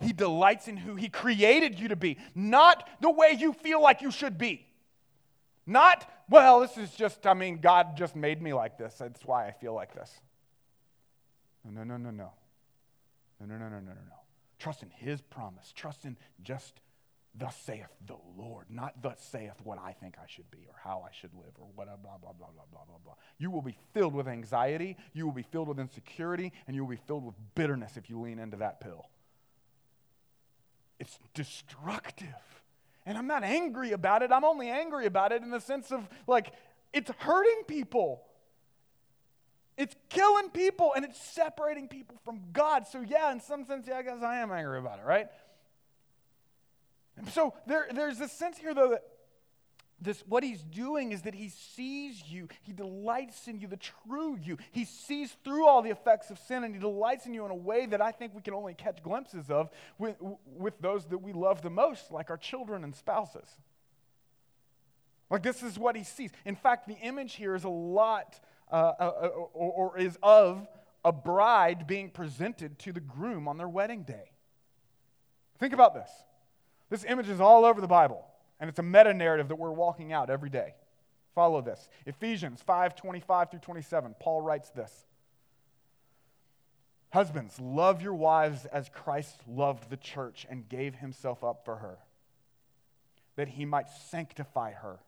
He 0.00 0.12
delights 0.12 0.68
in 0.68 0.76
who 0.76 0.94
He 0.94 1.08
created 1.08 1.78
you 1.78 1.88
to 1.88 1.96
be, 1.96 2.18
not 2.34 2.88
the 3.00 3.10
way 3.10 3.36
you 3.36 3.52
feel 3.52 3.82
like 3.82 4.00
you 4.00 4.10
should 4.10 4.38
be. 4.38 4.65
Not, 5.66 6.08
well, 6.28 6.60
this 6.60 6.76
is 6.76 6.92
just, 6.92 7.26
I 7.26 7.34
mean, 7.34 7.58
God 7.58 7.96
just 7.96 8.14
made 8.14 8.40
me 8.40 8.52
like 8.52 8.78
this. 8.78 8.94
That's 8.94 9.24
why 9.24 9.48
I 9.48 9.52
feel 9.52 9.74
like 9.74 9.94
this. 9.94 10.12
No, 11.64 11.82
no, 11.82 11.84
no, 11.84 11.96
no, 11.96 12.10
no. 12.10 12.32
No, 13.40 13.46
no, 13.46 13.58
no, 13.58 13.68
no, 13.68 13.78
no, 13.80 13.80
no, 13.80 13.92
no. 13.94 14.20
Trust 14.58 14.82
in 14.82 14.90
His 14.90 15.20
promise. 15.20 15.72
Trust 15.74 16.04
in 16.04 16.16
just 16.42 16.80
thus 17.38 17.56
saith 17.56 17.88
the 18.06 18.16
Lord, 18.36 18.66
not 18.70 19.02
thus 19.02 19.20
saith 19.20 19.54
what 19.62 19.78
I 19.78 19.92
think 19.92 20.16
I 20.18 20.26
should 20.26 20.50
be 20.50 20.66
or 20.68 20.74
how 20.82 21.04
I 21.06 21.12
should 21.12 21.34
live 21.34 21.52
or 21.58 21.66
what, 21.74 21.86
blah, 21.86 22.16
blah, 22.18 22.32
blah, 22.32 22.32
blah, 22.32 22.64
blah, 22.70 22.84
blah, 22.86 22.98
blah. 23.04 23.14
You 23.38 23.50
will 23.50 23.62
be 23.62 23.76
filled 23.92 24.14
with 24.14 24.26
anxiety, 24.26 24.96
you 25.12 25.26
will 25.26 25.34
be 25.34 25.42
filled 25.42 25.68
with 25.68 25.78
insecurity, 25.78 26.52
and 26.66 26.74
you 26.74 26.84
will 26.84 26.90
be 26.90 27.02
filled 27.06 27.26
with 27.26 27.34
bitterness 27.54 27.96
if 27.96 28.08
you 28.08 28.20
lean 28.20 28.38
into 28.38 28.56
that 28.58 28.80
pill. 28.80 29.10
It's 30.98 31.18
destructive. 31.34 32.26
And 33.06 33.16
I'm 33.16 33.28
not 33.28 33.44
angry 33.44 33.92
about 33.92 34.22
it. 34.22 34.32
I'm 34.32 34.44
only 34.44 34.68
angry 34.68 35.06
about 35.06 35.30
it 35.30 35.42
in 35.42 35.50
the 35.50 35.60
sense 35.60 35.92
of 35.92 36.08
like, 36.26 36.52
it's 36.92 37.10
hurting 37.18 37.62
people. 37.68 38.22
It's 39.76 39.94
killing 40.08 40.50
people 40.50 40.92
and 40.94 41.04
it's 41.04 41.20
separating 41.20 41.86
people 41.86 42.18
from 42.24 42.40
God. 42.52 42.86
So, 42.86 43.02
yeah, 43.02 43.30
in 43.30 43.40
some 43.40 43.64
sense, 43.64 43.86
yeah, 43.86 43.98
I 43.98 44.02
guess 44.02 44.22
I 44.22 44.38
am 44.38 44.50
angry 44.50 44.78
about 44.78 44.98
it, 44.98 45.04
right? 45.04 45.28
And 47.16 47.28
so 47.28 47.54
there, 47.66 47.86
there's 47.94 48.18
this 48.18 48.32
sense 48.32 48.58
here, 48.58 48.74
though, 48.74 48.90
that 48.90 49.04
this, 50.00 50.22
what 50.28 50.44
he's 50.44 50.62
doing 50.62 51.12
is 51.12 51.22
that 51.22 51.34
he 51.34 51.48
sees 51.48 52.22
you. 52.26 52.48
He 52.62 52.72
delights 52.72 53.48
in 53.48 53.60
you, 53.60 53.66
the 53.66 53.78
true 53.78 54.38
you. 54.42 54.58
He 54.72 54.84
sees 54.84 55.34
through 55.42 55.66
all 55.66 55.80
the 55.80 55.90
effects 55.90 56.30
of 56.30 56.38
sin 56.38 56.64
and 56.64 56.74
he 56.74 56.80
delights 56.80 57.26
in 57.26 57.32
you 57.32 57.44
in 57.46 57.50
a 57.50 57.56
way 57.56 57.86
that 57.86 58.02
I 58.02 58.12
think 58.12 58.34
we 58.34 58.42
can 58.42 58.52
only 58.52 58.74
catch 58.74 59.02
glimpses 59.02 59.50
of 59.50 59.70
with, 59.98 60.16
with 60.44 60.78
those 60.80 61.06
that 61.06 61.18
we 61.18 61.32
love 61.32 61.62
the 61.62 61.70
most, 61.70 62.12
like 62.12 62.28
our 62.28 62.36
children 62.36 62.84
and 62.84 62.94
spouses. 62.94 63.48
Like, 65.30 65.42
this 65.42 65.62
is 65.62 65.78
what 65.78 65.96
he 65.96 66.04
sees. 66.04 66.30
In 66.44 66.56
fact, 66.56 66.86
the 66.86 66.98
image 66.98 67.34
here 67.34 67.54
is 67.54 67.64
a 67.64 67.68
lot, 67.68 68.38
uh, 68.70 68.74
uh, 68.74 69.12
uh 69.22 69.26
or, 69.54 69.72
or 69.72 69.98
is 69.98 70.18
of 70.22 70.68
a 71.04 71.12
bride 71.12 71.86
being 71.86 72.10
presented 72.10 72.78
to 72.80 72.92
the 72.92 73.00
groom 73.00 73.48
on 73.48 73.56
their 73.56 73.68
wedding 73.68 74.02
day. 74.02 74.32
Think 75.58 75.72
about 75.72 75.94
this. 75.94 76.10
This 76.90 77.04
image 77.04 77.28
is 77.28 77.40
all 77.40 77.64
over 77.64 77.80
the 77.80 77.88
Bible, 77.88 78.24
and 78.60 78.68
it's 78.68 78.78
a 78.78 78.82
meta 78.82 79.12
narrative 79.12 79.48
that 79.48 79.56
we're 79.56 79.70
walking 79.70 80.12
out 80.12 80.30
every 80.30 80.50
day. 80.50 80.74
Follow 81.34 81.60
this. 81.60 81.88
Ephesians 82.06 82.62
5 82.62 82.96
25 82.96 83.50
through 83.50 83.60
27. 83.60 84.14
Paul 84.18 84.40
writes 84.40 84.70
this 84.70 85.04
Husbands, 87.10 87.60
love 87.60 88.02
your 88.02 88.14
wives 88.14 88.64
as 88.66 88.88
Christ 88.88 89.40
loved 89.46 89.90
the 89.90 89.96
church 89.96 90.46
and 90.48 90.68
gave 90.68 90.96
himself 90.96 91.44
up 91.44 91.64
for 91.64 91.76
her, 91.76 91.98
that 93.36 93.48
he 93.48 93.64
might 93.64 93.88
sanctify 93.88 94.72
her, 94.72 94.98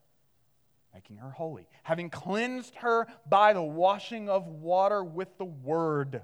making 0.94 1.16
her 1.16 1.30
holy, 1.30 1.66
having 1.82 2.10
cleansed 2.10 2.74
her 2.76 3.06
by 3.28 3.52
the 3.52 3.62
washing 3.62 4.28
of 4.28 4.46
water 4.46 5.02
with 5.02 5.36
the 5.38 5.44
word 5.44 6.22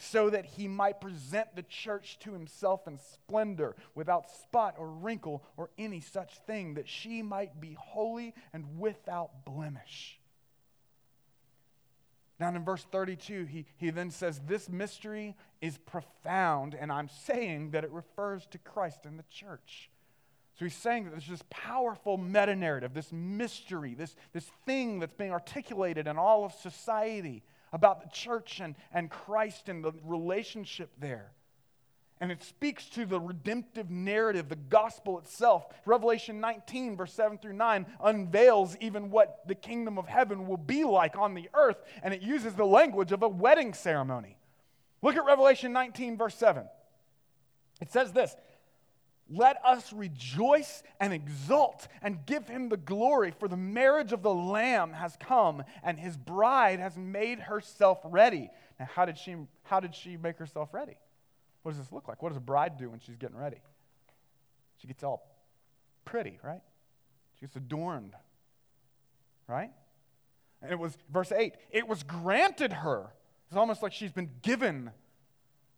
so 0.00 0.30
that 0.30 0.46
he 0.46 0.66
might 0.66 1.00
present 1.00 1.54
the 1.54 1.62
church 1.62 2.18
to 2.20 2.32
himself 2.32 2.86
in 2.88 2.98
splendor, 2.98 3.76
without 3.94 4.30
spot 4.30 4.74
or 4.78 4.88
wrinkle 4.88 5.44
or 5.56 5.70
any 5.78 6.00
such 6.00 6.38
thing, 6.46 6.74
that 6.74 6.88
she 6.88 7.22
might 7.22 7.60
be 7.60 7.76
holy 7.78 8.34
and 8.52 8.78
without 8.78 9.44
blemish. 9.44 10.18
Now, 12.38 12.48
in 12.48 12.64
verse 12.64 12.86
32, 12.90 13.44
he, 13.44 13.66
he 13.76 13.90
then 13.90 14.10
says, 14.10 14.40
This 14.46 14.70
mystery 14.70 15.36
is 15.60 15.76
profound, 15.76 16.74
and 16.74 16.90
I'm 16.90 17.10
saying 17.26 17.72
that 17.72 17.84
it 17.84 17.90
refers 17.90 18.46
to 18.46 18.58
Christ 18.58 19.00
and 19.04 19.18
the 19.18 19.24
church. 19.30 19.90
So 20.58 20.64
he's 20.64 20.74
saying 20.74 21.04
that 21.04 21.10
there's 21.10 21.28
this 21.28 21.44
powerful 21.50 22.16
meta 22.16 22.56
narrative, 22.56 22.94
this 22.94 23.12
mystery, 23.12 23.94
this, 23.94 24.16
this 24.32 24.50
thing 24.64 24.98
that's 25.00 25.12
being 25.12 25.32
articulated 25.32 26.06
in 26.06 26.16
all 26.16 26.46
of 26.46 26.52
society 26.54 27.42
about 27.72 28.02
the 28.02 28.08
church 28.08 28.60
and, 28.60 28.74
and 28.92 29.10
Christ 29.10 29.68
and 29.68 29.84
the 29.84 29.92
relationship 30.04 30.90
there. 30.98 31.32
And 32.22 32.30
it 32.30 32.42
speaks 32.42 32.86
to 32.90 33.06
the 33.06 33.18
redemptive 33.18 33.90
narrative, 33.90 34.50
the 34.50 34.56
gospel 34.56 35.18
itself. 35.18 35.66
Revelation 35.86 36.38
19, 36.38 36.96
verse 36.96 37.14
7 37.14 37.38
through 37.38 37.54
9, 37.54 37.86
unveils 38.04 38.76
even 38.80 39.10
what 39.10 39.40
the 39.46 39.54
kingdom 39.54 39.96
of 39.96 40.06
heaven 40.06 40.46
will 40.46 40.58
be 40.58 40.84
like 40.84 41.16
on 41.16 41.32
the 41.32 41.48
earth, 41.54 41.78
and 42.02 42.12
it 42.12 42.20
uses 42.20 42.54
the 42.54 42.66
language 42.66 43.12
of 43.12 43.22
a 43.22 43.28
wedding 43.28 43.72
ceremony. 43.72 44.36
Look 45.00 45.16
at 45.16 45.24
Revelation 45.24 45.72
19, 45.72 46.18
verse 46.18 46.34
7. 46.34 46.64
It 47.80 47.90
says 47.90 48.12
this 48.12 48.36
let 49.30 49.64
us 49.64 49.92
rejoice 49.92 50.82
and 50.98 51.12
exult 51.12 51.86
and 52.02 52.26
give 52.26 52.48
him 52.48 52.68
the 52.68 52.76
glory, 52.76 53.32
for 53.38 53.46
the 53.46 53.56
marriage 53.56 54.12
of 54.12 54.22
the 54.22 54.34
Lamb 54.34 54.92
has 54.92 55.16
come, 55.20 55.62
and 55.84 55.98
his 55.98 56.16
bride 56.16 56.80
has 56.80 56.98
made 56.98 57.38
herself 57.38 58.00
ready. 58.04 58.50
Now, 58.78 58.88
how 58.92 59.04
did 59.04 59.16
she, 59.16 59.36
how 59.62 59.78
did 59.78 59.94
she 59.94 60.16
make 60.16 60.36
herself 60.38 60.74
ready? 60.74 60.96
What 61.62 61.72
does 61.72 61.78
this 61.78 61.92
look 61.92 62.08
like? 62.08 62.22
What 62.22 62.30
does 62.30 62.38
a 62.38 62.42
bride 62.42 62.76
do 62.76 62.90
when 62.90 62.98
she's 62.98 63.16
getting 63.16 63.36
ready? 63.36 63.60
She 64.78 64.88
gets 64.88 65.04
all 65.04 65.30
pretty, 66.04 66.40
right? 66.42 66.62
She 67.34 67.42
gets 67.42 67.54
adorned, 67.54 68.14
right? 69.46 69.70
And 70.60 70.72
it 70.72 70.78
was, 70.78 70.98
verse 71.10 71.30
8, 71.30 71.54
it 71.70 71.86
was 71.86 72.02
granted 72.02 72.72
her. 72.72 73.12
It's 73.48 73.56
almost 73.56 73.82
like 73.82 73.92
she's 73.92 74.12
been 74.12 74.30
given 74.42 74.90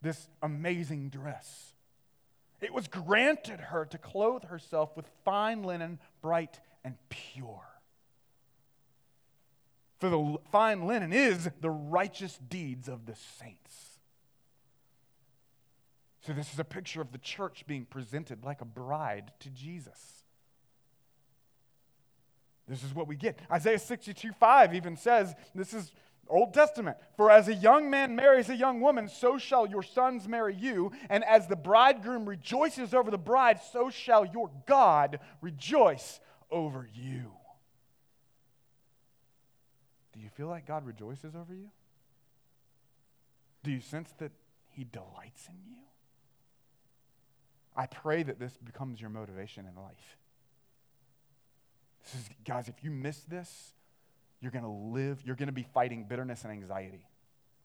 this 0.01 0.29
amazing 0.43 1.11
dress 1.11 1.72
it 2.65 2.73
was 2.73 2.89
granted 2.89 3.61
her 3.61 3.85
to 3.87 3.99
clothe 3.99 4.45
herself 4.45 4.97
with 4.97 5.07
fine 5.25 5.63
linen, 5.63 5.99
bright 6.21 6.61
and 6.85 6.97
pure. 7.09 7.63
For 9.99 10.09
the 10.09 10.37
fine 10.51 10.87
linen 10.87 11.13
is 11.13 11.49
the 11.61 11.71
righteous 11.71 12.39
deeds 12.49 12.89
of 12.89 13.07
the 13.07 13.15
saints. 13.15 14.01
So, 16.23 16.33
this 16.33 16.53
is 16.53 16.59
a 16.59 16.65
picture 16.65 17.01
of 17.01 17.11
the 17.11 17.19
church 17.19 17.65
being 17.67 17.85
presented 17.85 18.45
like 18.45 18.61
a 18.61 18.65
bride 18.65 19.33
to 19.41 19.51
Jesus. 19.51 20.23
This 22.69 22.85
is 22.85 22.95
what 22.95 23.09
we 23.09 23.17
get. 23.17 23.39
Isaiah 23.51 23.79
62 23.79 24.33
5 24.33 24.75
even 24.75 24.97
says, 24.97 25.35
this 25.55 25.75
is 25.75 25.91
Old 26.29 26.55
Testament. 26.55 26.97
For 27.17 27.31
as 27.31 27.49
a 27.49 27.55
young 27.55 27.91
man 27.91 28.17
marries 28.17 28.49
a 28.49 28.57
young 28.57 28.81
woman, 28.81 29.09
so 29.09 29.39
shall 29.39 29.67
your 29.67 29.83
sons 29.83 30.27
marry 30.27 30.55
you. 30.55 30.93
And 31.11 31.25
as 31.25 31.47
the 31.47 31.57
bridegroom 31.57 32.29
rejoices 32.29 32.95
over 32.95 33.11
the 33.11 33.19
bride, 33.19 33.61
so 33.73 33.91
shall 33.91 34.25
your 34.25 34.51
God 34.67 35.21
rejoice 35.41 36.21
over 36.51 36.89
you. 36.95 37.33
Do 40.13 40.21
you 40.21 40.29
feel 40.29 40.49
like 40.49 40.67
God 40.67 40.87
rejoices 40.87 41.35
over 41.35 41.55
you? 41.55 41.71
Do 43.63 43.71
you 43.71 43.81
sense 43.81 44.13
that 44.19 44.33
He 44.69 44.85
delights 44.85 45.49
in 45.49 45.57
you? 45.67 45.77
I 47.77 47.87
pray 47.87 48.23
that 48.23 48.39
this 48.39 48.57
becomes 48.59 49.01
your 49.01 49.11
motivation 49.11 49.67
in 49.67 49.81
life. 49.81 50.19
This 52.05 52.15
is, 52.15 52.29
guys, 52.45 52.69
if 52.69 52.83
you 52.83 52.91
miss 52.91 53.21
this, 53.21 53.73
you're 54.43 54.51
going 54.51 54.65
to 54.65 54.71
live, 54.71 55.23
you're 55.25 55.37
going 55.37 55.47
to 55.47 55.53
be 55.53 55.67
fighting 55.73 56.05
bitterness 56.05 56.43
and 56.43 56.53
anxiety 56.53 57.07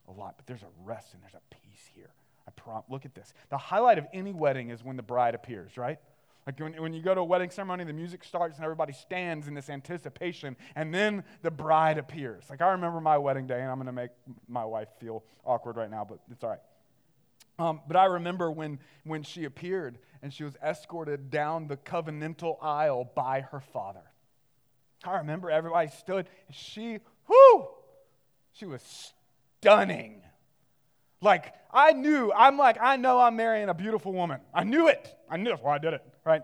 a 0.08 0.12
lot, 0.12 0.34
but 0.36 0.46
there's 0.46 0.62
a 0.62 0.70
rest 0.84 1.12
and 1.12 1.22
there's 1.22 1.34
a 1.34 1.54
peace 1.54 1.90
here. 1.94 2.10
I 2.46 2.52
prom- 2.52 2.84
look 2.88 3.04
at 3.04 3.14
this. 3.14 3.34
The 3.50 3.58
highlight 3.58 3.98
of 3.98 4.06
any 4.14 4.32
wedding 4.32 4.70
is 4.70 4.82
when 4.82 4.96
the 4.96 5.02
bride 5.02 5.34
appears, 5.34 5.76
right? 5.76 5.98
Like 6.46 6.58
when, 6.60 6.80
when 6.80 6.94
you 6.94 7.02
go 7.02 7.14
to 7.14 7.20
a 7.20 7.24
wedding 7.24 7.50
ceremony, 7.50 7.84
the 7.84 7.92
music 7.92 8.24
starts 8.24 8.56
and 8.56 8.64
everybody 8.64 8.94
stands 8.94 9.48
in 9.48 9.54
this 9.54 9.68
anticipation, 9.68 10.56
and 10.76 10.94
then 10.94 11.24
the 11.42 11.50
bride 11.50 11.98
appears. 11.98 12.44
Like 12.48 12.62
I 12.62 12.70
remember 12.70 13.00
my 13.02 13.18
wedding 13.18 13.46
day, 13.46 13.60
and 13.60 13.70
I'm 13.70 13.76
going 13.76 13.86
to 13.86 13.92
make 13.92 14.10
my 14.48 14.64
wife 14.64 14.88
feel 14.98 15.24
awkward 15.44 15.76
right 15.76 15.90
now, 15.90 16.06
but 16.08 16.20
it's 16.30 16.42
all 16.42 16.50
right. 16.50 16.60
Um, 17.58 17.80
but 17.86 17.96
I 17.96 18.04
remember 18.04 18.50
when, 18.50 18.78
when 19.04 19.24
she 19.24 19.44
appeared 19.44 19.98
and 20.22 20.32
she 20.32 20.44
was 20.44 20.54
escorted 20.62 21.30
down 21.30 21.66
the 21.66 21.76
covenantal 21.76 22.56
aisle 22.62 23.10
by 23.14 23.40
her 23.40 23.60
father. 23.60 24.07
I 25.04 25.18
remember 25.18 25.50
everybody 25.50 25.90
stood, 25.90 26.26
and 26.46 26.56
she, 26.56 26.98
whoo, 27.28 27.68
she 28.52 28.66
was 28.66 28.82
stunning. 29.60 30.22
Like, 31.20 31.52
I 31.72 31.92
knew, 31.92 32.32
I'm 32.32 32.56
like, 32.56 32.78
I 32.80 32.96
know 32.96 33.20
I'm 33.20 33.36
marrying 33.36 33.68
a 33.68 33.74
beautiful 33.74 34.12
woman. 34.12 34.40
I 34.54 34.64
knew 34.64 34.88
it. 34.88 35.14
I 35.28 35.36
knew 35.36 35.50
that's 35.50 35.62
why 35.62 35.74
I 35.74 35.78
did 35.78 35.94
it, 35.94 36.02
right? 36.24 36.42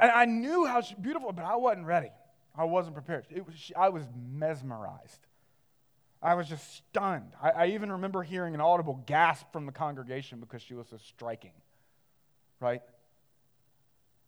And 0.00 0.10
I 0.10 0.24
knew 0.26 0.66
how 0.66 0.80
she, 0.80 0.94
beautiful, 0.94 1.32
but 1.32 1.44
I 1.44 1.56
wasn't 1.56 1.86
ready. 1.86 2.10
I 2.56 2.64
wasn't 2.64 2.94
prepared. 2.94 3.26
Was, 3.46 3.72
I 3.76 3.88
was 3.90 4.04
mesmerized. 4.32 5.20
I 6.22 6.34
was 6.34 6.48
just 6.48 6.76
stunned. 6.76 7.32
I, 7.42 7.50
I 7.50 7.66
even 7.68 7.92
remember 7.92 8.22
hearing 8.22 8.54
an 8.54 8.60
audible 8.60 9.02
gasp 9.06 9.46
from 9.52 9.66
the 9.66 9.72
congregation 9.72 10.40
because 10.40 10.62
she 10.62 10.74
was 10.74 10.88
so 10.88 10.96
striking, 10.96 11.52
right? 12.60 12.82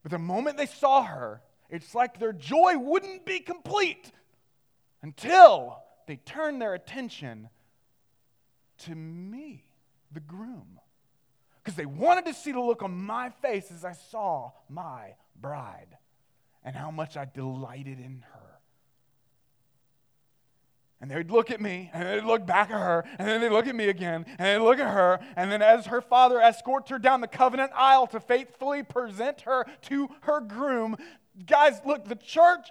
But 0.02 0.12
the 0.12 0.18
moment 0.18 0.56
they 0.58 0.66
saw 0.66 1.02
her, 1.02 1.40
it's 1.70 1.94
like 1.94 2.18
their 2.18 2.32
joy 2.32 2.78
wouldn't 2.78 3.24
be 3.24 3.40
complete 3.40 4.10
until 5.02 5.82
they 6.06 6.16
turned 6.16 6.60
their 6.60 6.74
attention 6.74 7.48
to 8.78 8.94
me, 8.94 9.64
the 10.12 10.20
groom. 10.20 10.80
Because 11.62 11.76
they 11.76 11.86
wanted 11.86 12.24
to 12.26 12.34
see 12.34 12.52
the 12.52 12.60
look 12.60 12.82
on 12.82 12.96
my 12.96 13.30
face 13.42 13.70
as 13.70 13.84
I 13.84 13.92
saw 13.92 14.52
my 14.68 15.14
bride 15.38 15.98
and 16.64 16.74
how 16.74 16.90
much 16.90 17.16
I 17.16 17.26
delighted 17.26 17.98
in 17.98 18.24
her. 18.32 18.40
And 21.00 21.10
they'd 21.10 21.30
look 21.30 21.52
at 21.52 21.60
me, 21.60 21.90
and 21.92 22.08
they'd 22.08 22.24
look 22.24 22.44
back 22.44 22.70
at 22.70 22.80
her, 22.80 23.04
and 23.18 23.28
then 23.28 23.40
they'd 23.40 23.50
look 23.50 23.68
at 23.68 23.74
me 23.76 23.88
again, 23.88 24.26
and 24.26 24.40
they'd 24.40 24.64
look 24.64 24.80
at 24.80 24.92
her, 24.92 25.20
and 25.36 25.52
then 25.52 25.62
as 25.62 25.86
her 25.86 26.00
father 26.00 26.40
escorts 26.40 26.90
her 26.90 26.98
down 26.98 27.20
the 27.20 27.28
covenant 27.28 27.70
aisle 27.72 28.08
to 28.08 28.18
faithfully 28.18 28.82
present 28.82 29.42
her 29.42 29.64
to 29.82 30.08
her 30.22 30.40
groom, 30.40 30.96
guys, 31.46 31.80
look, 31.84 32.06
the 32.06 32.16
church, 32.16 32.68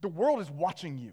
the 0.00 0.08
world 0.08 0.40
is 0.40 0.50
watching 0.50 0.98
you. 0.98 1.12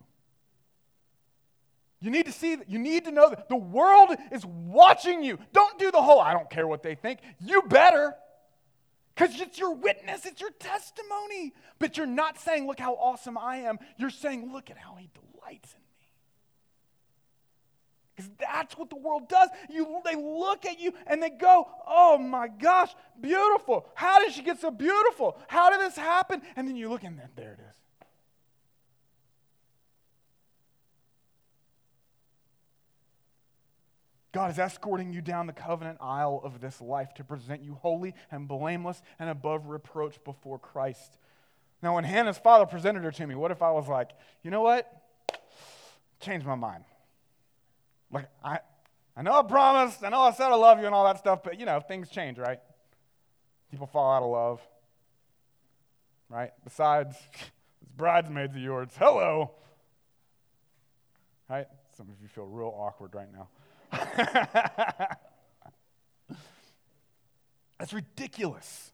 You 1.99 2.09
need 2.09 2.25
to 2.25 2.31
see. 2.31 2.57
You 2.67 2.79
need 2.79 3.05
to 3.05 3.11
know 3.11 3.29
that 3.29 3.47
the 3.47 3.55
world 3.55 4.09
is 4.31 4.43
watching 4.45 5.23
you. 5.23 5.37
Don't 5.53 5.77
do 5.77 5.91
the 5.91 6.01
whole, 6.01 6.19
I 6.19 6.33
don't 6.33 6.49
care 6.49 6.67
what 6.67 6.81
they 6.81 6.95
think. 6.95 7.19
You 7.39 7.61
better. 7.61 8.15
Because 9.13 9.39
it's 9.39 9.59
your 9.59 9.75
witness, 9.75 10.25
it's 10.25 10.41
your 10.41 10.51
testimony. 10.51 11.53
But 11.77 11.97
you're 11.97 12.07
not 12.07 12.39
saying, 12.39 12.65
look 12.65 12.79
how 12.79 12.95
awesome 12.95 13.37
I 13.37 13.57
am. 13.57 13.77
You're 13.97 14.09
saying, 14.09 14.51
look 14.51 14.71
at 14.71 14.77
how 14.77 14.95
he 14.95 15.09
delights 15.13 15.75
in. 15.75 15.80
Because 18.21 18.37
that's 18.39 18.77
what 18.77 18.89
the 18.89 18.95
world 18.95 19.29
does. 19.29 19.49
You, 19.69 20.01
they 20.05 20.15
look 20.15 20.65
at 20.65 20.79
you 20.79 20.93
and 21.07 21.21
they 21.21 21.29
go, 21.29 21.67
oh 21.87 22.17
my 22.17 22.47
gosh, 22.47 22.91
beautiful. 23.19 23.87
How 23.95 24.23
did 24.23 24.33
she 24.33 24.41
get 24.41 24.59
so 24.59 24.71
beautiful? 24.71 25.37
How 25.47 25.69
did 25.69 25.79
this 25.81 25.95
happen? 25.95 26.41
And 26.55 26.67
then 26.67 26.75
you 26.75 26.89
look 26.89 27.03
and 27.03 27.19
there 27.35 27.53
it 27.53 27.59
is. 27.59 27.75
God 34.33 34.49
is 34.49 34.59
escorting 34.59 35.11
you 35.11 35.19
down 35.19 35.45
the 35.45 35.53
covenant 35.53 35.97
aisle 35.99 36.39
of 36.41 36.61
this 36.61 36.79
life 36.79 37.13
to 37.15 37.23
present 37.23 37.63
you 37.63 37.73
holy 37.73 38.13
and 38.31 38.47
blameless 38.47 39.01
and 39.19 39.29
above 39.29 39.67
reproach 39.67 40.23
before 40.23 40.57
Christ. 40.57 41.17
Now, 41.83 41.95
when 41.95 42.05
Hannah's 42.05 42.37
father 42.37 42.65
presented 42.65 43.03
her 43.03 43.11
to 43.11 43.27
me, 43.27 43.35
what 43.35 43.51
if 43.51 43.61
I 43.61 43.71
was 43.71 43.89
like, 43.89 44.11
you 44.41 44.51
know 44.51 44.61
what? 44.61 44.89
Change 46.21 46.45
my 46.45 46.55
mind. 46.55 46.85
Like, 48.11 48.27
I, 48.43 48.59
I 49.15 49.21
know 49.21 49.33
I 49.33 49.43
promised, 49.43 50.03
I 50.03 50.09
know 50.09 50.21
I 50.21 50.31
said 50.31 50.47
I 50.51 50.55
love 50.55 50.79
you 50.79 50.85
and 50.85 50.95
all 50.95 51.05
that 51.05 51.17
stuff, 51.17 51.41
but 51.43 51.59
you 51.59 51.65
know, 51.65 51.79
things 51.79 52.09
change, 52.09 52.37
right? 52.37 52.59
People 53.69 53.87
fall 53.87 54.11
out 54.13 54.23
of 54.23 54.29
love, 54.29 54.61
right? 56.29 56.51
Besides, 56.63 57.15
it's 57.81 57.91
bridesmaids 57.95 58.55
of 58.55 58.61
yours. 58.61 58.89
Hello. 58.97 59.51
Right? 61.49 61.67
Some 61.97 62.09
of 62.09 62.15
you 62.21 62.27
feel 62.27 62.45
real 62.45 62.73
awkward 62.77 63.13
right 63.13 63.27
now. 63.31 63.47
That's 67.79 67.93
ridiculous. 67.93 68.91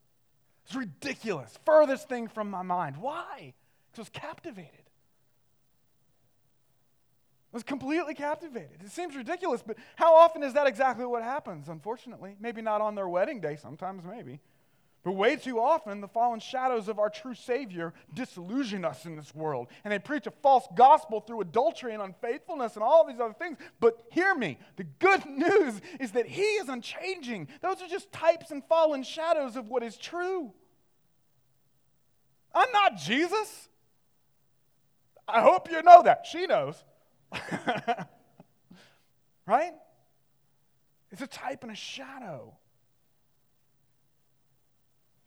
It's 0.65 0.76
ridiculous. 0.76 1.57
Furthest 1.65 2.09
thing 2.09 2.28
from 2.28 2.49
my 2.49 2.63
mind. 2.63 2.97
Why? 2.97 3.53
Because 3.91 3.99
I 3.99 4.01
was 4.01 4.09
captivated. 4.09 4.89
Was 7.52 7.64
completely 7.64 8.14
captivated. 8.14 8.82
It 8.84 8.91
seems 8.91 9.16
ridiculous, 9.16 9.64
but 9.66 9.78
how 9.95 10.16
often 10.16 10.43
is 10.43 10.54
that 10.54 10.68
exactly 10.68 11.06
what 11.06 11.24
happens, 11.24 11.70
unfortunately? 11.70 12.36
Maybe 12.39 12.62
not 12.62 12.82
on 12.82 12.93
their 12.93 13.08
wedding 13.08 13.39
day, 13.39 13.56
sometimes 13.56 14.04
maybe. 14.04 14.41
But 15.08 15.14
way 15.14 15.38
too 15.38 15.58
often, 15.58 16.02
the 16.02 16.10
fallen 16.10 16.41
shadows 16.41 16.89
of 16.89 17.00
our 17.00 17.10
true 17.10 17.34
Savior 17.34 17.93
disillusion 18.14 18.84
us 18.84 19.06
in 19.06 19.16
this 19.16 19.34
world. 19.34 19.68
And 19.86 19.93
they 19.93 20.00
preach 20.00 20.28
a 20.28 20.32
false 20.32 20.68
gospel 20.76 21.22
through 21.22 21.39
adultery 21.39 21.93
and 21.93 22.04
unfaithfulness 22.04 22.76
and 22.76 22.84
all 22.84 23.08
these 23.08 23.22
other 23.22 23.34
things. 23.34 23.58
But 23.80 24.04
hear 24.12 24.36
me 24.36 24.60
the 24.76 24.84
good 24.84 25.26
news 25.30 25.80
is 26.02 26.12
that 26.12 26.28
He 26.28 26.41
is 26.41 26.68
unchanging. 26.68 27.48
Those 27.62 27.82
are 27.82 27.88
just 27.88 28.12
types 28.12 28.52
and 28.52 28.62
fallen 28.66 29.04
shadows 29.04 29.56
of 29.56 29.70
what 29.70 29.82
is 29.82 29.95
true. 29.95 30.52
I'm 32.54 32.72
not 32.74 32.98
Jesus. 32.98 33.70
I 35.26 35.41
hope 35.41 35.72
you 35.72 35.82
know 35.84 36.04
that. 36.04 36.26
She 36.26 36.48
knows. 36.48 36.84
right? 39.47 39.73
It's 41.11 41.21
a 41.21 41.28
type 41.28 41.63
and 41.63 41.71
a 41.71 41.75
shadow. 41.75 42.55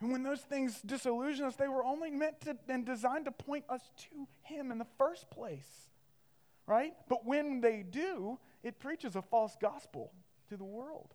And 0.00 0.10
when 0.12 0.22
those 0.22 0.40
things 0.40 0.80
disillusion 0.80 1.44
us, 1.44 1.56
they 1.56 1.68
were 1.68 1.84
only 1.84 2.10
meant 2.10 2.40
to 2.42 2.56
and 2.68 2.86
designed 2.86 3.26
to 3.26 3.32
point 3.32 3.64
us 3.68 3.82
to 4.10 4.26
Him 4.42 4.70
in 4.70 4.78
the 4.78 4.86
first 4.98 5.30
place. 5.30 5.88
Right? 6.66 6.92
But 7.08 7.26
when 7.26 7.60
they 7.60 7.84
do, 7.88 8.38
it 8.62 8.78
preaches 8.78 9.16
a 9.16 9.22
false 9.22 9.56
gospel 9.60 10.12
to 10.48 10.56
the 10.56 10.64
world. 10.64 11.14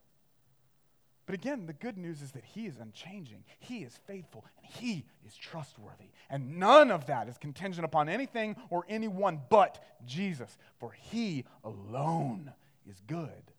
But 1.25 1.35
again, 1.35 1.65
the 1.65 1.73
good 1.73 1.97
news 1.97 2.21
is 2.21 2.31
that 2.33 2.43
He 2.43 2.67
is 2.67 2.77
unchanging, 2.77 3.43
He 3.59 3.79
is 3.79 3.97
faithful, 4.05 4.45
and 4.57 4.65
He 4.65 5.05
is 5.25 5.35
trustworthy. 5.35 6.11
And 6.29 6.59
none 6.59 6.91
of 6.91 7.07
that 7.07 7.27
is 7.27 7.37
contingent 7.37 7.85
upon 7.85 8.09
anything 8.09 8.55
or 8.69 8.85
anyone 8.87 9.41
but 9.49 9.83
Jesus, 10.05 10.57
for 10.79 10.91
He 10.91 11.45
alone 11.63 12.51
is 12.87 13.01
good. 13.07 13.51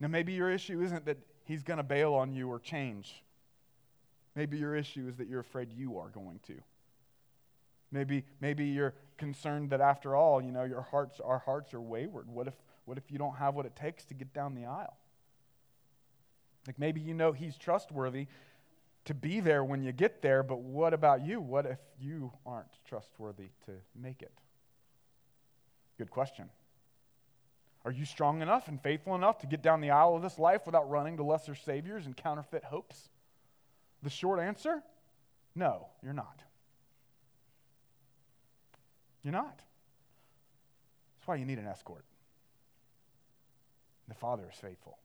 Now, 0.00 0.08
maybe 0.08 0.32
your 0.32 0.50
issue 0.50 0.80
isn't 0.80 1.04
that 1.06 1.18
He's 1.44 1.62
going 1.62 1.78
to 1.78 1.82
bail 1.82 2.14
on 2.14 2.32
you 2.32 2.48
or 2.48 2.58
change. 2.58 3.22
Maybe 4.34 4.58
your 4.58 4.74
issue 4.74 5.08
is 5.08 5.16
that 5.16 5.28
you're 5.28 5.40
afraid 5.40 5.72
you 5.72 5.98
are 5.98 6.08
going 6.08 6.40
to. 6.46 6.54
Maybe, 7.90 8.24
maybe 8.40 8.66
you're 8.66 8.94
concerned 9.16 9.70
that 9.70 9.80
after 9.80 10.14
all, 10.14 10.42
you 10.42 10.52
know, 10.52 10.64
your 10.64 10.82
hearts, 10.82 11.20
our 11.20 11.38
hearts 11.38 11.74
are 11.74 11.80
wayward. 11.80 12.28
What 12.28 12.46
if, 12.46 12.54
what 12.84 12.98
if 12.98 13.10
you 13.10 13.18
don't 13.18 13.36
have 13.36 13.54
what 13.54 13.66
it 13.66 13.74
takes 13.74 14.04
to 14.06 14.14
get 14.14 14.32
down 14.32 14.54
the 14.54 14.66
aisle? 14.66 14.96
Like 16.66 16.78
maybe 16.78 17.00
you 17.00 17.14
know 17.14 17.32
he's 17.32 17.56
trustworthy 17.56 18.26
to 19.04 19.14
be 19.14 19.40
there 19.40 19.64
when 19.64 19.82
you 19.82 19.92
get 19.92 20.20
there, 20.20 20.42
but 20.42 20.60
what 20.60 20.92
about 20.92 21.24
you? 21.24 21.40
What 21.40 21.64
if 21.64 21.78
you 21.98 22.32
aren't 22.44 22.68
trustworthy 22.84 23.48
to 23.64 23.72
make 23.94 24.22
it? 24.22 24.32
Good 25.96 26.10
question. 26.10 26.50
Are 27.84 27.92
you 27.92 28.04
strong 28.04 28.42
enough 28.42 28.68
and 28.68 28.80
faithful 28.82 29.14
enough 29.14 29.38
to 29.38 29.46
get 29.46 29.62
down 29.62 29.80
the 29.80 29.90
aisle 29.90 30.16
of 30.16 30.22
this 30.22 30.38
life 30.38 30.66
without 30.66 30.90
running 30.90 31.16
to 31.16 31.22
lesser 31.22 31.54
saviors 31.54 32.04
and 32.04 32.16
counterfeit 32.16 32.64
hopes? 32.64 33.08
The 34.02 34.10
short 34.10 34.40
answer 34.40 34.82
no, 35.58 35.88
you're 36.04 36.12
not. 36.12 36.40
You're 39.24 39.32
not. 39.32 39.58
That's 41.16 41.26
why 41.26 41.34
you 41.34 41.44
need 41.44 41.58
an 41.58 41.66
escort. 41.66 42.04
The 44.06 44.14
Father 44.14 44.48
is 44.52 44.58
faithful, 44.58 44.98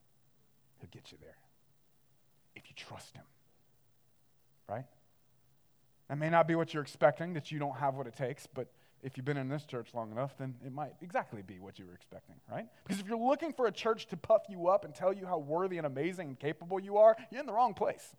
He'll 0.84 1.00
get 1.00 1.12
you 1.12 1.18
there 1.20 1.36
if 2.54 2.68
you 2.68 2.74
trust 2.76 3.16
Him. 3.16 3.24
Right? 4.68 4.84
That 6.08 6.18
may 6.18 6.28
not 6.28 6.46
be 6.46 6.54
what 6.54 6.74
you're 6.74 6.82
expecting, 6.82 7.32
that 7.34 7.50
you 7.50 7.58
don't 7.58 7.76
have 7.76 7.94
what 7.94 8.06
it 8.06 8.14
takes, 8.14 8.46
but 8.46 8.68
if 9.02 9.16
you've 9.16 9.24
been 9.24 9.38
in 9.38 9.48
this 9.48 9.64
church 9.64 9.88
long 9.94 10.12
enough, 10.12 10.36
then 10.38 10.54
it 10.64 10.72
might 10.72 10.92
exactly 11.00 11.42
be 11.42 11.58
what 11.58 11.78
you 11.78 11.86
were 11.86 11.94
expecting, 11.94 12.36
right? 12.50 12.66
Because 12.86 13.00
if 13.00 13.08
you're 13.08 13.18
looking 13.18 13.52
for 13.52 13.66
a 13.66 13.72
church 13.72 14.06
to 14.08 14.16
puff 14.16 14.42
you 14.48 14.68
up 14.68 14.84
and 14.84 14.94
tell 14.94 15.12
you 15.12 15.26
how 15.26 15.38
worthy 15.38 15.78
and 15.78 15.86
amazing 15.86 16.28
and 16.28 16.38
capable 16.38 16.78
you 16.78 16.98
are, 16.98 17.16
you're 17.30 17.40
in 17.40 17.46
the 17.46 17.52
wrong 17.52 17.72
place. 17.74 18.14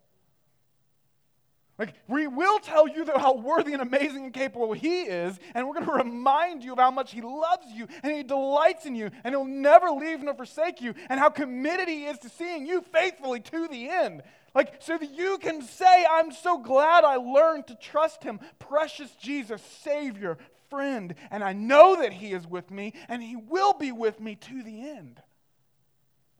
Like, 1.78 1.92
we 2.08 2.26
will 2.26 2.58
tell 2.58 2.88
you 2.88 3.04
how 3.16 3.34
worthy 3.34 3.74
and 3.74 3.82
amazing 3.82 4.24
and 4.24 4.32
capable 4.32 4.72
He 4.72 5.02
is, 5.02 5.38
and 5.54 5.66
we're 5.66 5.74
going 5.74 5.86
to 5.86 5.92
remind 5.92 6.64
you 6.64 6.72
of 6.72 6.78
how 6.78 6.90
much 6.90 7.12
He 7.12 7.20
loves 7.20 7.66
you 7.72 7.86
and 8.02 8.12
He 8.12 8.22
delights 8.22 8.86
in 8.86 8.94
you, 8.94 9.10
and 9.24 9.34
He'll 9.34 9.44
never 9.44 9.90
leave 9.90 10.22
nor 10.22 10.34
forsake 10.34 10.80
you, 10.80 10.94
and 11.10 11.20
how 11.20 11.28
committed 11.28 11.88
He 11.88 12.06
is 12.06 12.18
to 12.20 12.30
seeing 12.30 12.66
you 12.66 12.80
faithfully 12.80 13.40
to 13.40 13.68
the 13.68 13.88
end. 13.90 14.22
Like, 14.54 14.76
so 14.80 14.96
that 14.96 15.10
you 15.10 15.36
can 15.38 15.60
say, 15.60 16.06
I'm 16.10 16.32
so 16.32 16.58
glad 16.58 17.04
I 17.04 17.16
learned 17.16 17.66
to 17.66 17.74
trust 17.74 18.22
Him, 18.22 18.40
precious 18.58 19.10
Jesus, 19.16 19.60
Savior, 19.82 20.38
friend, 20.70 21.14
and 21.30 21.44
I 21.44 21.52
know 21.52 22.00
that 22.00 22.14
He 22.14 22.32
is 22.32 22.46
with 22.46 22.70
me, 22.70 22.94
and 23.08 23.22
He 23.22 23.36
will 23.36 23.74
be 23.74 23.92
with 23.92 24.18
me 24.18 24.34
to 24.36 24.62
the 24.62 24.88
end. 24.88 25.20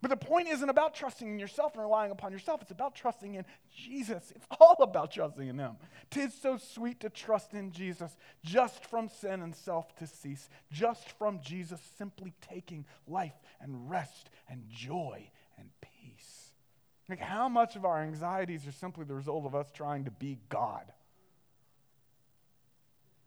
But 0.02 0.10
the 0.10 0.16
point 0.16 0.48
isn't 0.48 0.68
about 0.68 0.94
trusting 0.94 1.26
in 1.26 1.38
yourself 1.38 1.72
and 1.74 1.82
relying 1.82 2.12
upon 2.12 2.30
yourself. 2.30 2.60
It's 2.60 2.70
about 2.70 2.94
trusting 2.94 3.34
in 3.34 3.44
Jesus. 3.74 4.32
It's 4.34 4.46
all 4.60 4.76
about 4.80 5.10
trusting 5.10 5.48
in 5.48 5.58
Him. 5.58 5.76
Tis 6.10 6.34
so 6.34 6.58
sweet 6.58 7.00
to 7.00 7.08
trust 7.08 7.54
in 7.54 7.72
Jesus, 7.72 8.16
just 8.44 8.84
from 8.84 9.08
sin 9.08 9.40
and 9.40 9.54
self 9.54 9.94
to 9.96 10.06
cease, 10.06 10.50
just 10.70 11.10
from 11.12 11.40
Jesus 11.40 11.80
simply 11.96 12.34
taking 12.42 12.84
life 13.08 13.34
and 13.60 13.90
rest 13.90 14.28
and 14.48 14.64
joy 14.68 15.30
and 15.58 15.70
peace. 15.80 16.52
Like, 17.08 17.20
how 17.20 17.48
much 17.48 17.76
of 17.76 17.84
our 17.84 18.02
anxieties 18.02 18.66
are 18.66 18.72
simply 18.72 19.04
the 19.04 19.14
result 19.14 19.46
of 19.46 19.54
us 19.54 19.70
trying 19.72 20.04
to 20.04 20.10
be 20.10 20.38
God? 20.48 20.92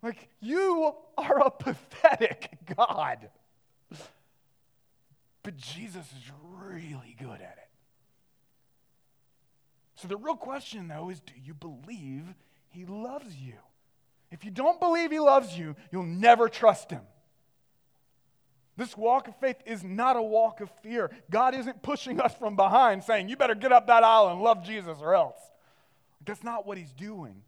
Like, 0.02 0.30
you 0.40 0.94
are 1.18 1.40
a 1.40 1.52
pathetic 1.64 2.58
God. 2.78 3.30
But 5.44 5.58
Jesus 5.58 6.06
is 6.06 6.32
really 6.62 7.16
good 7.18 7.42
at 7.42 7.58
it. 7.58 7.70
So 9.96 10.08
the 10.08 10.18
real 10.18 10.36
question, 10.36 10.88
though, 10.88 11.10
is 11.10 11.20
do 11.20 11.34
you 11.44 11.54
believe 11.54 12.24
he 12.70 12.86
loves 12.86 13.36
you? 13.36 13.56
If 14.32 14.46
you 14.46 14.52
don't 14.52 14.80
believe 14.80 15.12
he 15.12 15.20
loves 15.20 15.58
you, 15.58 15.76
you'll 15.92 16.04
never 16.04 16.50
trust 16.50 16.92
him. 16.92 17.02
This 18.78 18.96
walk 18.96 19.28
of 19.28 19.36
faith 19.42 19.58
is 19.66 19.84
not 19.84 20.16
a 20.16 20.22
walk 20.22 20.62
of 20.62 20.70
fear. 20.82 21.12
God 21.30 21.54
isn't 21.54 21.82
pushing 21.82 22.22
us 22.22 22.34
from 22.36 22.56
behind 22.56 23.04
saying, 23.04 23.28
you 23.28 23.36
better 23.36 23.56
get 23.56 23.74
up 23.74 23.88
that 23.88 24.04
aisle 24.04 24.30
and 24.30 24.42
love 24.42 24.64
Jesus 24.64 25.00
or 25.02 25.16
else. 25.16 25.40
That's 26.24 26.44
not 26.44 26.66
what 26.66 26.78
he's 26.78 26.94
doing. 26.94 27.42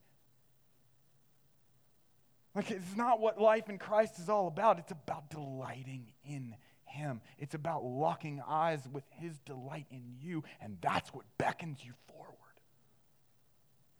Like, 2.54 2.70
it's 2.70 2.98
not 2.98 3.22
what 3.22 3.40
life 3.40 3.70
in 3.70 3.78
Christ 3.78 4.20
is 4.20 4.28
all 4.28 4.48
about. 4.48 4.78
It's 4.78 4.92
about 4.92 5.30
delighting 5.30 6.08
in 6.26 6.54
him. 6.92 7.22
It's 7.38 7.56
about 7.56 7.84
locking 7.84 8.42
eyes 8.48 8.88
with 8.92 9.04
His 9.20 9.40
delight 9.40 9.88
in 9.92 10.04
you, 10.20 10.44
and 10.62 10.78
that's 10.82 11.14
what 11.14 11.26
beckons 11.38 11.80
you 11.84 11.94
forward. 12.08 12.36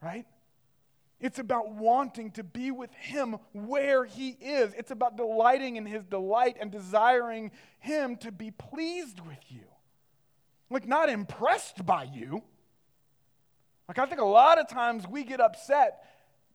Right? 0.02 0.26
It's 1.20 1.40
about 1.40 1.72
wanting 1.72 2.32
to 2.32 2.44
be 2.44 2.72
with 2.72 2.92
Him 2.94 3.38
where 3.54 4.06
He 4.06 4.30
is. 4.30 4.74
It's 4.74 4.92
about 4.92 5.18
delighting 5.18 5.78
in 5.78 5.86
His 5.86 6.04
delight 6.06 6.58
and 6.60 6.72
desiring 6.72 7.52
Him 7.80 8.18
to 8.18 8.32
be 8.32 8.52
pleased 8.52 9.20
with 9.20 9.40
you. 9.50 9.66
Like, 10.70 10.88
not 10.88 11.10
impressed 11.10 11.86
by 11.86 12.04
you. 12.04 12.44
Like, 13.88 14.00
I 14.00 14.06
think 14.06 14.22
a 14.22 14.26
lot 14.26 14.58
of 14.60 14.68
times 14.70 15.08
we 15.08 15.24
get 15.24 15.42
upset 15.42 16.04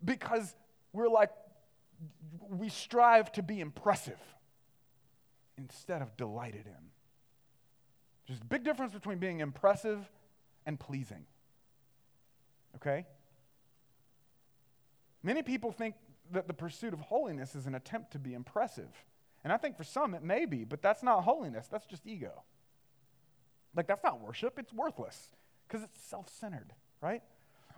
because 0.04 0.54
we're 0.92 1.08
like, 1.08 1.30
we 2.48 2.68
strive 2.68 3.32
to 3.32 3.42
be 3.42 3.60
impressive 3.60 4.18
instead 5.58 6.02
of 6.02 6.16
delighted 6.16 6.66
in. 6.66 6.90
There's 8.26 8.40
a 8.40 8.44
big 8.44 8.64
difference 8.64 8.92
between 8.92 9.18
being 9.18 9.40
impressive 9.40 9.98
and 10.64 10.78
pleasing. 10.78 11.24
Okay? 12.76 13.06
Many 15.22 15.42
people 15.42 15.72
think 15.72 15.94
that 16.32 16.48
the 16.48 16.54
pursuit 16.54 16.92
of 16.92 17.00
holiness 17.00 17.54
is 17.54 17.66
an 17.66 17.74
attempt 17.74 18.12
to 18.12 18.18
be 18.18 18.34
impressive. 18.34 18.90
And 19.44 19.52
I 19.52 19.56
think 19.56 19.76
for 19.76 19.84
some 19.84 20.14
it 20.14 20.22
may 20.22 20.44
be, 20.44 20.64
but 20.64 20.82
that's 20.82 21.02
not 21.02 21.22
holiness, 21.22 21.68
that's 21.68 21.86
just 21.86 22.06
ego. 22.06 22.42
Like, 23.74 23.86
that's 23.86 24.02
not 24.02 24.20
worship, 24.20 24.58
it's 24.58 24.72
worthless 24.72 25.34
because 25.68 25.84
it's 25.84 26.00
self 26.00 26.28
centered, 26.28 26.72
right? 27.00 27.22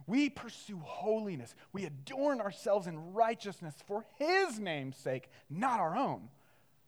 We 0.06 0.30
pursue 0.30 0.78
holiness. 0.82 1.54
We 1.72 1.84
adorn 1.84 2.40
ourselves 2.40 2.86
in 2.86 3.12
righteousness 3.12 3.74
for 3.86 4.06
His 4.16 4.58
name's 4.58 4.96
sake, 4.96 5.28
not 5.50 5.80
our 5.80 5.96
own. 5.96 6.28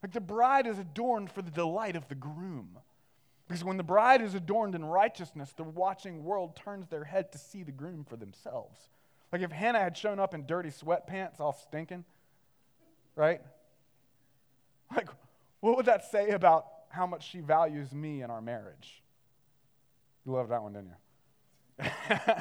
Like 0.02 0.12
the 0.12 0.20
bride 0.20 0.66
is 0.66 0.78
adorned 0.78 1.30
for 1.30 1.42
the 1.42 1.50
delight 1.50 1.96
of 1.96 2.08
the 2.08 2.14
groom. 2.14 2.78
Because 3.46 3.64
when 3.64 3.76
the 3.76 3.82
bride 3.82 4.22
is 4.22 4.34
adorned 4.34 4.74
in 4.74 4.84
righteousness, 4.84 5.52
the 5.56 5.64
watching 5.64 6.24
world 6.24 6.56
turns 6.56 6.88
their 6.88 7.04
head 7.04 7.32
to 7.32 7.38
see 7.38 7.62
the 7.62 7.72
groom 7.72 8.04
for 8.08 8.16
themselves. 8.16 8.78
Like 9.32 9.42
if 9.42 9.50
Hannah 9.50 9.80
had 9.80 9.96
shown 9.96 10.18
up 10.18 10.34
in 10.34 10.46
dirty 10.46 10.70
sweatpants, 10.70 11.40
all 11.40 11.52
stinking, 11.52 12.04
right? 13.16 13.40
Like, 14.94 15.08
what 15.60 15.76
would 15.76 15.86
that 15.86 16.10
say 16.10 16.30
about 16.30 16.66
how 16.88 17.06
much 17.06 17.28
she 17.28 17.40
values 17.40 17.92
me 17.92 18.22
in 18.22 18.30
our 18.30 18.40
marriage? 18.40 19.02
You 20.24 20.32
loved 20.32 20.50
that 20.50 20.62
one, 20.62 20.72
didn't 20.72 20.90
you? 20.90 20.96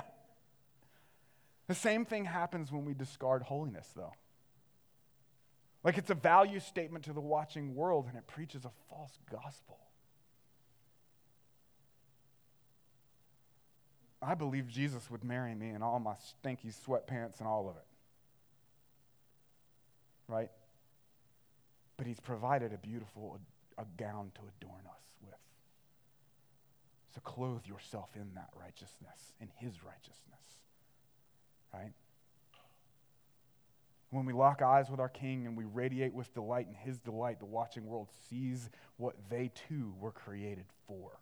the 1.67 1.75
same 1.75 2.05
thing 2.05 2.25
happens 2.25 2.71
when 2.71 2.85
we 2.85 2.93
discard 2.93 3.43
holiness, 3.43 3.87
though. 3.95 4.13
Like 5.83 5.97
it's 5.97 6.09
a 6.09 6.15
value 6.15 6.59
statement 6.59 7.05
to 7.05 7.13
the 7.13 7.21
watching 7.21 7.73
world 7.73 8.07
and 8.07 8.17
it 8.17 8.27
preaches 8.27 8.65
a 8.65 8.71
false 8.89 9.17
gospel. 9.31 9.77
I 14.21 14.35
believe 14.35 14.67
Jesus 14.67 15.09
would 15.09 15.23
marry 15.23 15.55
me 15.55 15.69
in 15.69 15.81
all 15.81 15.99
my 15.99 16.15
stinky 16.15 16.69
sweatpants 16.69 17.39
and 17.39 17.47
all 17.47 17.69
of 17.69 17.77
it. 17.77 17.85
Right? 20.27 20.51
But 21.95 22.05
he's 22.05 22.19
provided 22.19 22.73
a 22.73 22.77
beautiful 22.77 23.39
a 23.77 23.85
gown 23.97 24.31
to 24.35 24.41
adorn 24.41 24.81
us 24.85 25.03
with. 25.25 25.33
So 27.15 27.21
clothe 27.21 27.65
yourself 27.65 28.09
in 28.15 28.33
that 28.35 28.49
righteousness, 28.59 29.33
in 29.39 29.47
his 29.55 29.83
righteousness. 29.83 30.17
Right? 31.73 31.93
When 34.11 34.25
we 34.25 34.33
lock 34.33 34.61
eyes 34.61 34.89
with 34.89 34.99
our 34.99 35.09
King 35.09 35.45
and 35.45 35.55
we 35.55 35.65
radiate 35.65 36.13
with 36.13 36.33
delight 36.33 36.67
in 36.67 36.73
His 36.73 36.97
delight, 36.99 37.39
the 37.39 37.45
watching 37.45 37.85
world 37.85 38.09
sees 38.29 38.69
what 38.97 39.15
they 39.29 39.51
too 39.67 39.93
were 39.99 40.11
created 40.11 40.65
for. 40.87 41.19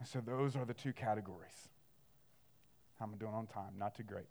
And 0.00 0.08
so 0.08 0.20
those 0.20 0.56
are 0.56 0.64
the 0.64 0.74
two 0.74 0.92
categories. 0.92 1.68
How 2.98 3.06
am 3.06 3.12
I 3.14 3.18
doing 3.18 3.34
on 3.34 3.46
time? 3.46 3.74
Not 3.78 3.94
too 3.94 4.02
great. 4.02 4.26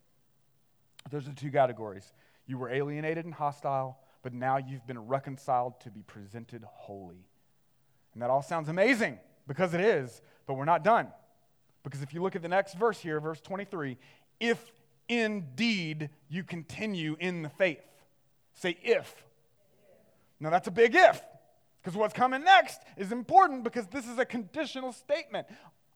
Those 1.09 1.25
are 1.25 1.29
the 1.29 1.35
two 1.35 1.51
categories. 1.51 2.13
You 2.47 2.57
were 2.57 2.69
alienated 2.69 3.25
and 3.25 3.33
hostile, 3.33 3.99
but 4.23 4.33
now 4.33 4.57
you've 4.57 4.85
been 4.85 4.99
reconciled 4.99 5.79
to 5.81 5.89
be 5.89 6.01
presented 6.01 6.63
holy. 6.65 7.27
And 8.13 8.21
that 8.21 8.29
all 8.29 8.41
sounds 8.41 8.69
amazing 8.69 9.19
because 9.47 9.73
it 9.73 9.81
is, 9.81 10.21
but 10.47 10.55
we're 10.55 10.65
not 10.65 10.83
done. 10.83 11.07
Because 11.83 12.01
if 12.01 12.13
you 12.13 12.21
look 12.21 12.35
at 12.35 12.41
the 12.41 12.47
next 12.47 12.75
verse 12.75 12.99
here, 12.99 13.19
verse 13.19 13.41
23, 13.41 13.97
if 14.39 14.71
indeed 15.09 16.09
you 16.29 16.43
continue 16.43 17.15
in 17.19 17.41
the 17.41 17.49
faith. 17.49 17.83
Say 18.53 18.77
if. 18.81 19.23
Now 20.39 20.49
that's 20.49 20.67
a 20.67 20.71
big 20.71 20.95
if, 20.95 21.21
because 21.81 21.97
what's 21.97 22.13
coming 22.13 22.43
next 22.43 22.81
is 22.97 23.11
important 23.11 23.63
because 23.63 23.87
this 23.87 24.07
is 24.07 24.17
a 24.19 24.25
conditional 24.25 24.91
statement. 24.91 25.47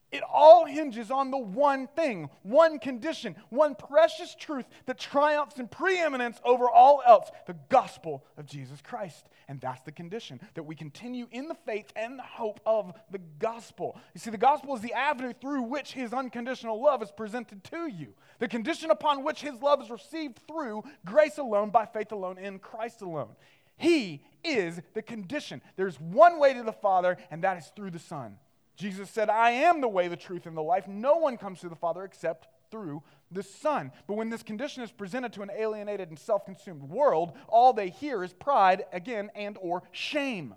It 0.09 0.23
all 0.23 0.65
hinges 0.65 1.11
on 1.11 1.31
the 1.31 1.37
one 1.37 1.87
thing, 1.87 2.29
one 2.43 2.79
condition, 2.79 3.35
one 3.49 3.75
precious 3.75 4.35
truth 4.35 4.65
that 4.85 4.97
triumphs 4.97 5.59
in 5.59 5.67
preeminence 5.67 6.39
over 6.45 6.69
all 6.69 7.03
else 7.05 7.29
the 7.45 7.57
gospel 7.67 8.23
of 8.37 8.45
Jesus 8.45 8.81
Christ. 8.81 9.27
And 9.49 9.59
that's 9.59 9.81
the 9.81 9.91
condition 9.91 10.39
that 10.53 10.63
we 10.63 10.75
continue 10.75 11.27
in 11.31 11.49
the 11.49 11.55
faith 11.55 11.91
and 11.95 12.17
the 12.17 12.23
hope 12.23 12.61
of 12.65 12.93
the 13.11 13.19
gospel. 13.39 13.99
You 14.13 14.19
see, 14.19 14.29
the 14.29 14.37
gospel 14.37 14.75
is 14.75 14.81
the 14.81 14.93
avenue 14.93 15.33
through 15.33 15.63
which 15.63 15.91
his 15.91 16.13
unconditional 16.13 16.81
love 16.81 17.03
is 17.03 17.11
presented 17.11 17.65
to 17.65 17.87
you, 17.87 18.13
the 18.39 18.47
condition 18.47 18.91
upon 18.91 19.25
which 19.25 19.41
his 19.41 19.61
love 19.61 19.81
is 19.81 19.89
received 19.89 20.39
through 20.47 20.83
grace 21.05 21.37
alone, 21.37 21.69
by 21.69 21.85
faith 21.85 22.13
alone, 22.13 22.37
in 22.37 22.59
Christ 22.59 23.01
alone. 23.01 23.35
He 23.75 24.23
is 24.43 24.81
the 24.93 25.01
condition. 25.01 25.61
There's 25.75 25.99
one 25.99 26.39
way 26.39 26.53
to 26.53 26.63
the 26.63 26.71
Father, 26.71 27.17
and 27.29 27.43
that 27.43 27.57
is 27.57 27.71
through 27.75 27.91
the 27.91 27.99
Son. 27.99 28.37
Jesus 28.77 29.09
said, 29.09 29.29
I 29.29 29.49
am 29.51 29.81
the 29.81 29.87
way, 29.87 30.07
the 30.07 30.15
truth, 30.15 30.45
and 30.45 30.55
the 30.55 30.61
life. 30.61 30.87
No 30.87 31.15
one 31.15 31.37
comes 31.37 31.59
to 31.61 31.69
the 31.69 31.75
Father 31.75 32.03
except 32.03 32.47
through 32.69 33.01
the 33.31 33.43
Son. 33.43 33.91
But 34.07 34.13
when 34.13 34.29
this 34.29 34.43
condition 34.43 34.83
is 34.83 34.91
presented 34.91 35.33
to 35.33 35.41
an 35.41 35.49
alienated 35.57 36.09
and 36.09 36.19
self-consumed 36.19 36.83
world, 36.83 37.33
all 37.47 37.73
they 37.73 37.89
hear 37.89 38.23
is 38.23 38.33
pride, 38.33 38.85
again, 38.93 39.31
and 39.35 39.57
or 39.59 39.83
shame. 39.91 40.53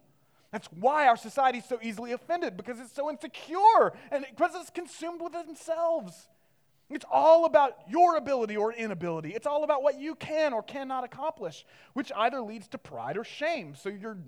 That's 0.52 0.66
why 0.66 1.08
our 1.08 1.16
society 1.16 1.58
is 1.58 1.64
so 1.64 1.78
easily 1.82 2.12
offended, 2.12 2.56
because 2.56 2.78
it's 2.78 2.92
so 2.92 3.08
insecure 3.08 3.92
and 4.10 4.26
because 4.28 4.50
it's 4.54 4.70
consumed 4.70 5.22
with 5.22 5.32
themselves. 5.32 6.28
It's 6.90 7.04
all 7.10 7.44
about 7.44 7.76
your 7.88 8.16
ability 8.16 8.56
or 8.56 8.72
inability. 8.72 9.30
It's 9.30 9.46
all 9.46 9.62
about 9.62 9.82
what 9.82 9.98
you 10.00 10.16
can 10.16 10.52
or 10.52 10.62
cannot 10.62 11.04
accomplish, 11.04 11.64
which 11.92 12.10
either 12.16 12.40
leads 12.42 12.66
to 12.68 12.78
pride 12.78 13.16
or 13.16 13.22
shame. 13.22 13.76
So 13.76 13.88
you're 13.88 14.18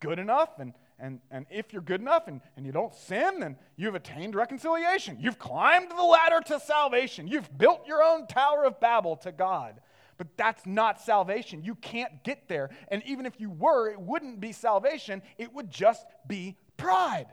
good 0.00 0.18
enough 0.18 0.58
and 0.58 0.72
and, 1.00 1.20
and 1.30 1.46
if 1.50 1.72
you're 1.72 1.82
good 1.82 2.00
enough 2.00 2.28
and, 2.28 2.40
and 2.56 2.66
you 2.66 2.72
don't 2.72 2.94
sin, 2.94 3.40
then 3.40 3.56
you've 3.76 3.94
attained 3.94 4.34
reconciliation. 4.34 5.18
You've 5.20 5.38
climbed 5.38 5.90
the 5.90 6.02
ladder 6.02 6.40
to 6.46 6.60
salvation. 6.60 7.26
You've 7.26 7.56
built 7.56 7.86
your 7.86 8.02
own 8.02 8.26
Tower 8.26 8.64
of 8.64 8.80
Babel 8.80 9.16
to 9.16 9.32
God. 9.32 9.80
But 10.18 10.36
that's 10.36 10.66
not 10.66 11.00
salvation. 11.00 11.64
You 11.64 11.74
can't 11.74 12.22
get 12.24 12.46
there. 12.48 12.70
And 12.88 13.02
even 13.06 13.24
if 13.24 13.40
you 13.40 13.50
were, 13.50 13.90
it 13.90 13.98
wouldn't 13.98 14.38
be 14.38 14.52
salvation, 14.52 15.22
it 15.38 15.52
would 15.54 15.70
just 15.70 16.04
be 16.28 16.56
pride. 16.76 17.28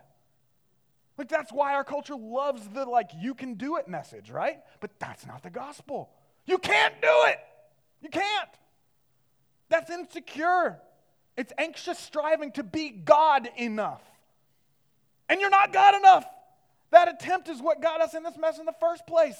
Like, 1.17 1.27
that's 1.27 1.51
why 1.51 1.73
our 1.73 1.83
culture 1.83 2.15
loves 2.15 2.67
the, 2.69 2.85
like, 2.85 3.09
you 3.19 3.33
can 3.33 3.55
do 3.55 3.77
it 3.77 3.87
message, 3.87 4.29
right? 4.29 4.59
But 4.79 4.91
that's 4.99 5.25
not 5.25 5.43
the 5.43 5.49
gospel. 5.49 6.11
You 6.45 6.59
can't 6.59 6.93
do 7.01 7.23
it. 7.25 7.39
You 8.01 8.09
can't. 8.09 8.49
That's 9.69 9.89
insecure. 9.89 10.79
It's 11.37 11.53
anxious 11.57 11.99
striving 11.99 12.51
to 12.53 12.63
be 12.63 12.89
God 12.89 13.47
enough. 13.55 14.01
And 15.29 15.39
you're 15.39 15.51
not 15.51 15.71
God 15.71 15.95
enough. 15.95 16.25
That 16.91 17.07
attempt 17.07 17.47
is 17.47 17.61
what 17.61 17.81
got 17.81 18.01
us 18.01 18.13
in 18.15 18.23
this 18.23 18.37
mess 18.37 18.59
in 18.59 18.65
the 18.65 18.73
first 18.79 19.05
place. 19.05 19.37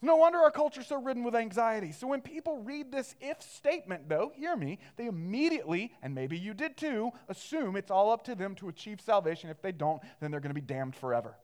No 0.00 0.16
wonder 0.16 0.38
our 0.38 0.50
culture 0.50 0.80
is 0.80 0.86
so 0.86 1.00
ridden 1.00 1.24
with 1.24 1.34
anxiety. 1.34 1.90
So 1.90 2.06
when 2.06 2.20
people 2.20 2.58
read 2.58 2.92
this 2.92 3.16
if 3.20 3.42
statement, 3.42 4.08
though, 4.08 4.30
hear 4.34 4.54
me, 4.54 4.78
they 4.96 5.06
immediately, 5.06 5.92
and 6.02 6.14
maybe 6.14 6.38
you 6.38 6.54
did 6.54 6.76
too, 6.76 7.10
assume 7.28 7.74
it's 7.74 7.90
all 7.90 8.12
up 8.12 8.24
to 8.24 8.36
them 8.36 8.54
to 8.56 8.68
achieve 8.68 9.00
salvation. 9.00 9.50
If 9.50 9.60
they 9.60 9.72
don't, 9.72 10.00
then 10.20 10.30
they're 10.30 10.40
going 10.40 10.54
to 10.54 10.60
be 10.60 10.60
damned 10.60 10.94
forever. 10.94 11.36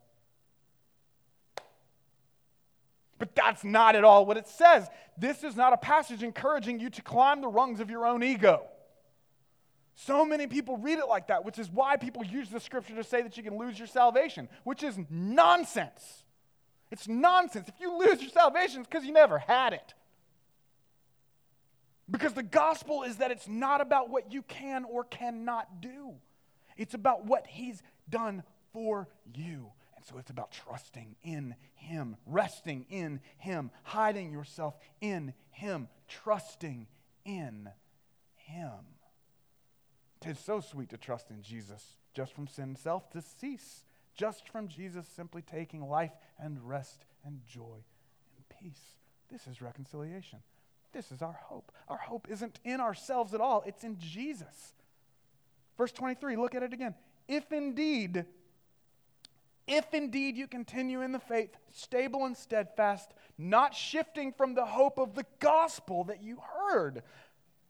But 3.17 3.35
that's 3.35 3.63
not 3.63 3.95
at 3.95 4.03
all 4.03 4.25
what 4.25 4.37
it 4.37 4.47
says. 4.47 4.87
This 5.17 5.43
is 5.43 5.55
not 5.55 5.73
a 5.73 5.77
passage 5.77 6.21
encouraging 6.23 6.79
you 6.79 6.89
to 6.91 7.01
climb 7.01 7.41
the 7.41 7.47
rungs 7.47 7.79
of 7.79 7.89
your 7.89 8.05
own 8.05 8.23
ego. 8.23 8.65
So 9.95 10.25
many 10.25 10.45
people 10.45 10.77
read 10.77 10.99
it 10.99 11.07
like 11.07 11.27
that, 11.27 11.45
which 11.45 11.57
is 11.57 11.69
why 11.69 11.95
people 11.95 12.23
use 12.23 12.49
the 12.49 12.59
scripture 12.59 12.95
to 12.95 13.03
say 13.03 13.21
that 13.21 13.37
you 13.37 13.43
can 13.43 13.57
lose 13.57 13.79
your 13.79 13.87
salvation, 13.87 14.49
which 14.65 14.83
is 14.83 14.97
nonsense. 15.09 16.23
It's 16.91 17.07
nonsense. 17.07 17.69
If 17.69 17.79
you 17.79 17.97
lose 17.97 18.21
your 18.21 18.29
salvation, 18.29 18.81
it's 18.81 18.89
because 18.89 19.05
you 19.05 19.13
never 19.13 19.39
had 19.39 19.73
it. 19.73 19.93
Because 22.11 22.33
the 22.33 22.43
gospel 22.43 23.03
is 23.03 23.17
that 23.17 23.31
it's 23.31 23.47
not 23.47 23.81
about 23.81 24.09
what 24.09 24.31
you 24.31 24.43
can 24.43 24.83
or 24.83 25.05
cannot 25.05 25.81
do, 25.81 26.13
it's 26.77 26.93
about 26.93 27.25
what 27.25 27.47
He's 27.47 27.81
done 28.09 28.43
for 28.73 29.07
you. 29.33 29.71
And 29.95 30.05
so 30.05 30.17
it's 30.17 30.29
about 30.29 30.51
trusting 30.51 31.15
in 31.23 31.55
Him, 31.73 32.17
resting 32.25 32.85
in 32.89 33.21
Him, 33.37 33.71
hiding 33.83 34.31
yourself 34.33 34.75
in 34.99 35.33
Him, 35.51 35.87
trusting 36.07 36.87
in 37.23 37.69
Him. 38.35 38.94
It's 40.25 40.43
so 40.43 40.59
sweet 40.59 40.89
to 40.89 40.97
trust 40.97 41.29
in 41.29 41.41
Jesus 41.41 41.97
just 42.13 42.33
from 42.33 42.47
sin 42.47 42.75
self 42.75 43.09
to 43.11 43.21
cease 43.21 43.83
just 44.15 44.47
from 44.49 44.67
Jesus 44.67 45.05
simply 45.07 45.41
taking 45.41 45.87
life 45.87 46.13
and 46.39 46.57
rest 46.67 47.05
and 47.25 47.41
joy 47.45 47.83
and 48.35 48.49
peace. 48.59 48.81
This 49.31 49.45
is 49.47 49.61
reconciliation. 49.61 50.39
This 50.93 51.11
is 51.11 51.21
our 51.21 51.37
hope. 51.43 51.71
Our 51.89 51.97
hope 51.97 52.27
isn't 52.29 52.59
in 52.63 52.79
ourselves 52.79 53.33
at 53.33 53.41
all, 53.41 53.63
it's 53.65 53.83
in 53.83 53.97
Jesus. 53.99 54.73
Verse 55.77 55.91
23, 55.91 56.37
look 56.37 56.55
at 56.55 56.63
it 56.63 56.71
again. 56.71 56.95
If 57.27 57.51
indeed, 57.51 58.25
if 59.67 59.93
indeed 59.93 60.37
you 60.37 60.47
continue 60.47 61.01
in 61.01 61.11
the 61.11 61.19
faith, 61.19 61.57
stable 61.73 62.23
and 62.25 62.37
steadfast, 62.37 63.11
not 63.37 63.75
shifting 63.75 64.31
from 64.31 64.53
the 64.53 64.65
hope 64.65 64.97
of 64.97 65.15
the 65.15 65.25
gospel 65.39 66.05
that 66.05 66.23
you 66.23 66.37
heard, 66.39 67.03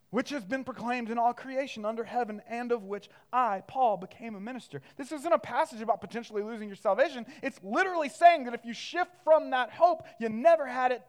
which 0.09 0.29
has 0.29 0.45
been 0.45 0.63
proclaimed 0.63 1.09
in 1.09 1.17
all 1.17 1.33
creation 1.33 1.85
under 1.85 2.03
heaven, 2.03 2.41
and 2.47 2.71
of 2.71 2.83
which 2.83 3.09
I, 3.33 3.63
Paul, 3.67 3.97
became 3.97 4.35
a 4.35 4.39
minister. 4.39 4.81
This 4.97 5.11
isn't 5.11 5.33
a 5.33 5.39
passage 5.39 5.81
about 5.81 6.01
potentially 6.01 6.43
losing 6.43 6.69
your 6.69 6.75
salvation. 6.75 7.25
It's 7.41 7.59
literally 7.63 8.09
saying 8.09 8.45
that 8.45 8.53
if 8.53 8.65
you 8.65 8.73
shift 8.73 9.11
from 9.23 9.49
that 9.49 9.71
hope, 9.71 10.05
you 10.19 10.29
never 10.29 10.65
had 10.65 10.91
it 10.91 11.01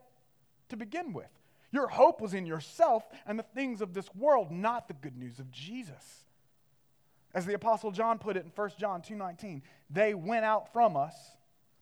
to 0.71 0.77
begin 0.77 1.13
with. 1.13 1.31
Your 1.73 1.89
hope 1.89 2.21
was 2.21 2.35
in 2.35 2.47
yourself 2.47 3.05
and 3.27 3.39
the 3.39 3.43
things 3.43 3.81
of 3.81 3.93
this 3.93 4.13
world, 4.15 4.51
not 4.51 4.89
the 4.89 4.95
good 4.95 5.17
news 5.17 5.39
of 5.39 5.51
Jesus. 5.51 6.25
As 7.35 7.45
the 7.45 7.55
apostle 7.55 7.91
John 7.91 8.19
put 8.19 8.37
it 8.37 8.45
in 8.45 8.51
1 8.51 8.71
John 8.79 9.03
2:19, 9.03 9.63
they 9.91 10.15
went 10.15 10.45
out 10.45 10.73
from 10.73 10.97
us, 10.97 11.36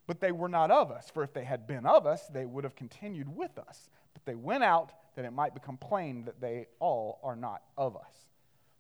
but 0.07 0.21
they 0.21 0.33
were 0.33 0.49
not 0.49 0.71
of 0.71 0.91
us, 0.91 1.11
for 1.13 1.23
if 1.23 1.33
they 1.33 1.45
had 1.45 1.67
been 1.67 1.87
of 1.87 2.07
us, 2.07 2.27
they 2.29 2.45
would 2.45 2.65
have 2.65 2.77
continued 2.77 3.35
with 3.35 3.59
us. 3.59 3.89
But 4.13 4.25
they 4.25 4.35
went 4.35 4.65
out 4.65 4.93
that 5.17 5.25
it 5.25 5.33
might 5.33 5.55
become 5.55 5.77
plain 5.77 6.25
that 6.25 6.41
they 6.41 6.67
all 6.79 7.21
are 7.23 7.37
not 7.37 7.63
of 7.77 7.97
us. 7.97 8.29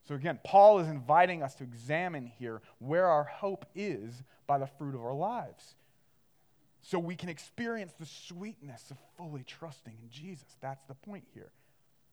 So 0.06 0.14
again, 0.14 0.38
Paul 0.44 0.80
is 0.80 0.88
inviting 0.88 1.42
us 1.42 1.54
to 1.56 1.64
examine 1.64 2.26
here 2.26 2.60
where 2.78 3.06
our 3.06 3.24
hope 3.24 3.64
is 3.74 4.22
by 4.46 4.58
the 4.58 4.66
fruit 4.66 4.94
of 4.94 5.02
our 5.02 5.14
lives. 5.14 5.76
So 6.82 6.98
we 6.98 7.16
can 7.16 7.30
experience 7.30 7.94
the 7.98 8.04
sweetness 8.04 8.90
of 8.90 8.98
fully 9.16 9.42
trusting 9.44 9.94
in 10.02 10.10
Jesus. 10.10 10.58
That's 10.60 10.84
the 10.84 10.94
point 10.94 11.24
here. 11.32 11.50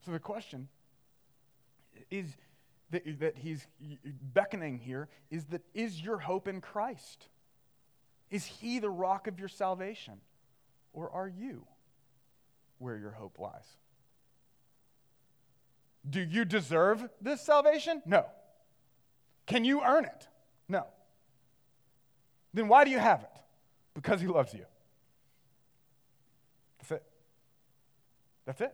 So 0.05 0.11
the 0.11 0.19
question 0.19 0.69
is 2.09 2.37
that, 2.91 3.19
that 3.19 3.37
he's 3.37 3.67
beckoning 4.33 4.77
here 4.77 5.09
is 5.29 5.45
that 5.45 5.61
is 5.73 6.01
your 6.01 6.19
hope 6.19 6.47
in 6.47 6.61
Christ? 6.61 7.27
Is 8.31 8.45
he 8.45 8.79
the 8.79 8.89
rock 8.89 9.27
of 9.27 9.37
your 9.39 9.49
salvation? 9.49 10.21
Or 10.93 11.09
are 11.11 11.27
you 11.27 11.65
where 12.79 12.97
your 12.97 13.11
hope 13.11 13.37
lies? 13.37 13.77
Do 16.09 16.21
you 16.21 16.45
deserve 16.45 17.07
this 17.21 17.41
salvation? 17.41 18.01
No. 18.05 18.25
Can 19.45 19.65
you 19.65 19.83
earn 19.83 20.05
it? 20.05 20.27
No. 20.67 20.85
Then 22.53 22.67
why 22.67 22.85
do 22.85 22.91
you 22.91 22.99
have 22.99 23.21
it? 23.21 23.29
Because 23.93 24.21
he 24.21 24.27
loves 24.27 24.53
you. 24.53 24.65
That's 26.79 26.91
it. 26.91 27.03
That's 28.45 28.61
it. 28.61 28.73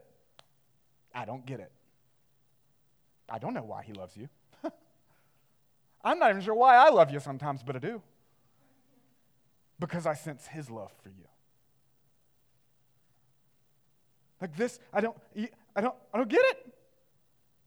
I 1.14 1.26
don't 1.26 1.46
get 1.46 1.60
it. 1.60 1.72
I 3.30 3.40
don't 3.40 3.54
know 3.54 3.64
why 3.64 3.84
he 3.84 3.94
loves 3.94 4.16
you. 4.16 4.30
I'm 6.04 6.20
not 6.20 6.30
even 6.30 6.42
sure 6.42 6.54
why 6.54 6.76
I 6.76 6.90
love 6.90 7.12
you 7.12 7.20
sometimes, 7.20 7.64
but 7.64 7.76
I 7.76 7.80
do. 7.80 8.02
Because 9.80 10.06
I 10.06 10.14
sense 10.14 10.48
his 10.48 10.70
love 10.70 10.92
for 11.04 11.10
you. 11.10 11.26
Like 14.42 14.56
this, 14.56 14.80
I 14.94 15.02
don't, 15.02 15.18
I 15.76 15.82
don't, 15.82 15.96
I 16.14 16.18
don't 16.18 16.30
get 16.30 16.42
it. 16.42 16.74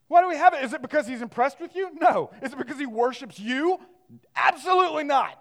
Why 0.08 0.22
do 0.22 0.28
we 0.28 0.36
have 0.36 0.54
it? 0.54 0.64
Is 0.64 0.72
it 0.72 0.82
because 0.82 1.06
he's 1.06 1.22
impressed 1.22 1.61
with 1.61 1.74
you? 1.74 1.90
No. 1.94 2.30
Is 2.42 2.52
it 2.52 2.58
because 2.58 2.78
he 2.78 2.86
worships 2.86 3.38
you? 3.38 3.78
Absolutely 4.34 5.04
not. 5.04 5.40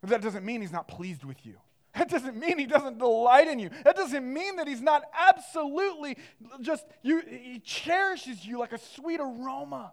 But 0.00 0.10
that 0.10 0.22
doesn't 0.22 0.44
mean 0.44 0.60
he's 0.60 0.72
not 0.72 0.88
pleased 0.88 1.24
with 1.24 1.44
you. 1.44 1.56
That 1.94 2.08
doesn't 2.08 2.36
mean 2.36 2.58
he 2.58 2.66
doesn't 2.66 2.98
delight 2.98 3.48
in 3.48 3.58
you. 3.58 3.70
That 3.84 3.96
doesn't 3.96 4.32
mean 4.32 4.56
that 4.56 4.68
he's 4.68 4.80
not 4.80 5.02
absolutely 5.12 6.16
just 6.60 6.86
you 7.02 7.20
he 7.28 7.58
cherishes 7.58 8.46
you 8.46 8.58
like 8.58 8.72
a 8.72 8.78
sweet 8.78 9.18
aroma. 9.20 9.92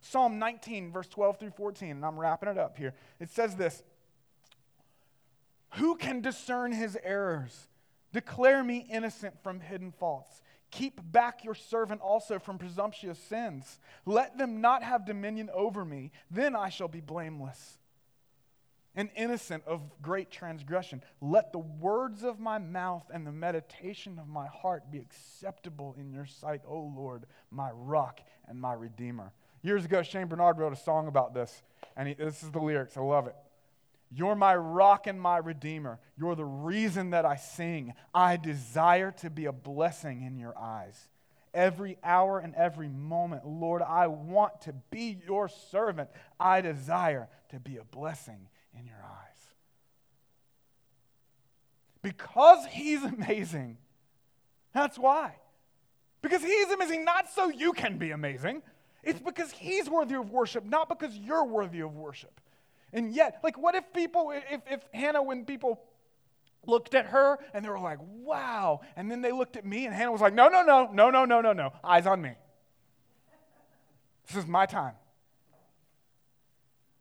Psalm 0.00 0.38
19 0.38 0.90
verse 0.90 1.08
12 1.08 1.38
through 1.38 1.50
14 1.50 1.90
and 1.90 2.04
I'm 2.04 2.18
wrapping 2.18 2.48
it 2.48 2.56
up 2.56 2.78
here. 2.78 2.94
It 3.20 3.28
says 3.28 3.56
this: 3.56 3.82
Who 5.74 5.96
can 5.96 6.20
discern 6.20 6.72
his 6.72 6.96
errors? 7.02 7.68
Declare 8.12 8.62
me 8.62 8.86
innocent 8.90 9.42
from 9.42 9.60
hidden 9.60 9.92
faults. 9.92 10.42
Keep 10.70 11.00
back 11.12 11.44
your 11.44 11.54
servant 11.54 12.00
also 12.00 12.38
from 12.38 12.58
presumptuous 12.58 13.18
sins. 13.18 13.78
Let 14.06 14.38
them 14.38 14.60
not 14.60 14.82
have 14.82 15.06
dominion 15.06 15.50
over 15.52 15.84
me. 15.84 16.12
Then 16.30 16.54
I 16.56 16.68
shall 16.68 16.88
be 16.88 17.00
blameless 17.00 17.78
and 18.96 19.10
innocent 19.16 19.64
of 19.66 19.80
great 20.00 20.30
transgression. 20.30 21.02
Let 21.20 21.52
the 21.52 21.58
words 21.58 22.22
of 22.22 22.38
my 22.38 22.58
mouth 22.58 23.04
and 23.12 23.26
the 23.26 23.32
meditation 23.32 24.18
of 24.18 24.28
my 24.28 24.46
heart 24.46 24.90
be 24.90 24.98
acceptable 24.98 25.94
in 25.98 26.12
your 26.12 26.26
sight, 26.26 26.62
O 26.66 26.92
Lord, 26.96 27.26
my 27.50 27.70
rock 27.72 28.20
and 28.46 28.60
my 28.60 28.72
redeemer. 28.72 29.32
Years 29.62 29.84
ago, 29.84 30.02
Shane 30.02 30.28
Barnard 30.28 30.58
wrote 30.58 30.72
a 30.72 30.76
song 30.76 31.08
about 31.08 31.34
this, 31.34 31.62
and 31.96 32.08
he, 32.08 32.14
this 32.14 32.42
is 32.42 32.50
the 32.50 32.60
lyrics. 32.60 32.96
I 32.96 33.00
love 33.00 33.26
it. 33.26 33.34
You're 34.10 34.36
my 34.36 34.54
rock 34.54 35.06
and 35.06 35.20
my 35.20 35.38
redeemer. 35.38 35.98
You're 36.16 36.36
the 36.36 36.44
reason 36.44 37.10
that 37.10 37.24
I 37.24 37.36
sing. 37.36 37.94
I 38.14 38.36
desire 38.36 39.10
to 39.18 39.30
be 39.30 39.46
a 39.46 39.52
blessing 39.52 40.22
in 40.22 40.38
your 40.38 40.56
eyes. 40.56 41.08
Every 41.52 41.98
hour 42.02 42.38
and 42.38 42.54
every 42.54 42.88
moment, 42.88 43.46
Lord, 43.46 43.82
I 43.82 44.08
want 44.08 44.60
to 44.62 44.72
be 44.90 45.18
your 45.26 45.48
servant. 45.48 46.10
I 46.38 46.60
desire 46.60 47.28
to 47.50 47.60
be 47.60 47.76
a 47.76 47.84
blessing 47.84 48.48
in 48.76 48.86
your 48.86 49.02
eyes. 49.02 49.34
Because 52.02 52.66
he's 52.70 53.02
amazing. 53.02 53.78
That's 54.74 54.98
why. 54.98 55.36
Because 56.22 56.42
he's 56.42 56.70
amazing, 56.70 57.04
not 57.04 57.30
so 57.30 57.48
you 57.48 57.72
can 57.72 57.98
be 57.98 58.10
amazing. 58.10 58.62
It's 59.02 59.20
because 59.20 59.50
he's 59.52 59.88
worthy 59.88 60.14
of 60.14 60.30
worship, 60.30 60.64
not 60.64 60.88
because 60.88 61.16
you're 61.16 61.44
worthy 61.44 61.80
of 61.80 61.94
worship. 61.94 62.40
And 62.94 63.12
yet, 63.12 63.40
like, 63.42 63.58
what 63.58 63.74
if 63.74 63.92
people, 63.92 64.32
if, 64.32 64.62
if 64.70 64.80
Hannah, 64.94 65.22
when 65.22 65.44
people 65.44 65.82
looked 66.64 66.94
at 66.94 67.06
her 67.06 67.38
and 67.52 67.64
they 67.64 67.68
were 67.68 67.80
like, 67.80 67.98
wow, 68.00 68.80
and 68.96 69.10
then 69.10 69.20
they 69.20 69.32
looked 69.32 69.56
at 69.56 69.66
me 69.66 69.84
and 69.84 69.94
Hannah 69.94 70.12
was 70.12 70.20
like, 70.20 70.32
no, 70.32 70.48
no, 70.48 70.62
no, 70.62 70.88
no, 70.92 71.10
no, 71.10 71.24
no, 71.24 71.40
no, 71.40 71.52
no, 71.52 71.72
eyes 71.82 72.06
on 72.06 72.22
me. 72.22 72.30
This 74.28 74.36
is 74.36 74.46
my 74.46 74.64
time. 74.64 74.94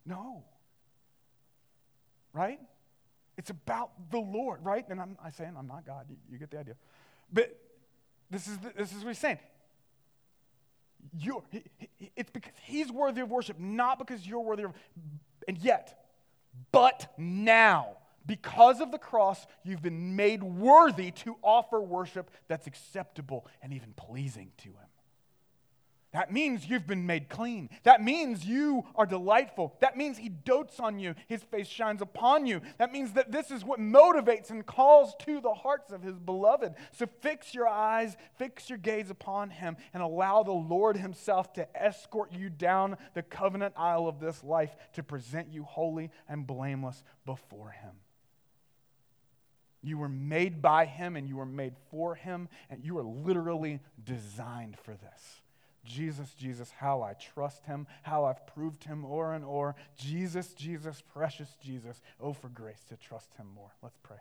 No. 0.06 0.44
Right? 2.34 2.60
It's 3.38 3.52
about 3.52 3.92
the 4.12 4.20
Lord, 4.20 4.66
right? 4.66 4.86
And 4.90 5.00
I'm, 5.00 5.16
I'm 5.24 5.32
saying 5.32 5.54
I'm 5.58 5.68
not 5.68 5.86
God. 5.86 6.08
You, 6.10 6.18
you, 6.32 6.38
get 6.40 6.52
the 6.52 6.60
idea. 6.60 6.76
But 7.32 7.56
this 8.30 8.48
is, 8.48 8.58
the, 8.58 8.74
this 8.76 8.92
is 8.92 9.04
what 9.04 9.10
he's 9.10 9.20
saying. 9.20 9.40
You're, 11.18 11.44
it's 12.16 12.32
because 12.32 12.54
he's 12.64 12.92
worthy 12.92 13.22
of 13.22 13.30
worship, 13.30 13.60
not 13.60 14.00
because 14.00 14.26
you're 14.26 14.40
worthy 14.40 14.64
of. 14.64 14.74
And 15.48 15.58
yet, 15.58 16.06
but 16.72 17.12
now, 17.18 17.98
because 18.26 18.82
of 18.82 18.92
the 18.92 18.98
cross, 18.98 19.46
you've 19.64 19.82
been 19.82 20.16
made 20.16 20.44
worthy 20.44 21.12
to 21.12 21.36
offer 21.42 21.82
worship 21.82 22.32
that's 22.48 22.68
acceptable 22.68 23.46
and 23.62 23.74
even 23.74 23.94
pleasing 23.94 24.52
to 24.60 24.70
him. 24.70 24.88
That 26.14 26.32
means 26.32 26.68
you've 26.68 26.86
been 26.86 27.08
made 27.08 27.28
clean. 27.28 27.72
That 27.82 28.04
means 28.04 28.46
you 28.46 28.86
are 28.96 29.08
delightful. 29.08 29.76
That 29.82 29.98
means 29.98 30.18
He 30.20 30.30
dotes 30.30 30.80
on 30.80 31.00
you. 31.00 31.16
His 31.28 31.42
face 31.42 31.68
shines 31.68 32.04
upon 32.04 32.46
you. 32.46 32.62
That 32.78 32.92
means 32.92 33.14
that 33.14 33.32
this 33.32 33.50
is 33.50 33.66
what 33.66 33.80
motivates 33.80 34.52
and 34.52 34.64
calls 34.64 35.16
to 35.26 35.42
the 35.42 35.56
hearts 35.56 35.92
of 35.92 36.04
His 36.04 36.20
beloved. 36.20 36.76
So 36.92 37.08
fix 37.22 37.56
your 37.56 37.68
eyes, 37.68 38.16
fix 38.38 38.70
your 38.70 38.78
gaze 38.78 39.10
upon 39.10 39.50
Him, 39.50 39.76
and 39.92 40.04
allow 40.04 40.44
the 40.44 40.52
Lord 40.52 40.98
Himself 40.98 41.52
to 41.54 41.68
escort 41.76 42.32
you 42.32 42.52
down 42.52 42.98
the 43.16 43.24
covenant 43.24 43.74
aisle 43.76 44.08
of 44.08 44.20
this 44.20 44.44
life 44.44 44.76
to 44.94 45.02
present 45.02 45.52
you 45.52 45.64
holy 45.64 46.12
and 46.30 46.46
blameless 46.46 47.04
before 47.26 47.72
Him. 47.72 47.94
You 49.82 49.98
were 49.98 50.10
made 50.10 50.62
by 50.62 50.86
Him 50.86 51.16
and 51.16 51.28
you 51.28 51.38
were 51.38 51.46
made 51.46 51.74
for 51.90 52.14
Him, 52.14 52.50
and 52.70 52.86
you 52.86 53.00
are 53.00 53.04
literally 53.04 53.80
designed 54.04 54.78
for 54.78 54.92
this. 54.92 55.42
Jesus, 55.86 56.34
Jesus, 56.34 56.72
how 56.72 57.02
I 57.02 57.14
trust 57.14 57.66
him, 57.66 57.88
how 58.04 58.26
I've 58.26 58.46
proved 58.48 58.84
him 58.84 59.06
o'er 59.06 59.34
and 59.34 59.44
o'er. 59.44 59.76
Jesus, 59.98 60.54
Jesus, 60.54 61.02
precious 61.14 61.56
Jesus. 61.62 62.02
Oh, 62.20 62.34
for 62.34 62.50
grace 62.50 62.84
to 62.90 62.98
trust 62.98 63.30
him 63.38 63.48
more. 63.56 63.72
Let's 63.82 63.98
pray. 64.02 64.18